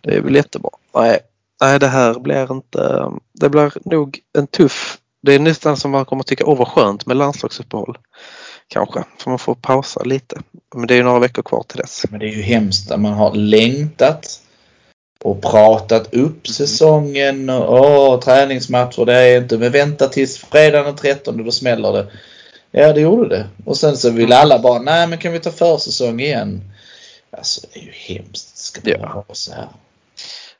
Det 0.00 0.14
är 0.16 0.20
väl 0.20 0.34
jättebra. 0.34 0.70
Nej, 0.94 1.18
nej 1.60 1.78
det 1.78 1.86
här 1.88 2.18
blir 2.18 2.52
inte... 2.52 3.10
Det 3.32 3.48
blir 3.48 3.72
nog 3.84 4.18
en 4.38 4.46
tuff... 4.46 4.98
Det 5.22 5.32
är 5.34 5.38
nästan 5.38 5.76
som 5.76 5.90
man 5.90 6.04
kommer 6.04 6.22
tycka, 6.22 6.46
åh 6.46 6.58
vad 6.58 6.68
skönt 6.68 7.06
med 7.06 7.16
landslagsuppehåll. 7.16 7.98
Kanske, 8.68 9.04
för 9.18 9.30
man 9.30 9.38
får 9.38 9.54
pausa 9.54 10.02
lite. 10.02 10.40
Men 10.74 10.86
det 10.86 10.94
är 10.94 10.96
ju 10.96 11.02
några 11.02 11.18
veckor 11.18 11.42
kvar 11.42 11.64
till 11.68 11.78
dess. 11.78 12.02
Men 12.10 12.20
det 12.20 12.26
är 12.26 12.30
ju 12.36 12.42
hemskt 12.42 12.90
när 12.90 12.96
man 12.96 13.12
har 13.12 13.34
längtat 13.34 14.40
och 15.22 15.42
pratat 15.42 16.14
upp 16.14 16.48
säsongen 16.48 17.50
och 17.50 17.72
åh, 17.74 18.20
träningsmatcher 18.20 19.04
det 19.04 19.14
är 19.14 19.40
inte. 19.42 19.58
Men 19.58 19.72
vänta 19.72 20.08
tills 20.08 20.38
fredag 20.38 20.82
den 20.82 20.96
13 20.96 21.44
då 21.44 21.50
smäller 21.50 21.92
det. 21.92 22.06
Ja 22.76 22.92
det 22.92 23.00
gjorde 23.00 23.28
det. 23.28 23.48
Och 23.64 23.76
sen 23.76 23.96
så 23.96 24.10
vill 24.10 24.32
alla 24.32 24.58
bara, 24.58 24.78
nej 24.82 25.06
men 25.06 25.18
kan 25.18 25.32
vi 25.32 25.40
ta 25.40 25.50
försäsong 25.50 26.20
igen? 26.20 26.60
Alltså 27.30 27.66
det 27.72 27.80
är 27.80 27.84
ju 27.84 27.90
hemskt. 27.92 28.56
Ska 28.58 28.80
det 28.84 28.90
Ja. 28.90 29.12
vara 29.14 29.24
så 29.34 29.52
här? 29.52 29.68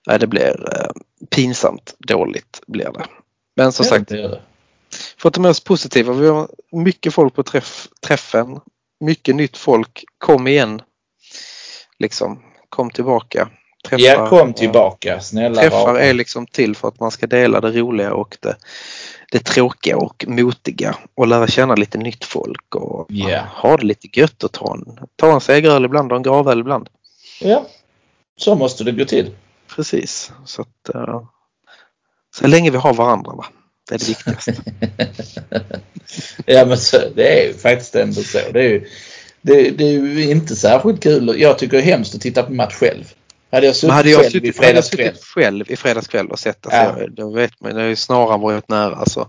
Nej, 0.07 0.19
det 0.19 0.27
blir 0.27 0.75
eh, 0.81 0.91
pinsamt 1.31 1.95
dåligt 1.99 2.61
blir 2.67 2.85
det. 2.85 3.05
Men 3.57 3.73
som 3.73 3.85
sagt, 3.85 4.09
Det 4.09 4.29
det. 4.29 4.41
för 5.19 5.29
att 5.29 5.35
ta 5.35 5.41
med 5.41 5.51
oss 5.51 5.61
positiva. 5.61 6.13
Vi 6.13 6.29
har 6.29 6.49
mycket 6.73 7.15
folk 7.15 7.35
på 7.35 7.43
träff, 7.43 7.89
träffen. 8.07 8.61
Mycket 9.01 9.35
nytt 9.37 9.57
folk. 9.57 10.05
Kom 10.19 10.47
igen. 10.47 10.83
Liksom, 11.99 12.43
kom 12.69 12.91
tillbaka. 12.91 13.49
Träffar, 13.89 14.05
Ja, 14.05 14.29
kom 14.29 14.53
tillbaka. 14.55 15.21
Snälla 15.21 15.61
Träffar 15.63 15.87
rara. 15.87 16.01
är 16.03 16.15
liksom 16.15 16.47
till 16.47 16.77
för 16.77 16.89
att 16.89 17.01
man 17.01 17.11
ska 17.11 17.27
dela 17.27 17.61
det 17.61 17.71
roliga 17.81 18.15
och 18.15 18.37
det, 18.41 18.57
det 19.35 19.45
tråkiga 19.45 19.97
och 19.97 20.25
motiga 20.29 20.97
och 21.15 21.27
lära 21.27 21.47
känna 21.47 21.75
lite 21.75 21.99
nytt 21.99 22.25
folk 22.25 22.75
och 22.75 23.07
Ja. 23.09 23.41
ha 23.51 23.77
det 23.77 23.87
lite 23.87 24.21
gött 24.21 24.45
och 24.45 24.53
ta 24.53 24.75
en, 24.75 24.99
ta 25.17 25.35
en 25.35 25.41
segeröl 25.41 25.85
ibland 25.85 26.13
och 26.13 26.17
en 26.17 26.23
gravöl 26.23 26.61
ibland. 26.61 26.89
Ja, 27.41 27.67
så 28.37 28.55
måste 28.55 28.85
det 28.85 28.93
gå 28.93 29.05
till. 29.05 29.31
Precis. 29.77 30.33
Så, 30.45 30.63
att, 30.63 30.95
eh, 30.95 31.23
så 32.37 32.47
länge 32.47 32.71
vi 32.71 32.77
har 32.77 32.95
varandra 32.95 33.33
va? 33.33 33.47
Det 33.89 33.95
är 33.95 33.99
det 33.99 34.09
viktigaste. 34.09 34.55
ja 36.47 36.65
men 36.65 36.79
så, 36.79 36.99
det 37.15 37.41
är 37.43 37.47
ju 37.47 37.55
faktiskt 37.55 37.95
ändå 37.95 38.23
så. 38.23 38.39
Det 38.53 38.61
är 38.61 38.69
ju, 38.69 38.89
det, 39.43 39.71
det 39.71 39.85
är 39.85 39.93
ju 39.93 40.31
inte 40.31 40.57
särskilt 40.57 41.03
kul. 41.03 41.41
Jag 41.41 41.59
tycker 41.59 41.77
det 41.77 41.83
är 41.83 41.97
hemskt 41.97 42.15
att 42.15 42.21
titta 42.21 42.43
på 42.43 42.53
match 42.53 42.75
själv. 42.75 43.05
Hade 43.55 43.67
jag 43.67 43.77
suttit 43.77 43.95
hade 43.95 44.11
jag 44.11 44.21
själv 44.23 44.45
i 44.45 44.53
hade 44.57 44.71
jag 44.73 44.85
suttit 44.85 45.25
själv 45.25 45.71
i 45.71 45.77
fredagskväll 45.77 46.27
och 46.31 46.39
sett 46.39 46.63
det 46.63 46.69
Ja. 46.73 47.07
då 47.11 47.31
vet 47.31 47.51
man, 47.61 47.75
det 47.75 47.81
har 47.81 47.89
ju 47.89 47.97
snaran 47.97 48.41
varit 48.41 48.69
nära 48.69 48.95
alltså. 48.95 49.29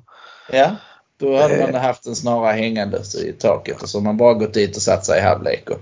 Ja, 0.52 0.76
då 1.20 1.38
hade 1.42 1.56
Eh. 1.56 1.72
man 1.72 1.82
haft 1.82 2.06
en 2.06 2.16
snara 2.16 2.52
hängande 2.52 3.02
i 3.26 3.32
taket 3.32 3.82
och 3.82 3.90
så 3.90 3.98
har 3.98 4.04
man 4.04 4.18
bara 4.18 4.34
gått 4.34 4.54
dit 4.54 4.76
och 4.76 4.82
satt 4.82 5.06
sig 5.06 5.20
i 5.20 5.22
halvlek. 5.22 5.70
Och, 5.70 5.80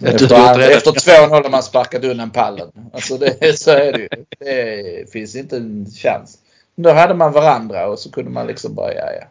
efter, 0.00 0.28
redan- 0.28 0.60
efter 0.60 0.90
2-0 0.92 1.42
har 1.42 1.50
man 1.50 1.62
sparkat 1.62 2.04
undan 2.04 2.30
pallen. 2.30 2.68
Alltså 2.92 3.18
det, 3.18 3.58
så 3.58 3.70
är 3.70 3.92
det 3.92 3.98
ju. 3.98 4.08
Det 4.38 5.12
finns 5.12 5.36
inte 5.36 5.56
en 5.56 5.86
chans. 5.96 6.38
Då 6.76 6.92
hade 6.92 7.14
man 7.14 7.32
varandra 7.32 7.86
och 7.88 7.98
så 7.98 8.10
kunde 8.10 8.30
man 8.30 8.46
liksom 8.46 8.74
bara, 8.74 8.94
ja 8.94 9.04
ja. 9.20 9.26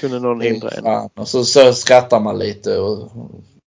Kunde 0.00 0.18
någon 0.20 0.40
hindra 0.40 0.70
en. 0.70 0.86
Och 1.16 1.28
så, 1.28 1.44
så 1.44 1.72
skrattar 1.74 2.20
man 2.20 2.38
lite 2.38 2.78
och 2.78 3.10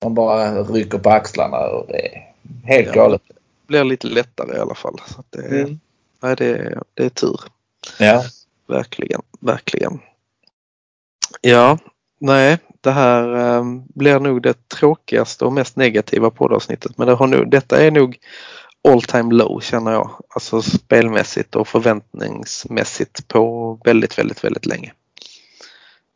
man 0.04 0.13
bara 0.15 0.63
rycker 0.63 0.97
på 0.97 1.10
axlarna 1.10 1.58
och 1.58 1.86
det 1.88 2.06
är 2.08 2.28
helt 2.65 2.88
Ja. 2.88 2.93
galet. 2.93 3.21
Blir 3.71 3.84
lite 3.84 4.07
lättare 4.07 4.57
i 4.57 4.60
alla 4.60 4.75
fall. 4.75 5.01
Så 5.07 5.23
det, 5.29 5.47
Mm. 5.62 5.79
nej, 6.23 6.36
det, 6.36 6.79
det 6.93 7.05
är 7.05 7.10
tur. 7.10 7.39
Ja. 7.99 8.23
Verkligen, 8.67 9.21
verkligen. 9.39 9.99
Ja, 11.41 11.77
nej, 12.19 12.57
det 12.81 12.91
här 12.91 13.36
eh, 13.36 13.63
blir 13.95 14.19
nog 14.19 14.41
det 14.41 14.67
tråkigaste 14.67 15.45
och 15.45 15.53
mest 15.53 15.75
negativa 15.75 16.29
poddavsnittet. 16.29 16.97
Men 16.97 17.07
det 17.07 17.13
har 17.13 17.27
nog, 17.27 17.49
detta 17.51 17.81
är 17.84 17.91
nog 17.91 18.17
all 18.88 19.01
time 19.01 19.34
low 19.34 19.60
känner 19.62 19.91
jag. 19.91 20.10
Alltså 20.29 20.62
spelmässigt 20.62 21.55
och 21.55 21.67
förväntningsmässigt 21.67 23.27
på 23.27 23.73
väldigt, 23.86 24.17
väldigt, 24.17 24.43
väldigt 24.43 24.65
länge. 24.65 24.93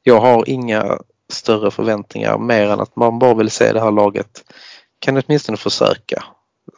Jag 0.04 0.20
har 0.22 0.50
inga 0.50 1.00
större 1.30 1.72
förväntningar 1.72 2.38
mer 2.38 2.70
än 2.70 2.80
att 2.80 2.96
man 2.96 3.20
bara 3.20 3.34
vill 3.34 3.52
se 3.52 3.74
det 3.74 3.82
här 3.82 3.92
laget. 3.92 4.44
Kan 5.00 5.18
åtminstone 5.18 5.58
försöka 5.58 6.24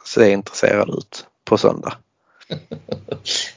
se 0.08 0.30
intresserad 0.30 0.88
ut 0.88 1.24
på 1.44 1.58
söndag. 1.58 1.92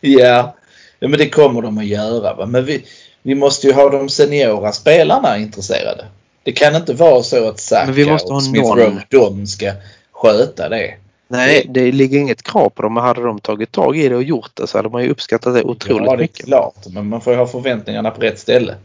Ja. 0.01 0.55
ja, 0.99 1.07
men 1.07 1.19
det 1.19 1.29
kommer 1.29 1.61
de 1.61 1.77
att 1.77 1.85
göra. 1.85 2.33
Va? 2.33 2.45
Men 2.45 2.65
vi, 2.65 2.85
vi 3.23 3.35
måste 3.35 3.67
ju 3.67 3.73
ha 3.73 3.89
de 3.89 4.09
seniora 4.09 4.71
spelarna 4.71 5.37
intresserade. 5.37 6.05
Det 6.43 6.51
kan 6.51 6.75
inte 6.75 6.93
vara 6.93 7.23
så 7.23 7.47
att 7.49 7.59
Saka 7.59 7.85
Men 7.85 7.95
vi 7.95 8.05
måste 8.05 8.31
ha 8.31 8.35
och 8.37 8.43
Smith 8.43 8.67
någon- 8.67 8.79
Rowe, 8.79 9.03
de 9.09 9.47
ska 9.47 9.71
sköta 10.11 10.69
det. 10.69 10.93
Nej, 11.27 11.65
det 11.69 11.91
ligger 11.91 12.19
inget 12.19 12.43
krav 12.43 12.69
på 12.69 12.81
dem. 12.81 12.93
Men 12.93 13.03
hade 13.03 13.21
de 13.23 13.39
tagit 13.39 13.71
tag 13.71 13.97
i 13.97 14.09
det 14.09 14.15
och 14.15 14.23
gjort 14.23 14.51
det 14.53 14.67
så 14.67 14.77
hade 14.77 14.89
man 14.89 15.03
ju 15.03 15.09
uppskattat 15.09 15.53
det 15.53 15.63
otroligt 15.63 16.05
ja, 16.05 16.11
det 16.11 16.17
är 16.17 16.17
mycket. 16.23 16.45
klart. 16.45 16.75
Men 16.89 17.07
man 17.09 17.21
får 17.21 17.33
ju 17.33 17.39
ha 17.39 17.47
förväntningarna 17.47 18.11
på 18.11 18.21
rätt 18.21 18.39
ställe. 18.39 18.75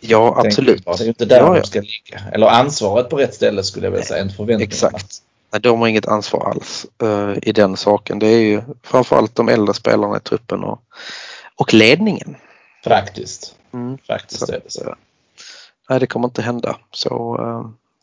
Ja, 0.00 0.42
absolut. 0.46 0.84
Det 0.84 1.04
är 1.04 1.08
inte 1.08 1.24
där 1.24 1.36
Ja, 1.40 1.46
de 1.46 1.56
ja. 1.56 1.62
ska 1.62 1.80
ligga. 1.80 2.20
Eller 2.32 2.46
ansvaret 2.46 3.08
på 3.08 3.16
rätt 3.16 3.34
ställe 3.34 3.62
skulle 3.62 3.86
jag 3.86 3.90
vilja 3.90 4.06
säga. 4.06 4.22
Inte 4.22 4.34
förväntningarna. 4.34 4.64
Exakt. 4.64 5.16
Nej, 5.54 5.60
de 5.60 5.80
har 5.80 5.88
inget 5.88 6.08
ansvar 6.08 6.50
alls 6.50 6.86
eh, 7.02 7.34
i 7.42 7.52
den 7.52 7.76
saken. 7.76 8.18
Det 8.18 8.26
är 8.26 8.40
ju 8.40 8.62
framförallt 8.82 9.34
de 9.34 9.48
äldre 9.48 9.74
spelarna 9.74 10.16
i 10.16 10.20
truppen 10.20 10.64
och, 10.64 10.80
och 11.56 11.74
ledningen. 11.74 12.36
Faktiskt. 12.84 13.54
Mm. 13.72 13.98
Faktiskt 13.98 14.46
Så, 14.46 14.52
är 14.52 14.60
det 14.64 14.70
så. 14.70 14.88
eh, 14.88 14.94
nej, 15.88 16.00
det 16.00 16.06
kommer 16.06 16.28
inte 16.28 16.42
hända 16.42 16.76
så, 16.90 17.36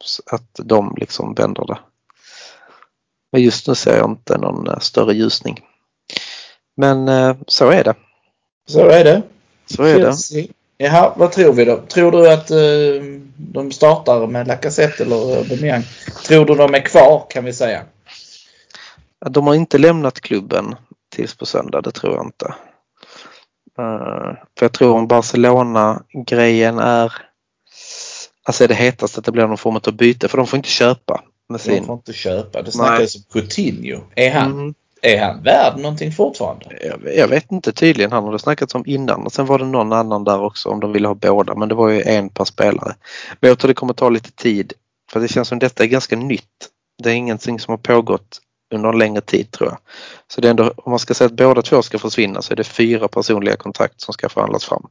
så 0.03 0.23
att 0.25 0.59
de 0.63 0.95
liksom 0.97 1.33
vänder 1.33 1.65
det. 1.65 1.79
Men 3.31 3.41
just 3.41 3.67
nu 3.67 3.75
ser 3.75 3.97
jag 3.97 4.09
inte 4.09 4.37
någon 4.37 4.67
eh, 4.67 4.79
större 4.79 5.13
ljusning. 5.13 5.59
Men 6.77 7.07
så 7.47 7.69
är 7.69 7.83
det. 7.83 7.95
Så 8.67 8.89
är 8.89 9.03
det. 9.03 9.21
Så 9.65 9.83
är 9.83 9.99
det. 9.99 10.17
Jaha, 10.83 11.13
vad 11.17 11.31
tror 11.31 11.53
vi 11.53 11.65
då? 11.65 11.77
Tror 11.87 12.11
du 12.11 12.29
att 12.31 12.51
eh, 12.51 12.57
de 13.37 13.71
startar 13.71 14.27
med 14.27 14.47
Lacazette 14.47 15.03
eller 15.03 15.37
Aubameyang? 15.37 15.83
Tror 16.27 16.45
du 16.45 16.55
de 16.55 16.73
är 16.75 16.85
kvar 16.85 17.25
kan 17.29 17.45
vi 17.45 17.53
säga? 17.53 17.83
Ja, 19.19 19.29
De 19.29 19.47
har 19.47 19.55
inte 19.55 19.77
lämnat 19.77 20.21
klubben 20.21 20.75
tills 21.15 21.35
på 21.37 21.45
söndag, 21.45 21.81
det 21.81 21.91
tror 21.91 22.15
jag 22.15 22.25
inte. 22.25 22.45
Eh, 23.79 24.33
för 24.57 24.65
jag 24.65 24.71
tror 24.71 24.95
om 24.95 25.07
Barcelona-grejen 25.07 26.79
är 26.79 27.13
alltså 28.43 28.63
är 28.63 28.67
det 28.67 28.73
hetaste 28.73 29.19
att 29.19 29.25
det 29.25 29.31
blir 29.31 29.47
någon 29.47 29.57
form 29.57 29.75
av 29.87 29.93
byte 29.93 30.27
för 30.27 30.37
de 30.37 30.47
får 30.47 30.57
inte 30.57 30.69
köpa 30.69 31.21
med 31.49 31.59
De 31.59 31.63
sin. 31.63 31.85
får 31.85 31.95
inte 31.95 32.13
köpa. 32.13 32.61
Det 32.61 32.71
snackas 32.71 33.15
om 33.15 33.21
Coutinho. 33.33 34.01
Är 34.15 34.31
han, 34.31 34.51
Mm, 34.51 34.73
är 35.01 35.21
han 35.21 35.43
värd 35.43 35.77
någonting 35.77 36.11
fortfarande? 36.11 36.65
jag, 36.81 37.15
jag 37.15 37.27
vet 37.27 37.51
inte 37.51 37.71
tydligen, 37.71 38.11
han 38.11 38.23
har 38.23 38.31
det 38.31 38.39
snackats 38.39 38.75
om 38.75 38.83
innan 38.85 39.25
och 39.25 39.33
sen 39.33 39.45
var 39.45 39.59
det 39.59 39.65
någon 39.65 39.93
annan 39.93 40.23
där 40.23 40.41
också 40.41 40.69
om 40.69 40.79
de 40.79 40.91
ville 40.91 41.07
ha 41.07 41.15
båda 41.15 41.55
men 41.55 41.69
det 41.69 41.75
var 41.75 41.89
ju 41.89 42.01
en 42.01 42.29
per 42.29 42.45
spelare. 42.45 42.95
Men 43.39 43.47
jag 43.47 43.59
tror 43.59 43.67
det 43.67 43.73
kommer 43.73 43.93
ta 43.93 44.09
lite 44.09 44.31
tid 44.31 44.73
för 45.11 45.19
det 45.19 45.27
känns 45.27 45.47
som 45.47 45.59
detta 45.59 45.83
är 45.83 45.87
ganska 45.87 46.15
nytt. 46.15 46.69
Det 47.03 47.09
är 47.09 47.13
ingenting 47.13 47.59
som 47.59 47.71
har 47.71 47.77
pågått 47.77 48.41
under 48.73 48.89
en 48.89 48.97
längre 48.97 49.21
tid 49.21 49.51
tror 49.51 49.69
jag. 49.69 49.77
Så 50.27 50.41
det 50.41 50.47
är 50.47 50.49
ändå, 50.49 50.73
om 50.77 50.89
man 50.89 50.99
ska 50.99 51.13
säga 51.13 51.25
att 51.25 51.33
båda 51.33 51.61
två 51.61 51.81
ska 51.81 51.99
försvinna 51.99 52.41
så 52.41 52.53
är 52.53 52.55
det 52.55 52.63
fyra 52.63 53.07
personliga 53.07 53.55
kontrakt 53.55 54.01
som 54.01 54.13
ska 54.13 54.29
förhandlas 54.29 54.65
fram. 54.65 54.87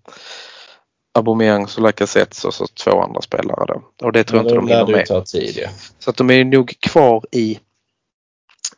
Aubameyang, 1.19 1.65
och 1.65 1.81
Lacazette 1.81 2.47
och 2.47 2.55
så 2.55 2.67
två 2.67 3.03
andra 3.03 3.21
spelare 3.23 3.65
då. 3.67 4.07
Och 4.07 4.13
det 4.13 4.25
tror 4.25 4.39
jag 4.39 4.45
inte 4.45 4.55
de 4.55 4.69
hinner 4.69 4.87
med. 4.87 5.27
tid 5.27 5.59
ja. 5.63 5.69
Så 5.99 6.11
att 6.11 6.17
de 6.17 6.31
är 6.31 6.45
nog 6.45 6.75
kvar 6.81 7.25
i, 7.33 7.59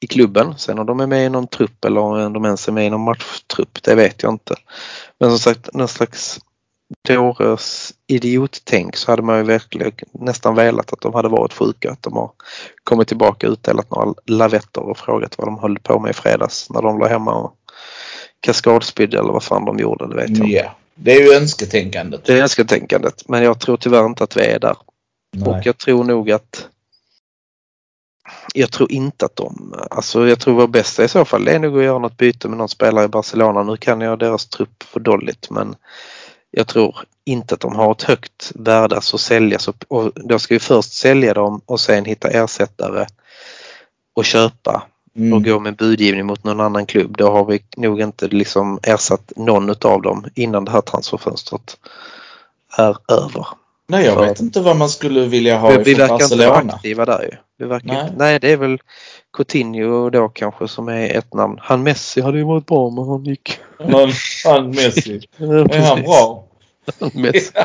i 0.02 0.06
klubben. 0.06 0.54
Sen 0.58 0.78
om 0.78 0.86
de 0.86 1.00
är 1.00 1.06
med 1.06 1.26
i 1.26 1.28
någon 1.28 1.46
trupp 1.46 1.84
eller 1.84 2.00
om 2.00 2.32
de 2.32 2.44
ens 2.44 2.68
är 2.68 2.72
med 2.72 2.86
i 2.86 2.90
någon 2.90 3.04
matchtrupp, 3.04 3.82
det 3.82 3.94
vet 3.94 4.22
jag 4.22 4.32
inte. 4.32 4.54
Men 5.20 5.30
som 5.30 5.38
sagt, 5.38 5.74
någon 5.74 5.88
slags 5.88 6.40
dåres 7.08 7.92
idiottänk 8.06 8.96
så 8.96 9.12
hade 9.12 9.22
man 9.22 9.38
ju 9.38 9.44
verkligen 9.44 9.92
nästan 10.12 10.54
velat 10.54 10.92
att 10.92 11.00
de 11.00 11.14
hade 11.14 11.28
varit 11.28 11.52
sjuka. 11.52 11.90
Att 11.90 12.02
de 12.02 12.12
har 12.12 12.30
kommit 12.84 13.08
tillbaka 13.08 13.46
och 13.46 13.52
utdelat 13.52 13.90
några 13.90 14.14
lavetter 14.26 14.80
och 14.80 14.98
frågat 14.98 15.38
vad 15.38 15.46
de 15.46 15.58
höll 15.58 15.78
på 15.78 15.98
med 15.98 16.10
i 16.10 16.14
fredags 16.14 16.70
när 16.70 16.82
de 16.82 16.98
låg 16.98 17.08
hemma 17.08 17.34
och 17.34 17.54
kaskadspydde 18.40 19.18
eller 19.18 19.32
vad 19.32 19.42
fan 19.42 19.64
de 19.64 19.78
gjorde, 19.78 20.08
det 20.08 20.14
vet 20.14 20.38
jag 20.38 20.48
ja. 20.48 20.76
Det 20.94 21.12
är 21.12 21.20
ju 21.20 21.32
önsketänkandet. 21.32 22.24
Det 22.24 22.32
är 22.32 22.42
önsketänkandet 22.42 23.28
men 23.28 23.42
jag 23.42 23.60
tror 23.60 23.76
tyvärr 23.76 24.06
inte 24.06 24.24
att 24.24 24.36
vi 24.36 24.40
är 24.40 24.58
där. 24.58 24.76
Och 25.40 25.52
Nej. 25.52 25.62
jag 25.64 25.78
tror 25.78 26.04
nog 26.04 26.30
att 26.30 26.68
jag 28.52 28.72
tror 28.72 28.92
inte 28.92 29.24
att 29.24 29.36
de, 29.36 29.74
alltså 29.90 30.28
jag 30.28 30.40
tror 30.40 30.54
vår 30.54 30.66
bästa 30.66 31.04
i 31.04 31.08
så 31.08 31.24
fall 31.24 31.48
är 31.48 31.58
nog 31.58 31.78
att 31.78 31.84
göra 31.84 31.98
något 31.98 32.16
byte 32.16 32.48
med 32.48 32.58
någon 32.58 32.68
spelare 32.68 33.04
i 33.04 33.08
Barcelona. 33.08 33.62
Nu 33.62 33.76
kan 33.76 34.00
jag 34.00 34.18
deras 34.18 34.46
trupp 34.46 34.82
för 34.82 35.00
dåligt 35.00 35.50
men 35.50 35.74
jag 36.50 36.66
tror 36.66 36.96
inte 37.24 37.54
att 37.54 37.60
de 37.60 37.76
har 37.76 37.92
ett 37.92 38.02
högt 38.02 38.52
värde 38.54 38.96
att 38.96 39.04
säljas 39.04 39.68
och, 39.68 39.84
och 39.88 40.12
då 40.14 40.38
ska 40.38 40.54
vi 40.54 40.60
först 40.60 40.92
sälja 40.92 41.34
dem 41.34 41.60
och 41.66 41.80
sen 41.80 42.04
hitta 42.04 42.28
ersättare 42.28 43.06
och 44.14 44.24
köpa 44.24 44.86
och 45.14 45.20
Mm. 45.20 45.42
gå 45.42 45.58
med 45.58 45.76
budgivning 45.76 46.26
mot 46.26 46.44
någon 46.44 46.60
annan 46.60 46.86
klubb. 46.86 47.16
Då 47.16 47.30
har 47.30 47.44
vi 47.44 47.62
nog 47.76 48.00
inte 48.00 48.28
liksom 48.28 48.78
ersatt 48.82 49.32
någon 49.36 49.70
av 49.70 50.02
dem 50.02 50.24
innan 50.34 50.64
det 50.64 50.70
här 50.70 50.80
transferfönstret 50.80 51.76
är 52.78 52.96
över. 53.08 53.46
Nej, 53.88 54.04
jag 54.04 54.14
För- 54.14 54.26
vet 54.26 54.40
inte 54.40 54.60
vad 54.60 54.76
man 54.76 54.88
skulle 54.88 55.26
vilja 55.26 55.58
ha 55.58 55.70
vi, 55.70 55.76
vi 55.82 55.94
verkar 55.94 56.14
inte 56.22 56.36
vara 56.36 56.48
Barcelona. 56.48 56.72
aktiva 56.72 57.04
där 57.04 57.22
ju. 57.22 57.36
Vi 57.58 57.64
verkar 57.64 57.86
Nej. 57.86 57.96
nej. 58.02 58.12
nej, 58.16 58.40
det 58.40 58.52
är 58.52 58.56
väl 58.56 58.78
Coutinho 59.36 60.10
då 60.10 60.28
kanske 60.28 60.68
som 60.68 60.88
är 60.88 61.08
ett 61.18 61.34
namn. 61.34 61.58
Han 61.62 61.82
Messi 61.82 62.20
hade 62.20 62.38
ju 62.38 62.44
varit 62.44 62.66
bra 62.66 62.90
men 62.90 63.04
han 63.08 63.24
gick. 63.24 63.58
Han, 63.78 64.10
han 64.44 64.70
Messi. 64.70 65.20
Ja, 65.36 65.46
Är 65.46 65.80
han 65.80 66.02
bra? 66.02 66.44
Messi. 67.14 67.50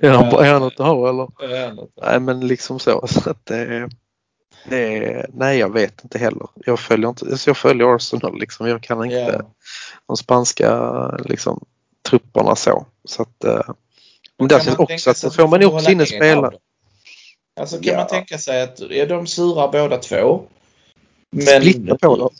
Är 0.00 0.10
han, 0.10 0.24
är 0.44 0.52
han 0.52 0.62
något 0.62 0.80
att 0.80 0.86
ha 0.86 1.08
eller? 1.08 1.28
Är 1.54 1.68
han 1.68 1.78
inte? 1.78 1.92
Nej 2.02 2.20
men 2.20 2.40
liksom 2.46 2.78
så. 2.78 3.06
så 3.08 3.30
att 3.30 3.46
det, 3.46 3.88
det, 4.68 5.26
nej 5.34 5.58
jag 5.58 5.72
vet 5.72 6.04
inte 6.04 6.18
heller. 6.18 6.46
Jag 6.54 6.78
följer 6.80 7.08
inte, 7.08 7.26
jag 7.46 7.56
följer 7.56 7.94
Arsenal 7.94 8.38
liksom. 8.40 8.68
Jag 8.68 8.82
kan 8.82 9.04
inte 9.04 9.16
Ja. 9.16 9.42
de 10.06 10.16
spanska 10.16 10.92
liksom, 11.24 11.64
trupperna 12.10 12.56
så. 12.56 12.86
så 13.04 13.22
att, 13.22 13.44
eh, 13.44 13.60
men 14.38 14.48
där 14.48 14.60
känns 14.60 14.78
man 14.78 14.86
också 14.94 15.10
att 15.10 15.22
då 15.22 15.30
får 15.30 15.48
man 15.48 15.64
också 15.64 15.90
in 15.90 16.00
en 16.00 16.06
spelare. 16.06 16.54
Alltså 17.60 17.76
kan 17.76 17.92
Ja. 17.92 17.98
man 17.98 18.06
tänka 18.06 18.38
sig 18.38 18.62
att 18.62 18.80
är 18.80 19.06
de 19.06 19.26
sura 19.26 19.68
båda 19.68 19.96
två? 19.96 20.42
Men, 21.30 21.46
Splitta 21.46 21.98
på 21.98 22.16
dem. 22.16 22.30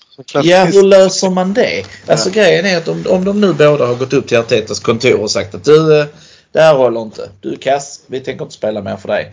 Ja, 0.44 0.64
hur 0.64 0.82
löser 0.82 1.30
man 1.30 1.55
det? 1.55 1.84
Alltså 2.07 2.30
grejen 2.30 2.66
är 2.66 2.76
att 2.76 2.88
om, 2.88 3.05
om 3.09 3.24
de 3.24 3.40
nu 3.40 3.53
båda 3.53 3.86
har 3.86 3.94
gått 3.94 4.12
upp 4.12 4.26
till 4.28 4.38
Artetas 4.38 4.80
kontor 4.80 5.20
och 5.20 5.30
sagt 5.30 5.55
att 5.55 5.64
du, 5.64 6.01
eh, 6.01 6.07
det 6.53 6.61
här 6.61 6.74
håller 6.74 7.03
inte. 7.03 7.30
Du 7.40 7.53
är 7.53 7.57
kass. 7.57 8.01
Vi 8.07 8.20
tänker 8.20 8.44
inte 8.44 8.55
spela 8.55 8.82
mer 8.82 8.96
för 8.96 9.09
dig. 9.09 9.32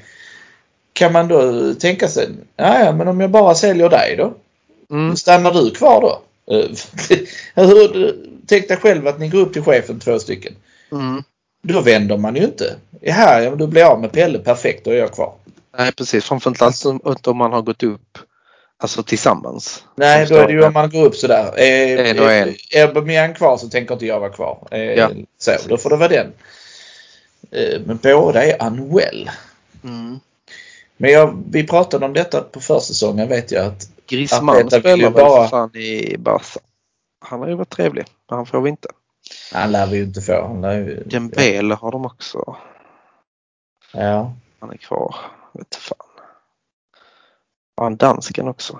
Kan 0.93 1.11
man 1.11 1.27
då 1.27 1.73
tänka 1.73 2.07
sig, 2.07 2.29
ja 2.55 2.91
men 2.91 3.07
om 3.07 3.19
jag 3.19 3.31
bara 3.31 3.55
säljer 3.55 3.89
dig 3.89 4.15
då? 4.15 4.33
Mm. 4.91 5.15
Stannar 5.15 5.53
du 5.53 5.71
kvar 5.71 6.01
då? 6.01 6.21
Tänk 8.47 8.67
dig 8.67 8.77
själv 8.77 9.07
att 9.07 9.19
ni 9.19 9.27
går 9.29 9.39
upp 9.39 9.53
till 9.53 9.61
chefen 9.61 9.99
två 9.99 10.19
stycken. 10.19 10.53
Mm. 10.91 11.23
Då 11.67 11.81
vänder 11.81 12.17
man 12.17 12.35
ju 12.35 12.43
inte. 12.43 12.75
Jaha, 13.01 13.41
ja, 13.43 13.55
du 13.55 13.67
blir 13.67 13.83
av 13.83 14.01
med 14.01 14.11
Pelle. 14.11 14.39
Perfekt, 14.39 14.85
då 14.85 14.91
är 14.91 14.95
jag 14.95 15.11
kvar. 15.13 15.33
Nej 15.77 15.91
precis, 15.91 16.25
framförallt 16.25 16.85
om- 16.85 16.99
inte 17.05 17.29
om 17.29 17.37
man 17.37 17.53
har 17.53 17.61
gått 17.61 17.83
upp 17.83 18.17
alltså 18.77 19.03
tillsammans. 19.03 19.83
Nej, 19.95 20.25
då 20.29 20.35
är 20.35 20.47
det 20.47 20.53
ju 20.53 20.65
om 20.65 20.73
man 20.73 20.89
går 20.89 21.05
upp 21.05 21.15
sådär. 21.15 21.53
Är, 21.59 21.97
En 21.97 22.19
och 22.19 22.31
en. 22.31 22.55
är 22.71 22.87
Aubameyang 22.87 23.33
kvar 23.33 23.57
så 23.57 23.69
tänker 23.69 23.93
inte 23.93 24.05
jag 24.05 24.19
vara 24.19 24.29
kvar. 24.29 24.67
Eh, 24.71 24.79
Ja. 24.81 25.09
Så, 25.39 25.51
då 25.67 25.77
får 25.77 25.89
det 25.89 25.95
vara 25.95 26.09
den. 26.09 26.33
Eh, 27.51 27.81
Men 27.85 27.99
båda 28.03 28.43
är 28.45 28.67
unwell. 28.67 29.29
Mm. 29.83 30.19
Men 30.97 31.11
jag, 31.11 31.43
vi 31.51 31.67
pratade 31.67 32.05
om 32.05 32.13
detta 32.13 32.41
på 32.41 32.59
försäsongen 32.59 33.27
vet 33.29 33.51
jag 33.51 33.65
att 33.65 33.89
Griezmann 34.07 34.69
spelar 34.69 34.97
väl 34.97 35.11
bara- 35.11 35.47
fan 35.47 35.75
i 35.75 36.15
Barca. 36.17 36.59
Han 37.19 37.39
har 37.39 37.47
ju 37.47 37.55
varit 37.55 37.69
trevlig, 37.69 38.05
men 38.29 38.37
han 38.37 38.45
får 38.45 38.61
vi 38.61 38.69
inte. 38.69 38.87
Han 39.53 39.71
lär 39.71 39.87
vi 39.87 39.97
ju 39.97 40.03
inte 40.03 40.21
få. 40.21 40.47
Han 40.47 40.61
lär 40.61 40.73
ju, 40.77 41.03
Dembele 41.03 41.75
har 41.75 41.91
de 41.91 42.05
också. 42.05 42.55
ja. 43.93 44.33
Han 44.59 44.71
är 44.71 44.77
kvar. 44.77 45.15
Vet 45.53 45.75
fan. 45.75 45.97
Har 47.77 47.83
han 47.83 47.95
dansken 47.97 48.47
också? 48.47 48.79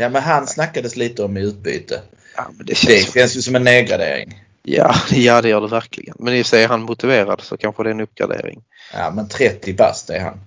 ja, 0.00 0.08
men 0.08 0.22
han 0.22 0.46
snackades 0.46 0.96
lite 0.96 1.24
om 1.24 1.36
i 1.36 1.40
utbyte. 1.40 2.02
Ja, 2.36 2.46
men 2.56 2.66
det 2.66 2.72
Det 2.72 2.74
känns 2.74 3.14
känns 3.14 3.36
ju 3.36 3.42
som 3.42 3.54
en 3.56 3.64
nedgradering. 3.64 4.44
Ja, 4.62 4.94
ja, 5.10 5.42
det 5.42 5.48
gör 5.48 5.60
det 5.60 5.68
verkligen. 5.68 6.16
Men 6.18 6.34
i 6.34 6.42
och 6.42 6.46
för 6.46 6.50
sig 6.50 6.64
är 6.64 6.68
han 6.68 6.82
motiverad 6.82 7.40
så 7.40 7.56
kanske 7.56 7.82
det 7.82 7.88
är 7.88 7.94
en 7.94 8.00
uppgradering. 8.00 8.64
Ja, 8.92 9.10
men 9.10 9.28
30 9.28 9.74
bast 9.74 10.10
är 10.10 10.20
han. 10.20 10.40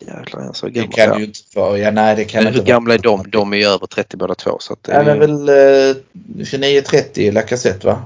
Jäklar, 0.00 0.42
jag 0.44 0.56
så 0.56 0.66
Det 0.66 0.72
gammal. 0.72 0.92
kan 0.92 1.08
Ja. 1.08 1.18
ju 1.18 1.24
inte 1.24 1.38
vara, 1.54 1.78
ja 1.78 1.90
nej 1.90 2.16
det 2.16 2.24
kan 2.24 2.44
Men 2.44 2.52
inte 2.52 2.60
hur 2.60 2.66
gamla 2.68 2.94
är 2.94 2.98
de? 2.98 3.30
De 3.30 3.52
är 3.52 3.56
ju 3.56 3.64
över 3.64 3.86
30 3.86 4.16
båda 4.16 4.34
två. 4.34 4.56
Så 4.60 4.72
att 4.72 4.82
det 4.82 4.94
Han 4.94 5.06
är 5.06 5.10
är, 5.10 5.18
väl 5.18 5.48
eh, 5.48 5.96
29-30 6.44 7.18
i 7.18 7.30
Lacazette 7.30 7.86
va? 7.86 8.02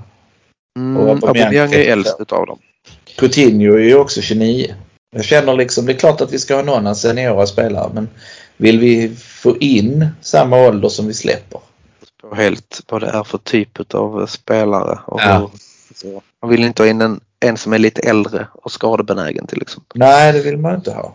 mm, 0.79 0.97
och 1.03 1.09
Aubameyang 1.09 1.73
är 1.73 1.77
32. 1.77 1.93
äldst 1.93 2.17
utav 2.21 2.47
dem. 2.47 2.59
Coutinho 3.19 3.75
är 3.75 3.79
ju 3.83 3.95
också 3.95 4.21
29. 4.23 4.75
Jag 5.17 5.25
känner 5.25 5.55
liksom, 5.57 5.87
det 5.87 5.93
är 5.93 5.97
klart 5.97 6.21
att 6.21 6.33
vi 6.33 6.39
ska 6.39 6.55
ha 6.57 6.63
några 6.63 6.95
seniora 6.95 7.47
spelare 7.47 7.91
men 7.95 8.09
vill 8.57 8.79
vi 8.79 9.17
få 9.17 9.57
in 9.59 10.07
samma 10.21 10.57
ålder 10.67 10.89
som 10.89 11.07
vi 11.07 11.15
släpper? 11.15 11.61
På 12.23 12.35
helt 12.35 12.81
vad 12.89 13.01
det 13.01 13.07
är 13.09 13.25
för 13.25 13.39
typ 13.39 13.95
av 13.95 14.27
spelare. 14.27 14.99
Och 15.07 15.21
Ja. 15.21 15.51
hur. 16.03 16.21
Man 16.43 16.51
vill 16.51 16.65
inte 16.65 16.83
ha 16.83 16.89
in 16.91 17.01
en, 17.01 17.21
en 17.41 17.57
som 17.57 17.73
är 17.73 17.79
lite 17.79 18.03
äldre 18.03 18.47
och 18.55 18.73
skadebenägen 18.73 19.47
till 19.47 19.63
exempel. 19.63 19.99
Nej, 19.99 20.33
det 20.33 20.41
vill 20.41 20.57
man 20.57 20.75
inte 20.75 20.93
ha. 20.93 21.15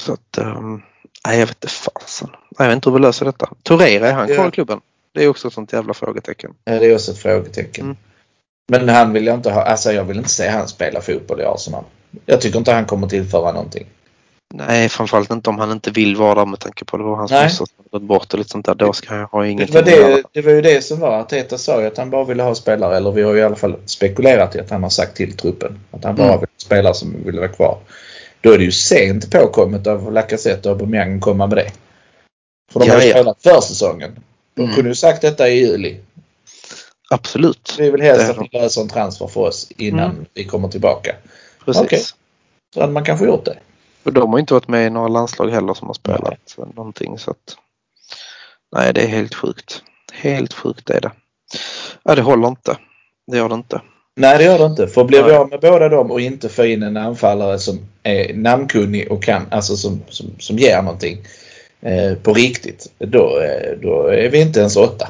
Så 0.00 0.12
att, 0.12 0.38
um, 0.38 0.82
nej 1.26 1.38
jag 1.38 1.46
vet 1.46 1.56
inte 1.56 1.68
fasen. 1.68 2.28
Jag 2.58 2.66
vet 2.66 2.74
inte 2.74 2.90
hur 2.90 2.96
vi 2.96 3.02
löser 3.02 3.24
detta. 3.26 3.48
Torreira, 3.62 4.08
är 4.08 4.12
han 4.12 4.26
kvar 4.26 4.36
Ja. 4.36 4.48
i 4.48 4.50
klubben? 4.50 4.80
Det 5.14 5.24
är 5.24 5.28
också 5.28 5.48
ett 5.48 5.54
sånt 5.54 5.72
jävla 5.72 5.94
frågetecken. 5.94 6.54
Ja, 6.64 6.78
Det 6.78 6.86
är 6.86 6.94
också 6.94 7.10
ett 7.12 7.18
frågetecken. 7.18 7.84
Mm. 7.84 7.96
Men 8.68 8.88
han 8.88 9.12
vill 9.12 9.26
jag 9.26 9.34
inte 9.36 9.50
ha, 9.50 9.62
alltså 9.62 9.92
jag 9.92 10.04
vill 10.04 10.16
inte 10.16 10.28
se 10.30 10.48
han 10.48 10.68
spela 10.68 11.00
fotboll 11.00 11.40
i 11.40 11.44
Arsenal. 11.44 11.84
Jag 12.26 12.40
tycker 12.40 12.58
inte 12.58 12.72
han 12.72 12.84
kommer 12.86 13.08
tillföra 13.08 13.52
någonting. 13.52 13.86
Nej, 14.54 14.88
framförallt 14.88 15.30
inte 15.30 15.50
om 15.50 15.58
han 15.58 15.70
inte 15.72 15.90
vill 15.90 16.16
vara 16.16 16.34
där 16.34 16.46
med 16.46 16.60
tanke 16.60 16.84
på 16.84 16.96
det 16.96 17.02
var 17.04 17.16
hans 17.16 17.30
morsa 17.30 17.50
som 17.50 17.66
gått 17.90 18.02
bort 18.02 18.32
och 18.32 18.38
lite 18.38 18.50
sånt 18.50 18.66
där. 18.66 18.74
Då 18.74 18.92
ska 18.92 19.14
han 19.14 19.24
ha 19.24 19.42
Det 19.42 19.48
ingenting 19.50 19.74
var, 19.74 19.82
att 19.82 19.88
göra. 19.90 20.08
det, 20.16 20.22
det 20.32 20.42
var 20.42 20.52
ju 20.52 20.60
det 20.62 20.84
som 20.84 21.00
var. 21.00 21.18
Arteta 21.20 21.58
sa 21.58 21.80
ju 21.80 21.86
att 21.86 21.96
han 21.98 22.10
bara 22.10 22.24
ville 22.24 22.42
ha 22.42 22.54
spelare, 22.54 22.96
eller 22.96 23.12
vi 23.12 23.22
har 23.22 23.32
ju 23.32 23.38
i 23.38 23.42
alla 23.42 23.56
fall 23.56 23.76
spekulerat 23.86 24.56
i 24.56 24.60
att 24.60 24.70
han 24.70 24.82
har 24.82 24.90
sagt 24.90 25.16
till 25.16 25.36
truppen 25.36 25.80
att 25.90 26.04
han 26.04 26.16
bara 26.16 26.26
Mm. 26.28 26.40
vill 26.40 26.48
ha 26.48 26.60
spelare 26.66 26.94
som 26.94 27.14
vill 27.24 27.36
vara 27.38 27.48
kvar. 27.48 27.78
Då 28.40 28.52
är 28.52 28.58
det 28.58 28.64
ju 28.64 28.72
sent 28.72 29.30
påkommet 29.30 29.86
av 29.86 30.12
Lacazette 30.12 30.68
och 30.70 30.74
Aubameyang 30.76 31.14
att 31.16 31.20
komma 31.22 31.46
med 31.46 31.56
det. 31.58 31.72
För 32.72 32.80
de 32.80 32.86
Ja, 32.86 32.94
har 32.94 33.00
ju 33.02 33.06
ja. 33.08 33.14
spelat 33.14 33.42
försäsongen. 33.42 34.20
De 34.54 34.62
Mm. 34.62 34.74
kunde 34.74 34.90
ju 34.90 34.94
sagt 34.94 35.22
detta 35.22 35.48
i 35.48 35.58
juli. 35.66 36.00
Absolut. 37.10 37.74
Vi 37.78 37.90
vill 37.90 38.00
helst 38.02 38.30
att 38.30 38.40
ni 38.40 38.48
löser 38.52 38.80
en 38.82 38.88
transfer 38.88 39.26
för 39.26 39.40
oss 39.40 39.70
innan 39.76 40.10
Mm. 40.10 40.26
vi 40.34 40.44
kommer 40.44 40.68
tillbaka. 40.68 41.16
Precis. 41.64 41.82
Okej. 41.82 42.02
Så 42.74 42.80
hade 42.80 42.92
man 42.92 43.04
kanske 43.04 43.26
gjort 43.26 43.44
det. 43.44 43.58
Och 44.02 44.12
de 44.12 44.32
har 44.32 44.38
inte 44.38 44.54
varit 44.54 44.68
med 44.68 44.86
i 44.86 44.90
några 44.90 45.08
landslag 45.08 45.48
heller 45.50 45.74
som 45.74 45.86
har 45.86 45.94
spelat 45.94 46.56
någonting 46.74 47.18
så 47.18 47.30
att 47.30 47.56
Nej, 48.76 48.92
det 48.94 49.00
är 49.02 49.06
helt 49.08 49.34
sjukt. 49.34 49.82
Helt 50.12 50.52
sjukt 50.54 50.90
är 50.90 51.00
det. 51.00 51.10
Ja, 52.02 52.14
det 52.14 52.22
håller 52.22 52.48
inte. 52.48 52.76
Det 53.26 53.36
gör 53.36 53.48
det 53.48 53.54
inte. 53.54 53.80
Nej 54.20 54.38
det 54.38 54.44
gör 54.44 54.58
det 54.58 54.64
inte. 54.64 54.86
För 54.88 55.04
blir 55.04 55.22
vi 55.22 55.32
av 55.32 55.50
med 55.50 55.60
båda 55.60 55.88
dem 55.88 56.10
och 56.10 56.20
inte 56.20 56.48
får 56.48 56.66
in 56.66 56.82
en 56.82 56.96
anfallare 56.96 57.58
som 57.58 57.78
är 58.02 58.34
namnkunnig 58.34 59.12
och 59.12 59.22
kan, 59.22 59.46
alltså 59.50 59.76
som, 59.76 60.02
som, 60.08 60.26
som 60.38 60.58
ger 60.58 60.82
någonting 60.82 61.18
eh, 61.80 62.14
på 62.14 62.34
riktigt. 62.34 62.92
Då, 62.98 63.40
eh, 63.40 63.78
då 63.82 64.06
är 64.06 64.28
vi 64.28 64.40
inte 64.40 64.60
ens 64.60 64.76
åtta. 64.76 65.08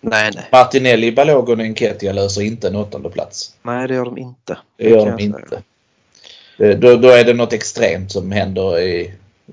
Nej, 0.00 0.30
nej. 0.34 0.44
Martinelli, 0.52 1.12
Balogun 1.12 1.60
och 1.60 1.66
Enketia 1.66 2.12
löser 2.12 2.42
inte 2.42 2.68
en 2.68 2.76
åttonde 2.76 3.10
plats. 3.10 3.52
Nej, 3.62 3.88
det 3.88 3.94
gör 3.94 4.04
de 4.04 4.18
inte. 4.18 4.58
Det 4.76 4.88
gör 4.88 5.04
kan 5.04 5.16
de 5.16 5.22
inte. 5.22 5.62
Det, 6.58 6.74
då, 6.74 6.96
då 6.96 7.08
är 7.08 7.24
det 7.24 7.34
något 7.34 7.52
extremt 7.52 8.12
som 8.12 8.32
händer 8.32 8.80
i 8.80 9.12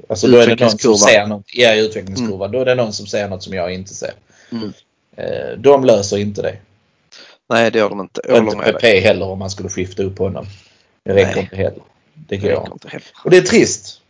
Alltså 0.09 0.27
då 0.27 0.37
är 0.37 0.47
det 0.47 0.59
någon 0.59 0.77
som 0.77 0.95
ser 0.95 1.27
något, 1.27 1.45
ja, 1.53 1.73
i 1.73 1.85
utvecklingskurvan. 1.85 2.51
Då 2.51 2.61
är 2.61 2.65
det 2.65 2.75
någon 2.75 2.93
som 2.93 3.07
ser 3.07 3.27
något 3.27 3.43
som 3.43 3.53
jag 3.53 3.73
inte 3.73 3.93
ser. 3.93 4.13
Mm. 4.51 4.73
Eh, 5.15 5.57
de 5.57 5.85
löser 5.85 6.17
inte 6.17 6.41
det. 6.41 6.57
Nej, 7.49 7.71
det 7.71 7.79
gör 7.79 7.89
de 7.89 7.99
inte. 8.01 8.21
Jag 8.27 8.37
inte. 8.43 8.73
PP 8.73 8.99
heller 8.99 9.25
om 9.25 9.39
man 9.39 9.49
skulle 9.49 9.69
skifta 9.69 10.03
upp 10.03 10.19
honom. 10.19 10.45
Det 11.03 11.13
räcker 11.13 11.35
Nej. 11.35 11.43
inte 11.43 11.55
heller. 11.55 11.81
Det 12.13 12.37
går 12.37 12.69
inte. 12.73 12.87
heller. 12.87 13.07
Och 13.23 13.29
det 13.29 13.37
är 13.37 13.41
trist. 13.41 14.01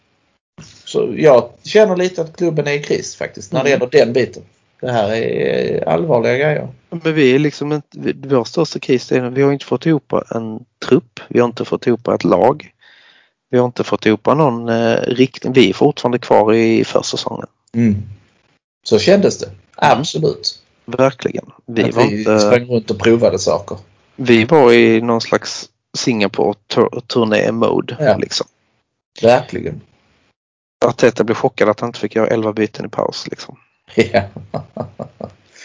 Så 0.85 1.13
jag 1.17 1.49
känner 1.63 1.95
lite 1.95 2.21
att 2.21 2.37
klubben 2.37 2.67
är 2.67 2.71
i 2.71 2.83
kris 2.83 3.15
faktiskt 3.15 3.51
när 3.53 3.63
det 3.63 3.69
Mm. 3.69 3.79
gäller 3.79 4.05
den 4.05 4.13
biten. 4.13 4.43
Det 4.81 4.91
här 4.91 5.11
är 5.15 5.89
allvarliga 5.89 6.37
grejer. 6.37 6.67
Men 6.89 7.13
vi 7.13 7.35
är 7.35 7.39
liksom 7.39 7.71
inte, 7.71 7.87
vår 8.27 8.43
största 8.43 8.79
kris 8.79 9.11
är 9.11 9.23
att 9.23 9.33
vi 9.33 9.41
har 9.41 9.53
inte 9.53 9.65
fått 9.65 9.85
ihop 9.85 10.13
en 10.13 10.65
trupp. 10.87 11.19
Vi 11.27 11.39
har 11.39 11.47
inte 11.47 11.65
fått 11.65 11.87
ihop 11.87 12.07
ett 12.07 12.23
lag. 12.23 12.71
Vi 13.49 13.57
har 13.57 13.65
inte 13.65 13.83
fått 13.83 14.05
ihop 14.05 14.25
någon 14.25 14.69
eh, 14.69 14.95
riktning. 15.01 15.53
Vi 15.53 15.69
är 15.69 15.73
fortfarande 15.73 16.19
kvar 16.19 16.53
i 16.53 16.83
försäsongen. 16.85 17.47
Mm. 17.75 17.95
Så 18.87 18.99
kändes 18.99 19.37
det. 19.37 19.49
Absolut. 19.75 20.61
Verkligen. 20.85 21.45
Vi 21.65 21.83
att 21.83 21.93
var, 21.95 22.03
vi 22.07 22.19
inte, 22.19 22.39
sprang 22.39 22.65
runt 22.65 22.91
och 22.91 22.99
provade 22.99 23.39
saker. 23.39 23.77
vi 24.15 24.45
var 24.45 24.73
i 24.73 25.01
någon 25.01 25.21
slags 25.21 25.69
Singapore-turné-mode. 25.97 27.97
Ja. 27.99 28.17
Liksom. 28.17 28.47
Verkligen. 29.21 29.81
Arteta 30.85 31.23
blev 31.23 31.35
chockad 31.35 31.69
att 31.69 31.79
han 31.79 31.89
inte 31.89 31.99
fick 31.99 32.15
göra 32.15 32.27
11 32.27 32.53
byten 32.53 32.85
i 32.85 32.89
paus. 32.89 33.27
Liksom. 33.29 33.57
Ja. 33.95 34.23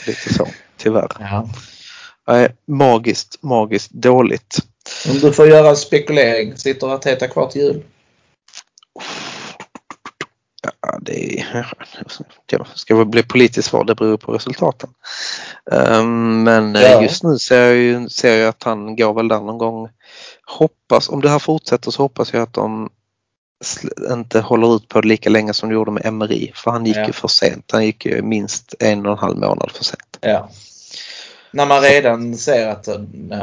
Lite 0.06 0.34
så, 0.34 0.46
tyvärr. 0.76 1.08
ja. 1.20 1.48
Nej, 2.26 2.48
magiskt, 2.66 3.42
magiskt 3.42 3.90
dåligt. 3.90 4.58
Om 5.10 5.18
du 5.18 5.32
får 5.32 5.48
göra 5.48 5.68
en 5.68 5.76
spekulering. 5.76 6.56
Sitter 6.56 6.86
Arteta 6.86 7.28
kvar 7.28 7.50
till 7.50 7.62
jul? 7.62 7.82
Ja, 10.62 10.98
det 11.10 11.40
är, 11.40 11.66
ja, 12.50 12.66
ska 12.74 12.96
väl 12.96 13.06
bli 13.06 13.22
politiskt 13.22 13.68
svar, 13.68 13.84
det 13.84 13.94
beror 13.94 14.16
på 14.16 14.32
resultaten. 14.32 14.90
Ehm, 15.72 16.42
men 16.42 16.76
eh, 16.76 16.82
Ja. 16.82 17.02
just 17.02 17.22
nu 17.22 17.38
ser 17.38 17.60
jag 17.66 17.76
ju 17.76 18.08
ser 18.08 18.36
jag 18.36 18.48
att 18.48 18.62
han 18.62 18.96
går 18.96 19.14
väl 19.14 19.28
där 19.28 19.40
någon 19.40 19.58
gång. 19.58 19.88
Hoppas, 20.46 21.08
om 21.08 21.20
det 21.20 21.28
här 21.28 21.38
fortsätter 21.38 21.90
så 21.90 22.02
hoppas 22.02 22.32
jag 22.32 22.42
att 22.42 22.52
de 22.54 22.90
inte 24.10 24.40
håller 24.40 24.76
ut 24.76 24.88
på 24.88 25.00
det 25.00 25.08
lika 25.08 25.30
länge 25.30 25.54
som 25.54 25.68
de 25.68 25.74
gjorde 25.74 25.90
med 25.90 26.06
Emery. 26.06 26.52
För 26.54 26.70
han 26.70 26.86
gick 26.86 26.96
Ja. 26.96 27.06
ju 27.06 27.12
för 27.12 27.28
sent. 27.28 27.70
Han 27.72 27.84
gick 27.86 28.06
ju 28.06 28.22
minst 28.22 28.74
en 28.78 29.06
och 29.06 29.12
en 29.12 29.18
halv 29.18 29.36
månad 29.38 29.70
för 29.72 29.84
sent. 29.84 30.18
Ja. 30.20 30.48
När 31.52 31.66
man 31.66 31.80
redan 31.82 32.36
ser 32.36 32.68
att 32.68 32.88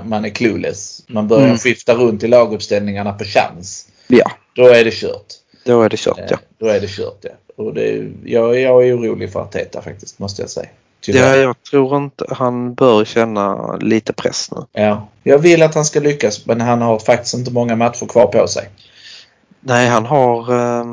man 0.05 0.25
är 0.25 0.29
clueless. 0.29 1.01
Man 1.07 1.27
börjar 1.27 1.45
Mm. 1.45 1.57
skifta 1.57 1.93
runt 1.95 2.23
i 2.23 2.27
laguppställningarna 2.27 3.13
på 3.13 3.23
chans. 3.23 3.87
Ja, 4.07 4.31
Då 4.55 4.67
är 4.67 4.83
det 4.83 4.93
kört. 4.93 5.25
Då 5.67 5.81
är 5.81 5.89
det 5.89 5.97
kört 5.97 6.17
ja. 6.17 6.23
Eh, 6.31 6.37
Då 6.59 6.67
är 6.67 6.79
det 6.79 6.87
kört 6.87 7.17
ja. 7.21 7.29
Och 7.63 7.73
det, 7.73 8.11
jag, 8.23 8.59
jag 8.59 8.87
är 8.87 8.97
orolig 8.97 9.31
för 9.31 9.39
Arteta 9.39 9.81
faktiskt, 9.81 10.19
måste 10.19 10.41
jag 10.41 10.49
säga. 10.49 10.69
Ja, 11.05 11.35
jag 11.35 11.63
tror 11.71 11.97
inte 11.97 12.25
han 12.29 12.73
bör 12.73 13.05
känna 13.05 13.75
lite 13.75 14.13
press 14.13 14.51
nu. 14.51 14.65
Ja. 14.81 15.07
Jag 15.23 15.39
vill 15.39 15.63
att 15.63 15.75
han 15.75 15.85
ska 15.85 15.99
lyckas 15.99 16.45
men 16.45 16.61
han 16.61 16.81
har 16.81 16.99
faktiskt 16.99 17.33
inte 17.33 17.51
många 17.51 17.75
matcher 17.75 18.05
kvar 18.05 18.27
på 18.27 18.47
sig. 18.47 18.69
Nej, 19.59 19.87
han 19.87 20.05
har... 20.05 20.53
Eh, 20.53 20.85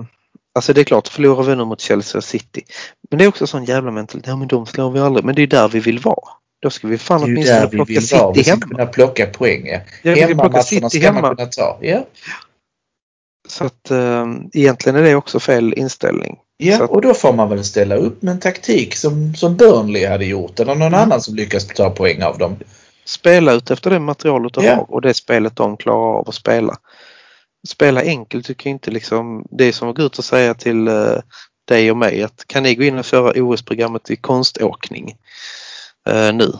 alltså 0.54 0.72
det 0.72 0.80
är 0.80 0.84
klart, 0.84 1.08
förlorar 1.08 1.42
vi 1.42 1.56
nu 1.56 1.64
mot 1.64 1.80
Chelsea 1.80 2.18
och 2.18 2.24
City. 2.24 2.62
Men 3.10 3.18
det 3.18 3.24
är 3.24 3.28
också 3.28 3.46
sån 3.46 3.64
jävla 3.64 3.90
mentalitet. 3.90 4.28
Ja, 4.28 4.36
men 4.36 4.48
de 4.48 4.66
slår 4.66 4.90
vi 4.90 5.00
aldrig. 5.00 5.24
Men 5.24 5.34
det 5.34 5.42
är 5.42 5.46
där 5.46 5.68
vi 5.68 5.80
vill 5.80 5.98
vara. 5.98 6.28
Då 6.62 6.70
ska 6.70 6.88
vi 6.88 6.98
fan 6.98 7.22
åtminstone 7.22 7.60
vi 7.66 7.68
plocka 7.76 7.92
vill 7.92 8.08
vara. 8.12 8.32
Vi 8.32 8.34
City 8.44 8.44
ska 8.44 8.52
hemma. 8.52 8.66
kunna 8.66 8.86
plocka 8.86 9.26
poäng. 9.26 9.66
Ja. 9.66 9.72
Ja, 9.74 9.80
vi 10.02 10.16
ska 10.16 10.26
Hemmamatcherna 10.26 10.62
City 10.62 11.00
ska 11.00 11.12
man 11.12 11.24
hemma. 11.24 11.36
kunna 11.36 11.48
ta. 11.48 11.78
Ja. 11.80 12.04
Så 13.54 13.64
att 13.64 13.90
eh, 13.90 14.26
egentligen 14.52 14.96
är 14.96 15.02
det 15.02 15.14
också 15.14 15.40
fel 15.40 15.74
inställning. 15.76 16.36
Ja, 16.56 16.84
att- 16.84 16.90
och 16.90 17.00
då 17.02 17.14
får 17.14 17.32
man 17.32 17.48
väl 17.48 17.64
ställa 17.64 17.94
upp 17.96 18.22
med 18.22 18.32
en 18.32 18.40
taktik 18.40 18.96
som, 18.96 19.34
som 19.34 19.56
Burnley 19.56 20.06
hade 20.06 20.24
gjort 20.24 20.60
eller 20.60 20.74
någon 20.74 20.88
Mm. 20.88 21.00
annan 21.00 21.20
som 21.20 21.34
lyckas 21.34 21.66
ta 21.66 21.90
poäng 21.90 22.22
av 22.22 22.38
dem. 22.38 22.56
Spela 23.04 23.52
ut 23.52 23.70
efter 23.70 23.90
det 23.90 23.98
materialet 23.98 24.54
du 24.54 24.62
Ja. 24.64 24.74
har 24.74 24.92
och 24.94 25.00
det 25.02 25.14
spelet 25.14 25.56
de 25.56 25.76
klarar 25.76 26.18
av 26.18 26.28
att 26.28 26.34
spela. 26.34 26.76
Spela 27.68 28.00
enkelt 28.02 28.46
tycker 28.46 28.70
jag 28.70 28.74
inte 28.74 28.90
liksom. 28.90 29.46
Det 29.50 29.64
är 29.64 29.72
som 29.72 29.88
att 29.88 29.96
gå 29.96 30.02
ut 30.02 30.18
och 30.18 30.24
säga 30.24 30.54
till 30.54 30.88
eh, 30.88 31.16
dig 31.68 31.90
och 31.90 31.96
mig 31.96 32.22
att 32.22 32.44
kan 32.46 32.62
ni 32.62 32.74
gå 32.74 32.82
in 32.84 32.98
och 32.98 33.04
köra 33.04 33.32
OS-programmet 33.42 34.10
i 34.10 34.16
konståkning 34.16 35.16
eh, 36.08 36.32
nu? 36.32 36.52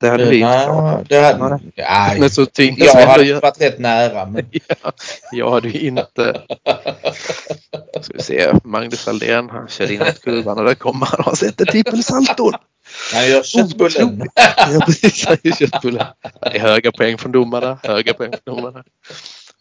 Det 0.00 0.08
hade 0.08 0.24
vi 0.24 0.36
inte 0.40 0.64
klarat. 0.64 1.08
Det 1.08 1.20
hade, 1.20 1.48
Nej. 1.48 1.60
ja, 1.74 2.14
Men 2.18 2.30
så 2.30 2.46
tvingas 2.46 2.78
jag 2.94 3.06
hade 3.06 3.24
göra- 3.24 3.40
varit 3.40 3.60
rätt 3.60 3.78
nära. 3.78 4.26
Men, 4.26 4.46
Ja, 4.82 4.92
jag 5.32 5.50
hade 5.50 5.68
ju 5.68 5.80
inte... 5.88 6.40
Ska 8.00 8.12
vi 8.14 8.22
se, 8.22 8.52
Magnus 8.64 9.08
Aldén 9.08 9.50
han 9.50 9.68
körde 9.68 9.92
in 9.94 9.98
mot 9.98 10.20
kurvan 10.22 10.58
och 10.58 10.64
där 10.64 10.74
kommer 10.74 11.06
han 11.06 11.18
och 11.18 11.24
har 11.24 11.34
sett 11.34 11.60
en 11.60 11.66
trippelsalton. 11.66 12.52
han 13.14 13.28
gör 13.28 13.42
köttbullen. 13.42 14.22
Ja 14.56 14.80
precis, 14.86 15.26
han 15.26 15.36
gör 15.42 15.52
köttbullar. 15.52 16.14
Det 16.42 16.56
är 16.56 16.60
höga 16.60 16.92
poäng 16.92 17.18
från 17.18 17.32
domarna, 17.32 17.78
höga 17.82 18.14
poäng 18.14 18.30
från 18.44 18.56
domarna. 18.56 18.84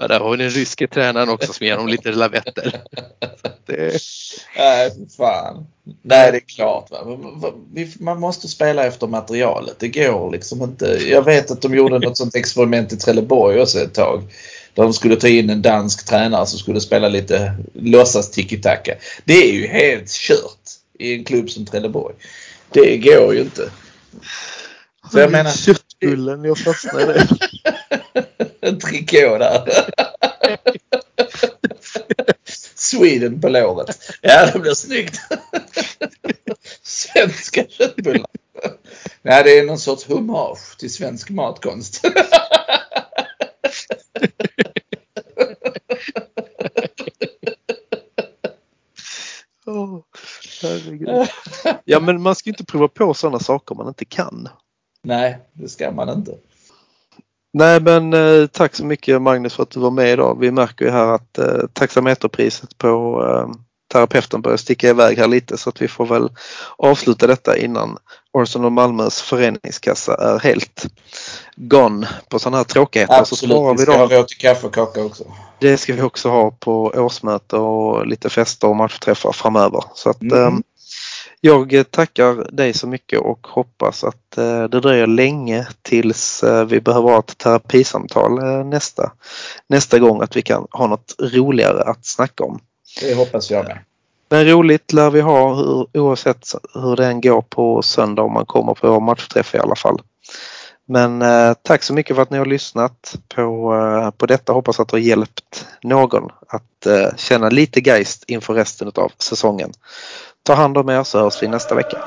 Ja, 0.02 0.08
där 0.08 0.20
har 0.20 0.32
vi 0.32 0.38
den 0.38 0.50
ryske 0.50 0.88
tränaren 0.88 1.30
också 1.30 1.54
som 1.54 1.66
ger 1.66 1.78
dem 1.78 1.88
lite 1.88 2.12
lavetter. 2.12 2.82
Det, 3.66 4.00
Nej, 4.58 4.91
fan. 5.18 5.68
Nej, 6.02 6.32
det 6.32 6.38
är 6.38 6.56
klart. 6.56 6.89
Man 8.00 8.20
måste 8.20 8.47
spela 8.47 8.86
efter 8.86 9.08
materialet. 9.08 9.80
Det 9.80 9.88
går 9.88 10.32
liksom 10.32 10.62
inte. 10.62 10.86
Jag 10.86 11.26
vet 11.26 11.52
att 11.52 11.62
de 11.62 11.76
gjorde 11.76 12.00
något 12.00 12.18
sånt 12.18 12.36
experiment 12.36 12.93
i 12.93 12.97
Trelleborg 12.97 13.62
också 13.62 13.80
ett 13.80 13.93
tag. 13.93 14.24
Där 14.74 14.84
de 14.84 14.93
skulle 14.93 15.16
ta 15.16 15.28
in 15.28 15.50
en 15.50 15.62
dansk 15.62 16.06
tränare 16.06 16.45
som 16.45 16.60
skulle 16.60 16.82
spela 16.82 17.08
lite 17.08 17.54
låtsas 17.74 18.32
tiki-taka. 18.32 18.95
Det 19.26 19.34
är 19.34 19.54
ju 19.54 19.68
helt 19.68 20.12
kört 20.12 20.70
i 21.00 21.14
en 21.14 21.24
klubb 21.24 21.50
som 21.50 21.66
Trelleborg. 21.66 22.16
Det 22.70 22.97
går 22.97 23.34
ju 23.34 23.41
inte. 23.41 23.72
Så 25.12 25.20
jag 25.20 25.32
menar, 25.32 25.52
köttbullen, 26.00 26.43
jag 26.43 26.58
fastnade 26.58 27.16
i 27.16 27.28
en 28.62 28.80
trikå 28.80 29.38
där. 29.38 29.70
Sweden 32.76 33.41
på 33.41 33.50
låret. 33.50 33.97
Ja, 34.22 34.52
det 34.54 34.60
blir 34.60 34.74
snyggt. 34.74 35.20
Svenska 36.84 37.66
köttbullar. 37.70 38.28
Nej, 39.22 39.43
det 39.43 39.60
är 39.60 39.66
någon 39.66 39.80
sorts 39.80 40.06
hommage 40.06 40.78
till 40.78 40.93
svensk 40.93 41.30
matkonst. 41.30 42.02
Herregud. 50.62 51.28
Ja 51.86 52.00
men 52.00 52.22
man 52.22 52.36
ska 52.36 52.50
inte 52.50 52.66
prova 52.66 52.88
på 52.88 53.14
sådana 53.14 53.39
saker 53.39 53.76
man 53.76 53.88
inte 53.88 54.06
kan. 54.06 54.50
Nej, 55.10 55.38
det 55.53 55.70
ska 55.70 55.91
man 55.91 56.10
inte. 56.10 56.32
Nej 57.53 57.80
men 57.82 58.14
eh, 58.14 58.47
tack 58.47 58.76
så 58.76 58.86
mycket 58.86 59.22
Magnus 59.22 59.53
för 59.53 59.64
att 59.64 59.70
du 59.70 59.80
var 59.80 59.91
med 59.91 60.10
idag. 60.12 60.38
Vi 60.39 60.51
märker 60.51 60.86
ju 60.86 60.91
här 60.91 61.07
att 61.16 61.38
eh, 61.38 61.60
taxameterpriset 61.74 62.78
på 62.78 63.24
eh, 63.28 63.55
terapeuten 63.93 64.41
börjar 64.41 64.57
sticka 64.57 64.89
iväg 64.89 65.18
här 65.18 65.28
lite 65.28 65.57
så 65.57 65.70
att 65.70 65.82
vi 65.82 65.88
får 65.88 66.05
väl 66.05 66.30
avsluta 66.78 67.28
detta 67.28 67.57
innan 67.57 67.97
Arsenal 68.34 68.72
Malmös 68.72 69.22
föreningskassa 69.22 70.16
är 70.16 70.39
helt 70.39 70.86
gone 71.55 72.07
på 72.30 72.39
sådana 72.39 72.57
här 72.57 72.64
tråkigheter. 72.64 73.14
Så 73.14 73.20
Absolut, 73.22 73.55
sparar 73.57 73.74
vi 73.74 73.82
ska 73.82 73.97
ha 73.97 74.07
råd 74.07 74.28
till 74.28 74.38
kaffe 74.38 74.68
och 74.68 74.74
kaka 74.74 75.03
också. 75.03 75.24
Det 75.60 75.78
ska 75.78 75.93
vi 75.93 76.01
också 76.01 76.30
ha 76.30 76.51
på 76.51 76.84
årsmöte 76.95 77.55
och 77.55 78.07
lite 78.07 78.30
fester 78.30 78.68
och 78.68 78.76
matchträffar 78.76 79.32
framöver. 79.32 79.84
Så 79.93 80.10
att, 80.10 80.22
Mhm. 80.22 80.64
Jag 81.42 81.74
eh, 81.74 81.84
tackar 81.84 82.52
dig 82.52 82.74
så 82.74 82.88
mycket 82.88 83.20
och 83.20 83.48
hoppas 83.48 84.04
att 84.04 84.38
eh, 84.38 84.64
det 84.64 84.80
dröjer 84.80 85.08
länge 85.08 85.68
tills 85.82 86.44
eh, 86.44 86.66
vi 86.66 86.82
behöver 86.82 87.10
ha 87.10 87.20
ett 87.20 87.38
terapisamtal 87.38 88.66
nästa, 88.66 89.12
nästa 89.68 90.00
gång. 90.00 90.22
Att 90.22 90.36
vi 90.36 90.42
kan 90.42 90.68
ha 90.72 90.88
något 90.88 91.16
roligare 91.20 91.84
att 91.84 92.06
snacka 92.06 92.44
om. 92.44 92.60
Det 93.02 93.16
hoppas 93.16 93.52
jag 93.52 93.66
med. 93.66 93.80
Men 94.30 94.46
roligt 94.48 94.94
lär 94.94 95.10
vi 95.10 95.22
ha 95.22 95.64
oavsett 95.94 96.48
hur 96.74 96.96
den 96.96 97.22
går 97.22 97.42
på 97.42 97.82
söndag 97.82 98.22
om 98.22 98.34
man 98.34 98.46
kommer 98.46 98.74
på 98.74 98.92
vår 98.92 99.00
matchträff 99.00 99.56
i 99.56 99.58
alla 99.58 99.76
fall. 99.76 100.02
Men 100.92 101.22
eh, 101.22 101.54
tack 101.62 101.84
så 101.84 101.94
mycket 101.94 102.16
för 102.16 102.24
att 102.24 102.30
ni 102.30 102.38
har 102.38 102.46
lyssnat 102.46 103.16
på, 103.36 103.76
eh, 103.76 104.12
på 104.12 104.26
detta. 104.26 104.54
Hoppas 104.54 104.80
att 104.80 104.88
det 104.88 104.96
har 104.96 105.02
hjälpt 105.02 105.68
någon 105.84 106.30
att 106.48 106.86
eh, 106.86 107.16
känna 107.18 107.50
lite 107.50 107.80
geist 107.80 108.24
inför 108.28 108.54
resten 108.54 108.92
av 108.96 109.12
säsongen. 109.18 109.72
Ta 110.44 110.54
hand 110.54 110.78
om 110.78 110.90
er 110.90 111.04
så 111.04 111.20
hörs 111.20 111.44
vi 111.44 111.48
nästa 111.48 111.76
vecka. 111.76 111.98